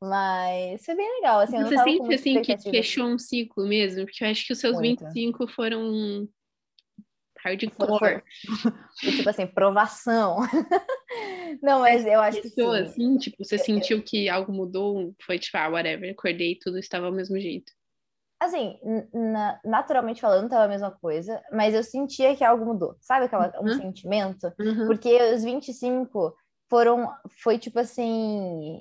Mas 0.00 0.84
foi 0.84 0.94
bem 0.94 1.14
legal. 1.16 1.40
Assim, 1.40 1.62
Você 1.62 1.78
sente 1.78 2.14
assim 2.14 2.42
que 2.42 2.70
fechou 2.70 3.06
um 3.06 3.18
ciclo 3.18 3.66
mesmo? 3.66 4.04
Porque 4.04 4.24
eu 4.24 4.28
acho 4.28 4.46
que 4.46 4.52
os 4.52 4.58
seus 4.58 4.76
Muito. 4.78 5.04
25 5.04 5.48
foram 5.48 6.28
hardcore. 7.44 8.22
tipo 9.00 9.28
assim, 9.28 9.46
provação. 9.46 10.38
Não, 11.62 11.80
mas 11.80 12.06
eu 12.06 12.20
acho 12.20 12.40
que 12.42 12.50
sim. 12.50 12.76
assim, 12.76 13.18
tipo, 13.18 13.44
você 13.44 13.58
sentiu 13.58 14.02
que 14.02 14.28
algo 14.28 14.52
mudou? 14.52 15.14
Foi 15.24 15.38
tipo, 15.38 15.56
ah, 15.56 15.68
whatever, 15.68 16.12
acordei 16.12 16.58
tudo 16.60 16.78
estava 16.78 17.06
ao 17.06 17.12
mesmo 17.12 17.38
jeito. 17.38 17.72
Assim, 18.40 18.78
naturalmente 19.62 20.20
falando, 20.22 20.44
estava 20.44 20.64
a 20.64 20.68
mesma 20.68 20.90
coisa, 20.90 21.42
mas 21.52 21.74
eu 21.74 21.84
sentia 21.84 22.34
que 22.34 22.42
algo 22.42 22.64
mudou. 22.64 22.96
Sabe 22.98 23.26
aquela, 23.26 23.52
um 23.60 23.68
uhum. 23.68 23.76
sentimento? 23.76 24.50
Uhum. 24.58 24.86
Porque 24.86 25.14
os 25.34 25.44
25 25.44 26.34
foram, 26.70 27.12
foi 27.42 27.58
tipo 27.58 27.78
assim, 27.78 28.80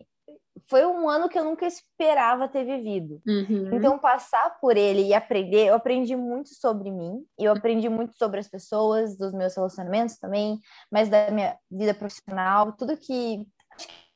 foi 0.70 0.86
um 0.86 1.09
ano 1.09 1.28
que 1.28 1.38
eu 1.38 1.43
nunca 1.43 1.65
esperava 1.65 2.47
ter 2.47 2.63
vivido. 2.63 3.20
Uhum. 3.28 3.72
Então, 3.74 3.97
passar 3.97 4.59
por 4.61 4.78
ele 4.78 5.01
e 5.01 5.13
aprender, 5.15 5.67
eu 5.67 5.76
aprendi 5.76 6.15
muito 6.15 6.49
sobre 6.53 6.91
mim, 6.91 7.26
eu 7.39 7.51
aprendi 7.51 7.89
muito 7.89 8.15
sobre 8.15 8.39
as 8.39 8.47
pessoas, 8.47 9.17
dos 9.17 9.34
meus 9.34 9.55
relacionamentos 9.55 10.17
também, 10.17 10.59
mas 10.91 11.09
da 11.09 11.32
minha 11.32 11.57
vida 11.70 11.93
profissional, 11.93 12.72
tudo 12.74 12.95
que. 12.95 13.45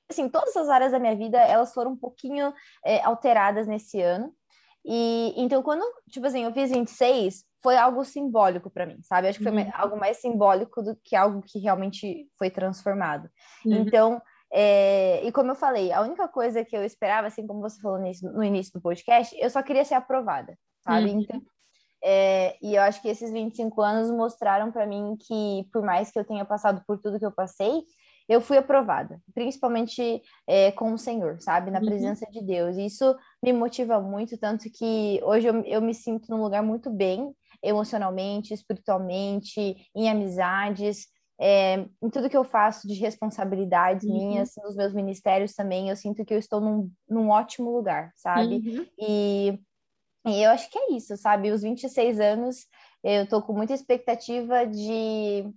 Assim, 0.10 0.30
todas 0.30 0.56
as 0.56 0.70
áreas 0.70 0.91
da 0.91 0.99
minha 0.99 1.16
vida, 1.16 1.39
elas 1.39 1.74
foram 1.74 1.91
um 1.91 1.97
pouquinho 1.97 2.54
é, 2.86 3.01
alteradas 3.01 3.66
nesse 3.66 3.99
ano. 3.99 4.32
E 4.86 5.34
então, 5.36 5.64
quando, 5.64 5.84
tipo 6.12 6.28
assim, 6.28 6.43
eu 6.43 6.54
fiz 6.54 6.70
26, 6.70 7.45
foi 7.64 7.78
algo 7.78 8.04
simbólico 8.04 8.70
para 8.70 8.86
mim, 8.86 8.99
sabe? 9.01 9.28
Acho 9.28 9.39
que 9.39 9.45
foi 9.45 9.54
uhum. 9.54 9.72
algo 9.74 9.97
mais 9.97 10.18
simbólico 10.18 10.84
do 10.84 10.95
que 11.04 11.16
algo 11.16 11.41
que 11.41 11.58
realmente 11.58 12.28
foi 12.38 12.51
transformado. 12.51 13.28
Uhum. 13.66 13.74
Então, 13.74 14.22
é, 14.56 15.26
e 15.26 15.32
como 15.32 15.49
eu 15.49 15.56
falei, 15.56 15.91
a 15.91 16.01
única 16.01 16.28
coisa 16.28 16.64
que 16.64 16.78
eu 16.78 16.84
esperava, 16.84 17.26
assim 17.26 17.47
como 17.47 17.60
você 17.60 17.82
falou 17.82 17.99
no 17.99 18.43
início 18.43 18.72
do 18.74 18.82
podcast, 18.82 19.36
eu 19.39 19.49
só 19.49 19.64
queria 19.64 19.84
ser 19.84 19.95
aprovada, 19.95 20.56
sabe? 20.82 21.10
Uhum. 21.10 21.22
Então, 21.22 21.41
é, 22.04 22.56
e 22.62 22.76
eu 22.76 22.82
acho 22.84 23.01
que 23.01 23.08
esses 23.08 23.32
25 23.32 23.82
anos 23.82 24.12
mostraram 24.12 24.72
para 24.72 24.86
mim 24.86 25.18
que, 25.20 25.68
por 25.74 25.82
mais 25.82 26.12
que 26.12 26.20
eu 26.20 26.24
tenha 26.24 26.45
passado 26.45 26.84
por 26.86 26.99
tudo 26.99 27.18
que 27.18 27.26
eu 27.26 27.32
passei, 27.32 27.84
eu 28.30 28.39
fui 28.39 28.58
aprovada, 28.58 29.20
principalmente 29.34 30.22
é, 30.47 30.72
com 30.72 30.93
o 30.93 30.99
Senhor, 30.99 31.41
sabe? 31.41 31.72
Na 31.72 31.80
uhum. 31.80 31.86
presença 31.86 32.26
de 32.30 32.41
Deus. 32.41 32.78
E 32.78 32.86
isso 32.86 33.16
me 33.41 33.51
motiva 33.51 33.99
muito, 33.99 34.38
tanto 34.38 34.70
que 34.72 35.20
hoje 35.24 35.47
eu, 35.47 35.62
eu 35.62 35.82
me 35.82 35.95
sinto 35.95 36.30
num 36.30 36.43
lugar 36.43 36.62
muito 36.62 36.91
bem 36.91 37.34
emocionalmente, 37.64 38.54
espiritualmente, 38.54 39.78
em 39.95 40.10
amizades, 40.10 41.08
é, 41.39 41.86
em 42.01 42.09
tudo 42.09 42.29
que 42.29 42.38
eu 42.38 42.43
faço 42.43 42.88
de 42.88 42.93
responsabilidades 42.93 44.07
uhum. 44.07 44.13
minhas, 44.13 44.53
nos 44.63 44.75
meus 44.75 44.93
ministérios 44.93 45.53
também, 45.53 45.89
eu 45.89 45.95
sinto 45.95 46.23
que 46.23 46.34
eu 46.34 46.38
estou 46.38 46.61
num, 46.61 46.91
num 47.09 47.29
ótimo 47.29 47.71
lugar, 47.71 48.11
sabe? 48.15 48.55
Uhum. 48.55 48.86
E, 48.99 49.59
e 50.27 50.43
eu 50.43 50.51
acho 50.51 50.69
que 50.69 50.77
é 50.77 50.93
isso, 50.93 51.17
sabe? 51.17 51.51
Os 51.51 51.61
26 51.61 52.19
anos, 52.19 52.67
eu 53.03 53.27
tô 53.27 53.41
com 53.41 53.53
muita 53.53 53.73
expectativa 53.73 54.65
de, 54.65 55.49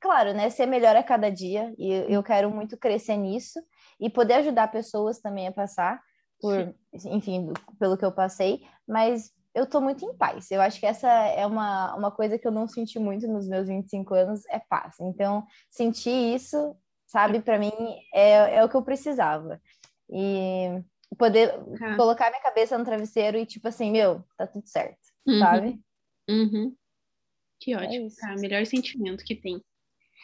claro, 0.00 0.32
né, 0.32 0.48
ser 0.50 0.66
melhor 0.66 0.96
a 0.96 1.02
cada 1.02 1.30
dia, 1.30 1.74
e 1.78 1.90
eu 2.08 2.22
quero 2.22 2.50
muito 2.50 2.76
crescer 2.76 3.16
nisso 3.16 3.60
e 4.00 4.08
poder 4.08 4.34
ajudar 4.34 4.72
pessoas 4.72 5.20
também 5.20 5.46
a 5.46 5.52
passar 5.52 6.00
por, 6.40 6.74
enfim, 7.04 7.52
pelo 7.78 7.98
que 7.98 8.04
eu 8.04 8.12
passei, 8.12 8.62
mas 8.88 9.30
eu 9.54 9.66
tô 9.66 9.80
muito 9.80 10.04
em 10.04 10.16
paz. 10.16 10.50
Eu 10.50 10.60
acho 10.60 10.78
que 10.78 10.86
essa 10.86 11.08
é 11.08 11.46
uma, 11.46 11.94
uma 11.94 12.10
coisa 12.10 12.38
que 12.38 12.46
eu 12.46 12.52
não 12.52 12.68
senti 12.68 12.98
muito 12.98 13.26
nos 13.26 13.48
meus 13.48 13.68
25 13.68 14.14
anos, 14.14 14.42
é 14.48 14.58
paz. 14.58 14.96
Então, 15.00 15.46
sentir 15.70 16.34
isso, 16.34 16.76
sabe, 17.06 17.40
para 17.40 17.58
mim 17.58 17.72
é, 18.14 18.56
é 18.56 18.64
o 18.64 18.68
que 18.68 18.76
eu 18.76 18.82
precisava. 18.82 19.60
E 20.08 20.82
poder 21.18 21.52
ah. 21.82 21.96
colocar 21.96 22.30
minha 22.30 22.42
cabeça 22.42 22.78
no 22.78 22.84
travesseiro 22.84 23.36
e, 23.36 23.46
tipo 23.46 23.66
assim, 23.66 23.90
meu, 23.90 24.24
tá 24.36 24.46
tudo 24.46 24.68
certo, 24.68 25.00
uhum. 25.26 25.40
sabe? 25.40 25.80
Uhum. 26.28 26.76
Que 27.58 27.72
é 27.72 27.76
ótimo. 27.76 28.06
É 28.06 28.20
tá, 28.20 28.34
melhor 28.36 28.64
sentimento 28.64 29.24
que 29.24 29.34
tem. 29.34 29.60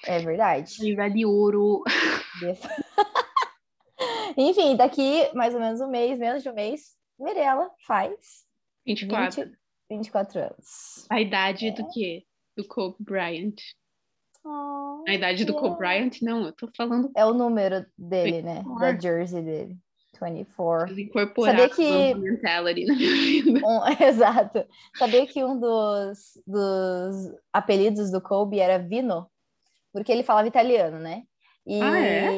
É 0.04 0.20
verdade. 0.20 0.86
E 0.86 0.94
vale 0.94 1.26
ouro. 1.26 1.82
Enfim, 4.36 4.76
daqui 4.76 5.28
mais 5.34 5.54
ou 5.54 5.60
menos 5.60 5.80
um 5.80 5.88
mês, 5.88 6.18
menos 6.18 6.42
de 6.42 6.50
um 6.50 6.54
mês, 6.54 6.94
Mirella 7.18 7.70
faz 7.86 8.45
24. 8.86 9.44
20, 9.44 9.58
24 9.90 10.40
anos. 10.40 11.06
A 11.10 11.20
idade 11.20 11.68
é. 11.68 11.70
do 11.72 11.88
quê? 11.90 12.24
Do 12.56 12.66
Kobe 12.66 12.96
Bryant. 13.00 13.56
Oh, 14.44 15.04
a 15.08 15.12
idade 15.12 15.44
do 15.44 15.54
Kobe 15.54 15.76
Bryant? 15.76 16.22
Não, 16.22 16.46
eu 16.46 16.52
tô 16.52 16.68
falando. 16.76 17.10
É 17.16 17.24
o 17.24 17.34
número 17.34 17.84
dele, 17.98 18.42
24. 18.42 18.74
né? 18.74 18.80
Da 18.80 18.98
jersey 18.98 19.42
dele. 19.42 19.76
24. 20.22 20.98
Incorporar 20.98 21.58
Sabia 21.58 21.68
que... 21.68 22.14
mentality 22.14 22.86
na 22.86 22.94
minha 22.94 23.14
vida. 23.14 23.60
Um, 23.66 23.80
exato. 24.02 24.64
Sabia 24.96 25.26
que 25.26 25.44
um 25.44 25.58
dos, 25.58 26.40
dos 26.46 27.34
apelidos 27.52 28.10
do 28.10 28.20
Kobe 28.20 28.58
era 28.58 28.78
Vino? 28.78 29.30
Porque 29.92 30.12
ele 30.12 30.22
falava 30.22 30.48
italiano, 30.48 30.98
né? 30.98 31.24
E 31.66 31.82
ah, 31.82 31.98
é? 31.98 32.30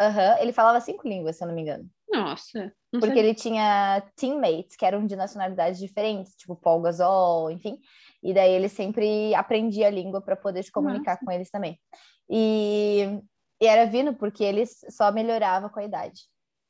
uhum, 0.00 0.38
ele 0.40 0.52
falava 0.52 0.80
cinco 0.80 1.08
línguas, 1.08 1.36
se 1.36 1.44
eu 1.44 1.48
não 1.48 1.54
me 1.54 1.62
engano. 1.62 1.88
Nossa. 2.10 2.72
Porque 2.90 3.14
sei. 3.14 3.18
ele 3.18 3.34
tinha 3.34 4.02
teammates 4.16 4.74
que 4.74 4.84
eram 4.84 5.04
de 5.04 5.14
nacionalidades 5.14 5.78
diferentes, 5.78 6.34
tipo 6.36 6.56
Paul 6.56 6.80
Gasol, 6.80 7.50
enfim. 7.50 7.78
E 8.22 8.32
daí 8.32 8.52
ele 8.52 8.68
sempre 8.68 9.34
aprendia 9.34 9.88
a 9.88 9.90
língua 9.90 10.20
para 10.20 10.36
poder 10.36 10.62
se 10.62 10.72
comunicar 10.72 11.12
Nossa. 11.12 11.24
com 11.24 11.30
eles 11.30 11.50
também. 11.50 11.78
E, 12.30 13.20
e 13.60 13.66
era 13.66 13.84
vindo 13.84 14.14
porque 14.14 14.42
ele 14.42 14.64
só 14.66 15.12
melhorava 15.12 15.68
com 15.68 15.80
a 15.80 15.84
idade. 15.84 16.22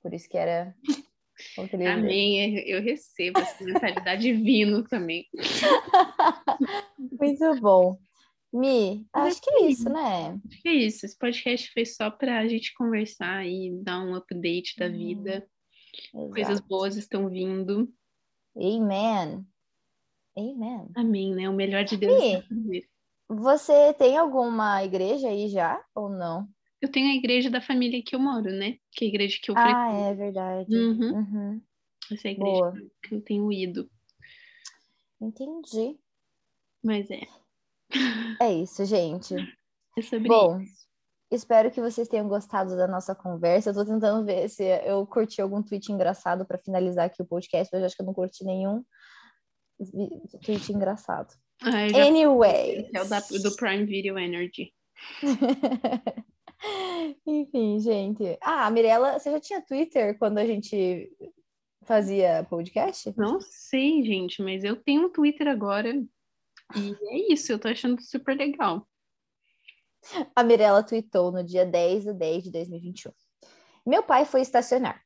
Por 0.03 0.13
isso 0.13 0.29
que 0.29 0.37
era. 0.37 0.75
Amém, 1.93 2.59
eu 2.69 2.83
recebo 2.83 3.39
essa 3.39 3.63
mentalidade 3.63 4.33
vindo 4.35 4.83
também. 4.85 5.25
Muito 6.99 7.61
bom. 7.61 7.97
Mi, 8.53 9.07
acho 9.13 9.41
que 9.41 9.51
é 9.51 9.67
isso, 9.67 9.89
né? 9.89 10.41
Acho 10.49 10.63
que 10.63 10.69
é 10.69 10.75
isso. 10.75 11.07
Esse 11.07 11.17
podcast 11.17 11.71
foi 11.73 11.85
só 11.85 12.11
para 12.11 12.39
a 12.39 12.49
gente 12.49 12.75
conversar 12.75 13.47
e 13.47 13.71
dar 13.85 14.01
um 14.01 14.17
update 14.17 14.75
da 14.77 14.89
vida. 14.89 15.47
Exato. 16.15 16.31
Coisas 16.31 16.61
boas 16.61 16.97
estão 16.97 17.29
vindo. 17.29 17.93
Amen. 18.57 19.47
Amen. 20.37 20.89
Amém, 20.95 21.35
né? 21.35 21.49
O 21.49 21.53
melhor 21.53 21.85
de 21.85 21.97
Deus. 21.97 22.45
Mi, 22.51 22.85
você 23.29 23.93
tem 23.95 24.17
alguma 24.17 24.83
igreja 24.85 25.29
aí 25.29 25.49
já 25.49 25.85
ou 25.95 26.09
não? 26.09 26.49
Eu 26.81 26.91
tenho 26.91 27.11
a 27.11 27.15
igreja 27.15 27.51
da 27.51 27.61
família 27.61 28.03
que 28.03 28.15
eu 28.15 28.21
moro, 28.21 28.51
né? 28.53 28.79
Que 28.93 29.05
é 29.05 29.09
a 29.09 29.11
igreja 29.11 29.39
que 29.43 29.51
eu 29.51 29.55
Ah, 29.57 29.93
é 29.93 30.15
verdade. 30.15 30.75
Uhum. 30.75 31.13
Uhum. 31.13 31.63
Essa 32.11 32.29
é 32.29 32.31
a 32.31 32.35
igreja 32.35 32.53
Boa. 32.53 32.75
que 33.03 33.15
eu 33.15 33.21
tenho 33.21 33.53
ido. 33.53 33.91
Entendi. 35.21 35.99
Mas 36.83 37.11
é. 37.11 37.23
É 38.41 38.53
isso, 38.53 38.85
gente. 38.85 39.35
É 39.97 40.03
sobre 40.03 40.29
Bom, 40.29 40.61
isso. 40.61 40.88
Espero 41.31 41.71
que 41.71 41.81
vocês 41.81 42.09
tenham 42.09 42.29
gostado 42.29 42.77
da 42.77 42.87
nossa 42.87 43.15
conversa. 43.15 43.71
Eu 43.71 43.75
tô 43.75 43.85
tentando 43.85 44.25
ver 44.25 44.49
se 44.49 44.65
eu 44.85 45.07
curti 45.07 45.41
algum 45.41 45.63
tweet 45.63 45.93
engraçado 45.93 46.45
para 46.47 46.59
finalizar 46.59 47.07
aqui 47.07 47.23
o 47.23 47.27
podcast, 47.27 47.69
mas 47.73 47.81
eu 47.81 47.87
acho 47.87 47.97
que 47.97 48.03
eu 48.03 48.07
não 48.07 48.15
curti 48.15 48.45
nenhum 48.45 48.83
tweet 50.45 50.73
engraçado. 50.73 51.35
Anyway. 51.63 52.91
É 52.95 53.03
o 53.03 53.09
da, 53.09 53.21
do 53.21 53.57
Prime 53.57 53.85
Video 53.85 54.19
Energy. 54.19 54.73
Enfim, 57.27 57.79
gente. 57.81 58.37
Ah, 58.41 58.71
Mirella, 58.71 59.19
você 59.19 59.31
já 59.31 59.41
tinha 59.41 59.63
Twitter 59.63 60.19
quando 60.19 60.39
a 60.39 60.47
gente 60.47 61.11
fazia 61.85 62.47
podcast? 62.49 63.13
Não 63.17 63.41
sei, 63.41 64.03
gente, 64.05 64.43
mas 64.43 64.65
eu 64.65 64.77
tenho 64.77 65.07
um 65.07 65.13
Twitter 65.13 65.47
agora. 65.47 65.95
E 66.77 66.97
é 67.11 67.33
isso, 67.33 67.53
eu 67.53 67.59
tô 67.59 67.69
achando 67.69 68.01
super 68.03 68.37
legal. 68.37 68.87
A 70.35 70.43
Mirella 70.43 70.83
tweetou 70.83 71.31
no 71.33 71.45
dia 71.45 71.65
10 71.67 72.05
de 72.05 72.13
10 72.13 72.45
de 72.45 72.51
2021. 72.53 73.13
Meu 73.87 74.03
pai 74.03 74.25
foi 74.25 74.41
estacionar. 74.41 75.03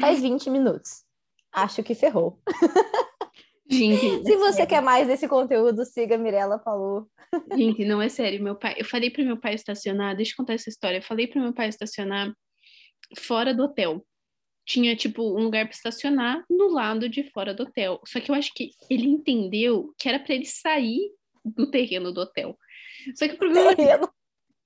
Faz 0.00 0.20
20 0.22 0.50
minutos. 0.50 1.04
Acho 1.52 1.82
que 1.82 1.94
ferrou. 1.94 2.40
Gente, 3.70 4.24
Se 4.24 4.32
é 4.32 4.36
você 4.36 4.52
sério. 4.52 4.68
quer 4.68 4.82
mais 4.82 5.06
desse 5.06 5.26
conteúdo, 5.26 5.84
siga 5.84 6.16
a 6.16 6.18
Mirella 6.18 6.58
falou. 6.58 7.08
Gente, 7.56 7.84
não 7.84 8.00
é 8.00 8.08
sério. 8.08 8.42
Meu 8.42 8.54
pai, 8.56 8.74
eu 8.76 8.84
falei 8.84 9.10
pro 9.10 9.24
meu 9.24 9.38
pai 9.40 9.54
estacionar, 9.54 10.14
deixa 10.14 10.32
eu 10.32 10.36
contar 10.36 10.54
essa 10.54 10.68
história. 10.68 10.98
Eu 10.98 11.02
falei 11.02 11.26
pro 11.26 11.40
meu 11.40 11.52
pai 11.52 11.68
estacionar 11.68 12.32
fora 13.18 13.54
do 13.54 13.64
hotel. 13.64 14.04
Tinha, 14.66 14.94
tipo, 14.96 15.22
um 15.22 15.44
lugar 15.44 15.66
para 15.66 15.74
estacionar 15.74 16.44
no 16.48 16.68
lado 16.68 17.08
de 17.08 17.30
fora 17.30 17.54
do 17.54 17.64
hotel. 17.64 18.00
Só 18.06 18.20
que 18.20 18.30
eu 18.30 18.34
acho 18.34 18.52
que 18.54 18.70
ele 18.90 19.06
entendeu 19.06 19.92
que 19.98 20.08
era 20.08 20.18
para 20.18 20.34
ele 20.34 20.46
sair 20.46 21.10
do 21.44 21.70
terreno 21.70 22.12
do 22.12 22.20
hotel. 22.20 22.56
Só 23.14 23.26
que 23.28 23.34
o 23.34 23.38
problema 23.38 23.72
é 23.72 23.76
Terreno. 23.76 24.08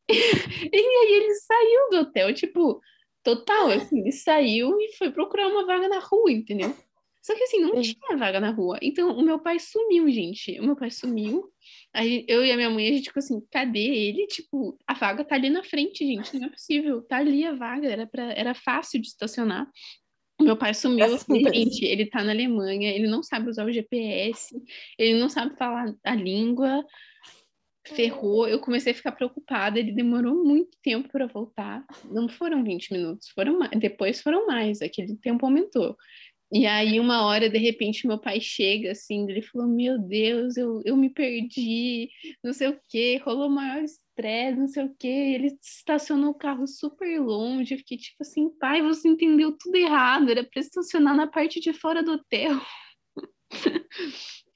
E 0.73 0.77
aí 0.77 1.13
ele 1.15 1.35
saiu 1.35 1.91
do 1.91 1.97
hotel, 1.99 2.35
tipo, 2.35 2.81
total, 3.23 3.71
assim, 3.71 4.01
ele 4.01 4.13
saiu 4.13 4.81
e 4.81 4.97
foi 4.97 5.11
procurar 5.11 5.49
uma 5.49 5.67
vaga 5.67 5.89
na 5.89 5.99
rua, 5.99 6.33
entendeu? 6.33 6.75
Só 7.23 7.35
que 7.35 7.43
assim, 7.43 7.61
não 7.61 7.79
tinha 7.83 8.17
vaga 8.17 8.41
na 8.41 8.51
rua. 8.51 8.79
Então, 8.81 9.11
o 9.15 9.23
meu 9.23 9.39
pai 9.39 9.59
sumiu, 9.59 10.11
gente. 10.11 10.59
O 10.61 10.65
meu 10.65 10.75
pai 10.75 10.91
sumiu. 10.91 11.45
Aí 11.93 12.25
eu 12.27 12.43
e 12.43 12.51
a 12.51 12.57
minha 12.57 12.71
mãe, 12.71 12.89
a 12.89 12.93
gente 12.93 13.09
ficou 13.09 13.21
assim, 13.21 13.39
cadê 13.51 13.81
ele? 13.81 14.27
Tipo, 14.29 14.79
a 14.87 14.95
vaga 14.95 15.23
tá 15.23 15.35
ali 15.35 15.51
na 15.51 15.63
frente, 15.63 16.07
gente. 16.07 16.39
Não 16.39 16.47
é 16.47 16.51
possível. 16.51 17.03
Tá 17.03 17.19
ali 17.19 17.45
a 17.45 17.53
vaga, 17.53 17.87
era, 17.87 18.07
pra, 18.07 18.33
era 18.33 18.55
fácil 18.55 18.99
de 18.99 19.09
estacionar. 19.09 19.69
O 20.41 20.45
meu 20.45 20.57
pai 20.57 20.73
sumiu. 20.73 21.05
É 21.05 21.19
gente, 21.53 21.85
ele 21.85 22.07
tá 22.07 22.25
na 22.25 22.31
Alemanha, 22.31 22.91
ele 22.91 23.09
não 23.09 23.23
sabe 23.23 23.51
usar 23.51 23.67
o 23.67 23.73
GPS, 23.73 24.55
ele 24.97 25.19
não 25.19 25.29
sabe 25.29 25.55
falar 25.59 25.93
a 26.05 26.15
língua 26.15 26.83
ferrou, 27.89 28.49
eu 28.49 28.61
comecei 28.61 28.93
a 28.93 28.95
ficar 28.95 29.13
preocupada, 29.13 29.79
ele 29.79 29.93
demorou 29.93 30.45
muito 30.45 30.77
tempo 30.83 31.09
para 31.09 31.27
voltar. 31.27 31.85
Não 32.05 32.29
foram 32.29 32.63
20 32.65 32.93
minutos, 32.93 33.29
foram 33.31 33.59
mais, 33.59 33.71
depois 33.79 34.21
foram 34.21 34.47
mais, 34.47 34.81
aquele 34.83 35.17
tempo 35.17 35.45
aumentou. 35.47 35.97
E 36.51 36.65
aí, 36.65 36.99
uma 36.99 37.27
hora, 37.27 37.51
de 37.51 37.59
repente, 37.59 38.07
meu 38.07 38.19
pai 38.19 38.41
chega 38.41 38.93
assim, 38.93 39.29
ele 39.29 39.43
falou: 39.43 39.69
Meu 39.69 39.99
Deus, 39.99 40.57
eu, 40.57 40.81
eu 40.85 40.97
me 40.97 41.11
perdi, 41.11 42.09
não 42.43 42.55
sei 42.55 42.69
o 42.69 42.81
quê, 42.89 43.21
rolou 43.23 43.51
maior 43.51 43.83
estresse, 43.83 44.59
não 44.59 44.67
sei 44.67 44.85
o 44.85 44.95
quê. 44.99 45.09
Ele 45.09 45.59
estacionou 45.63 46.31
o 46.31 46.35
carro 46.35 46.67
super 46.67 47.21
longe. 47.21 47.75
Eu 47.75 47.79
fiquei 47.79 47.99
tipo 47.99 48.17
assim: 48.23 48.49
Pai, 48.59 48.81
você 48.83 49.09
entendeu 49.09 49.57
tudo 49.59 49.77
errado, 49.77 50.31
era 50.31 50.43
para 50.43 50.61
estacionar 50.61 51.15
na 51.15 51.27
parte 51.27 51.61
de 51.61 51.73
fora 51.75 52.03
do 52.03 52.13
hotel. 52.13 52.59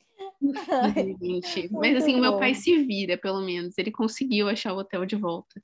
Gente, 1.21 1.69
mas 1.73 1.97
assim, 1.97 2.15
o 2.15 2.21
meu 2.21 2.33
bom. 2.33 2.39
pai 2.39 2.55
se 2.55 2.77
vira, 2.85 3.17
pelo 3.17 3.41
menos. 3.41 3.77
Ele 3.79 3.91
conseguiu 3.91 4.49
achar 4.49 4.73
o 4.73 4.79
hotel 4.79 5.05
de 5.07 5.17
volta. 5.17 5.63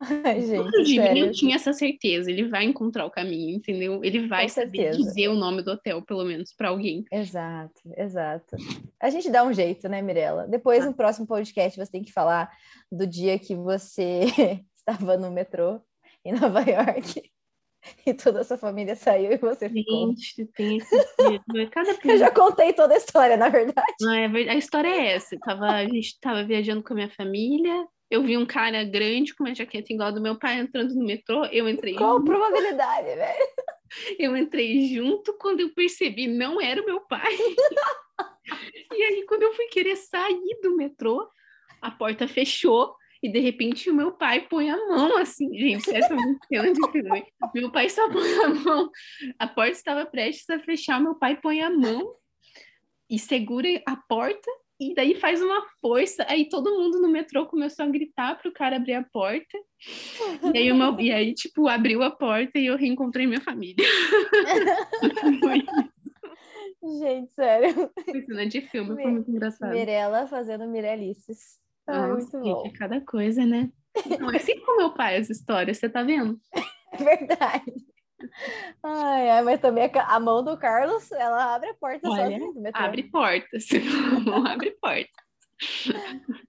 Ai, 0.00 0.40
gente, 0.42 0.94
sério. 0.96 1.26
eu 1.26 1.32
tinha 1.32 1.56
essa 1.56 1.72
certeza. 1.72 2.30
Ele 2.30 2.48
vai 2.48 2.64
encontrar 2.64 3.06
o 3.06 3.10
caminho, 3.10 3.56
entendeu? 3.56 4.04
Ele 4.04 4.26
vai 4.26 4.46
dizer 4.46 5.28
o 5.28 5.34
nome 5.34 5.62
do 5.62 5.70
hotel, 5.70 6.02
pelo 6.02 6.24
menos, 6.24 6.52
para 6.52 6.68
alguém. 6.68 7.04
Exato, 7.10 7.80
exato. 7.96 8.56
A 9.00 9.08
gente 9.08 9.30
dá 9.30 9.44
um 9.44 9.52
jeito, 9.52 9.88
né, 9.88 10.02
Mirella? 10.02 10.46
Depois, 10.46 10.80
Tá. 10.80 10.86
no 10.86 10.94
próximo 10.94 11.26
podcast, 11.26 11.78
você 11.78 11.90
tem 11.90 12.02
que 12.02 12.12
falar 12.12 12.50
do 12.90 13.06
dia 13.06 13.38
que 13.38 13.54
você 13.54 14.24
estava 14.76 15.16
no 15.16 15.30
metrô 15.30 15.80
em 16.24 16.32
Nova 16.32 16.60
York 16.62 17.22
e 18.06 18.14
toda 18.14 18.40
a 18.40 18.44
sua 18.44 18.56
família 18.56 18.96
saiu 18.96 19.32
e 19.32 19.36
você 19.36 19.68
ficou. 19.68 20.08
Gente, 20.08 20.46
tem 20.54 20.78
esse. 20.78 20.96
Cada 21.70 21.96
Eu 22.04 22.18
já 22.18 22.30
contei 22.30 22.72
toda 22.72 22.94
a 22.94 22.96
história, 22.96 23.36
na 23.36 23.48
verdade. 23.48 23.94
Não, 24.00 24.12
é 24.12 24.26
a 24.26 24.56
história 24.56 24.88
é 24.88 25.12
essa. 25.12 25.34
Eu 25.34 25.40
Tava, 25.40 25.66
a 25.66 25.84
gente 25.84 26.18
tava 26.20 26.44
viajando 26.44 26.82
com 26.82 26.92
a 26.92 26.96
minha 26.96 27.10
família. 27.10 27.86
Eu 28.10 28.22
vi 28.22 28.36
um 28.36 28.46
cara 28.46 28.84
grande 28.84 29.34
com 29.34 29.44
uma 29.44 29.54
jaqueta 29.54 29.92
igual 29.92 30.08
a 30.08 30.12
do 30.12 30.20
meu 30.20 30.38
pai 30.38 30.58
entrando 30.58 30.94
no 30.94 31.04
metrô. 31.04 31.44
Eu 31.46 31.68
entrei 31.68 31.94
Qual 31.94 32.22
probabilidade, 32.22 33.06
velho? 33.16 33.48
Eu 34.18 34.36
entrei 34.36 34.88
junto 34.88 35.36
quando 35.38 35.60
eu 35.60 35.72
percebi 35.74 36.26
não 36.26 36.60
era 36.60 36.82
o 36.82 36.86
meu 36.86 37.00
pai. 37.00 37.32
e 38.92 39.02
aí, 39.02 39.24
quando 39.26 39.42
eu 39.42 39.54
fui 39.54 39.66
querer 39.66 39.96
sair 39.96 40.58
do 40.62 40.76
metrô, 40.76 41.28
a 41.80 41.90
porta 41.90 42.26
fechou 42.26 42.94
e 43.24 43.28
de 43.30 43.40
repente 43.40 43.88
o 43.88 43.94
meu 43.94 44.12
pai 44.12 44.46
põe 44.46 44.68
a 44.68 44.76
mão 44.76 45.16
assim, 45.16 45.48
gente, 45.58 45.90
essa 45.96 46.12
é 46.12 46.16
uma 46.16 46.38
cena 46.46 46.74
de 46.74 46.92
filme. 46.92 47.24
Meu 47.54 47.72
pai 47.72 47.88
só 47.88 48.06
põe 48.12 48.30
a 48.44 48.48
mão, 48.50 48.90
a 49.38 49.48
porta 49.48 49.72
estava 49.72 50.04
prestes 50.04 50.50
a 50.50 50.58
fechar, 50.58 51.00
meu 51.00 51.14
pai 51.14 51.40
põe 51.40 51.62
a 51.62 51.70
mão 51.70 52.14
e 53.08 53.18
segura 53.18 53.66
a 53.88 53.96
porta. 53.96 54.50
E 54.78 54.92
daí 54.92 55.14
faz 55.14 55.40
uma 55.40 55.64
força, 55.80 56.26
aí 56.28 56.48
todo 56.48 56.76
mundo 56.76 57.00
no 57.00 57.08
metrô 57.08 57.46
começou 57.46 57.86
a 57.86 57.88
gritar 57.88 58.36
pro 58.42 58.52
cara 58.52 58.76
abrir 58.76 58.94
a 58.94 59.04
porta. 59.04 59.56
E 60.52 60.58
aí, 60.58 60.72
meu, 60.72 61.00
e 61.00 61.12
aí 61.12 61.32
tipo, 61.32 61.68
abriu 61.68 62.02
a 62.02 62.10
porta 62.10 62.58
e 62.58 62.66
eu 62.66 62.76
reencontrei 62.76 63.24
minha 63.26 63.40
família. 63.40 63.86
Gente, 67.00 67.32
sério. 67.32 67.90
Foi 68.04 68.20
cena 68.20 68.46
de 68.46 68.60
filme, 68.60 69.00
foi 69.00 69.10
muito 69.10 69.30
engraçado. 69.30 69.72
Mirella 69.72 70.26
fazendo 70.26 70.68
Mirelices. 70.68 71.63
Ah, 71.86 72.08
muito 72.08 72.30
gente, 72.30 72.42
bom. 72.42 72.66
é 72.66 72.70
cada 72.70 73.00
coisa, 73.00 73.44
né? 73.44 73.70
Não 74.18 74.30
é 74.30 74.36
assim 74.36 74.58
com 74.60 74.76
meu 74.76 74.92
pai 74.92 75.16
as 75.16 75.30
histórias, 75.30 75.78
você 75.78 75.88
tá 75.88 76.02
vendo? 76.02 76.40
É 76.92 76.96
verdade. 76.96 77.74
Ai, 78.82 79.30
ai, 79.30 79.42
mas 79.42 79.60
também 79.60 79.90
a, 79.94 80.18
mão 80.18 80.42
do 80.42 80.56
Carlos, 80.56 81.12
ela 81.12 81.54
abre 81.54 81.70
a 81.70 81.74
porta 81.74 82.08
Olha, 82.08 82.38
sozinha. 82.38 82.70
Abre 82.72 83.02
portas. 83.04 83.66
Abre 84.50 84.70
portas. 84.72 85.24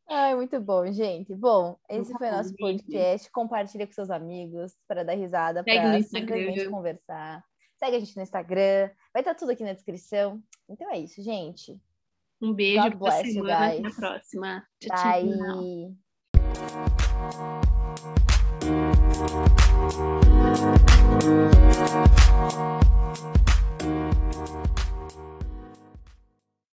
Ai, 0.10 0.36
muito 0.36 0.60
bom, 0.60 0.92
gente. 0.92 1.36
Bom, 1.36 1.78
esse 1.90 2.10
Muito 2.12 2.18
foi 2.18 2.30
bom, 2.30 2.38
nosso 2.38 2.50
gente. 2.50 2.60
podcast. 2.60 3.32
Compartilha 3.32 3.86
com 3.86 3.94
seus 3.94 4.10
amigos 4.10 4.74
para 4.88 5.04
dar 5.04 5.14
risada, 5.14 5.64
para 5.64 6.02
simplesmente 6.02 6.70
conversar. 6.70 7.44
Segue 7.78 7.98
a 7.98 8.00
gente 8.00 8.16
no 8.16 8.24
Instagram. 8.24 8.90
Vai 9.14 9.22
estar 9.22 9.36
tudo 9.36 9.52
aqui 9.52 9.64
na 9.64 9.74
descrição. 9.74 10.42
Então 10.68 10.90
é 10.92 11.00
isso, 11.00 11.22
gente. 11.22 11.80
Um 12.46 12.54
beijo, 12.54 12.84
God 12.84 12.96
boa 12.98 13.10
bless 13.10 13.34
semana, 13.34 13.34
you 13.34 13.44
guys. 13.46 13.80
até 13.80 13.88
a 13.88 13.92
próxima. 13.92 14.64
Tchau, 14.80 14.96
Bye. 14.96 15.24
tchau. 22.56 22.85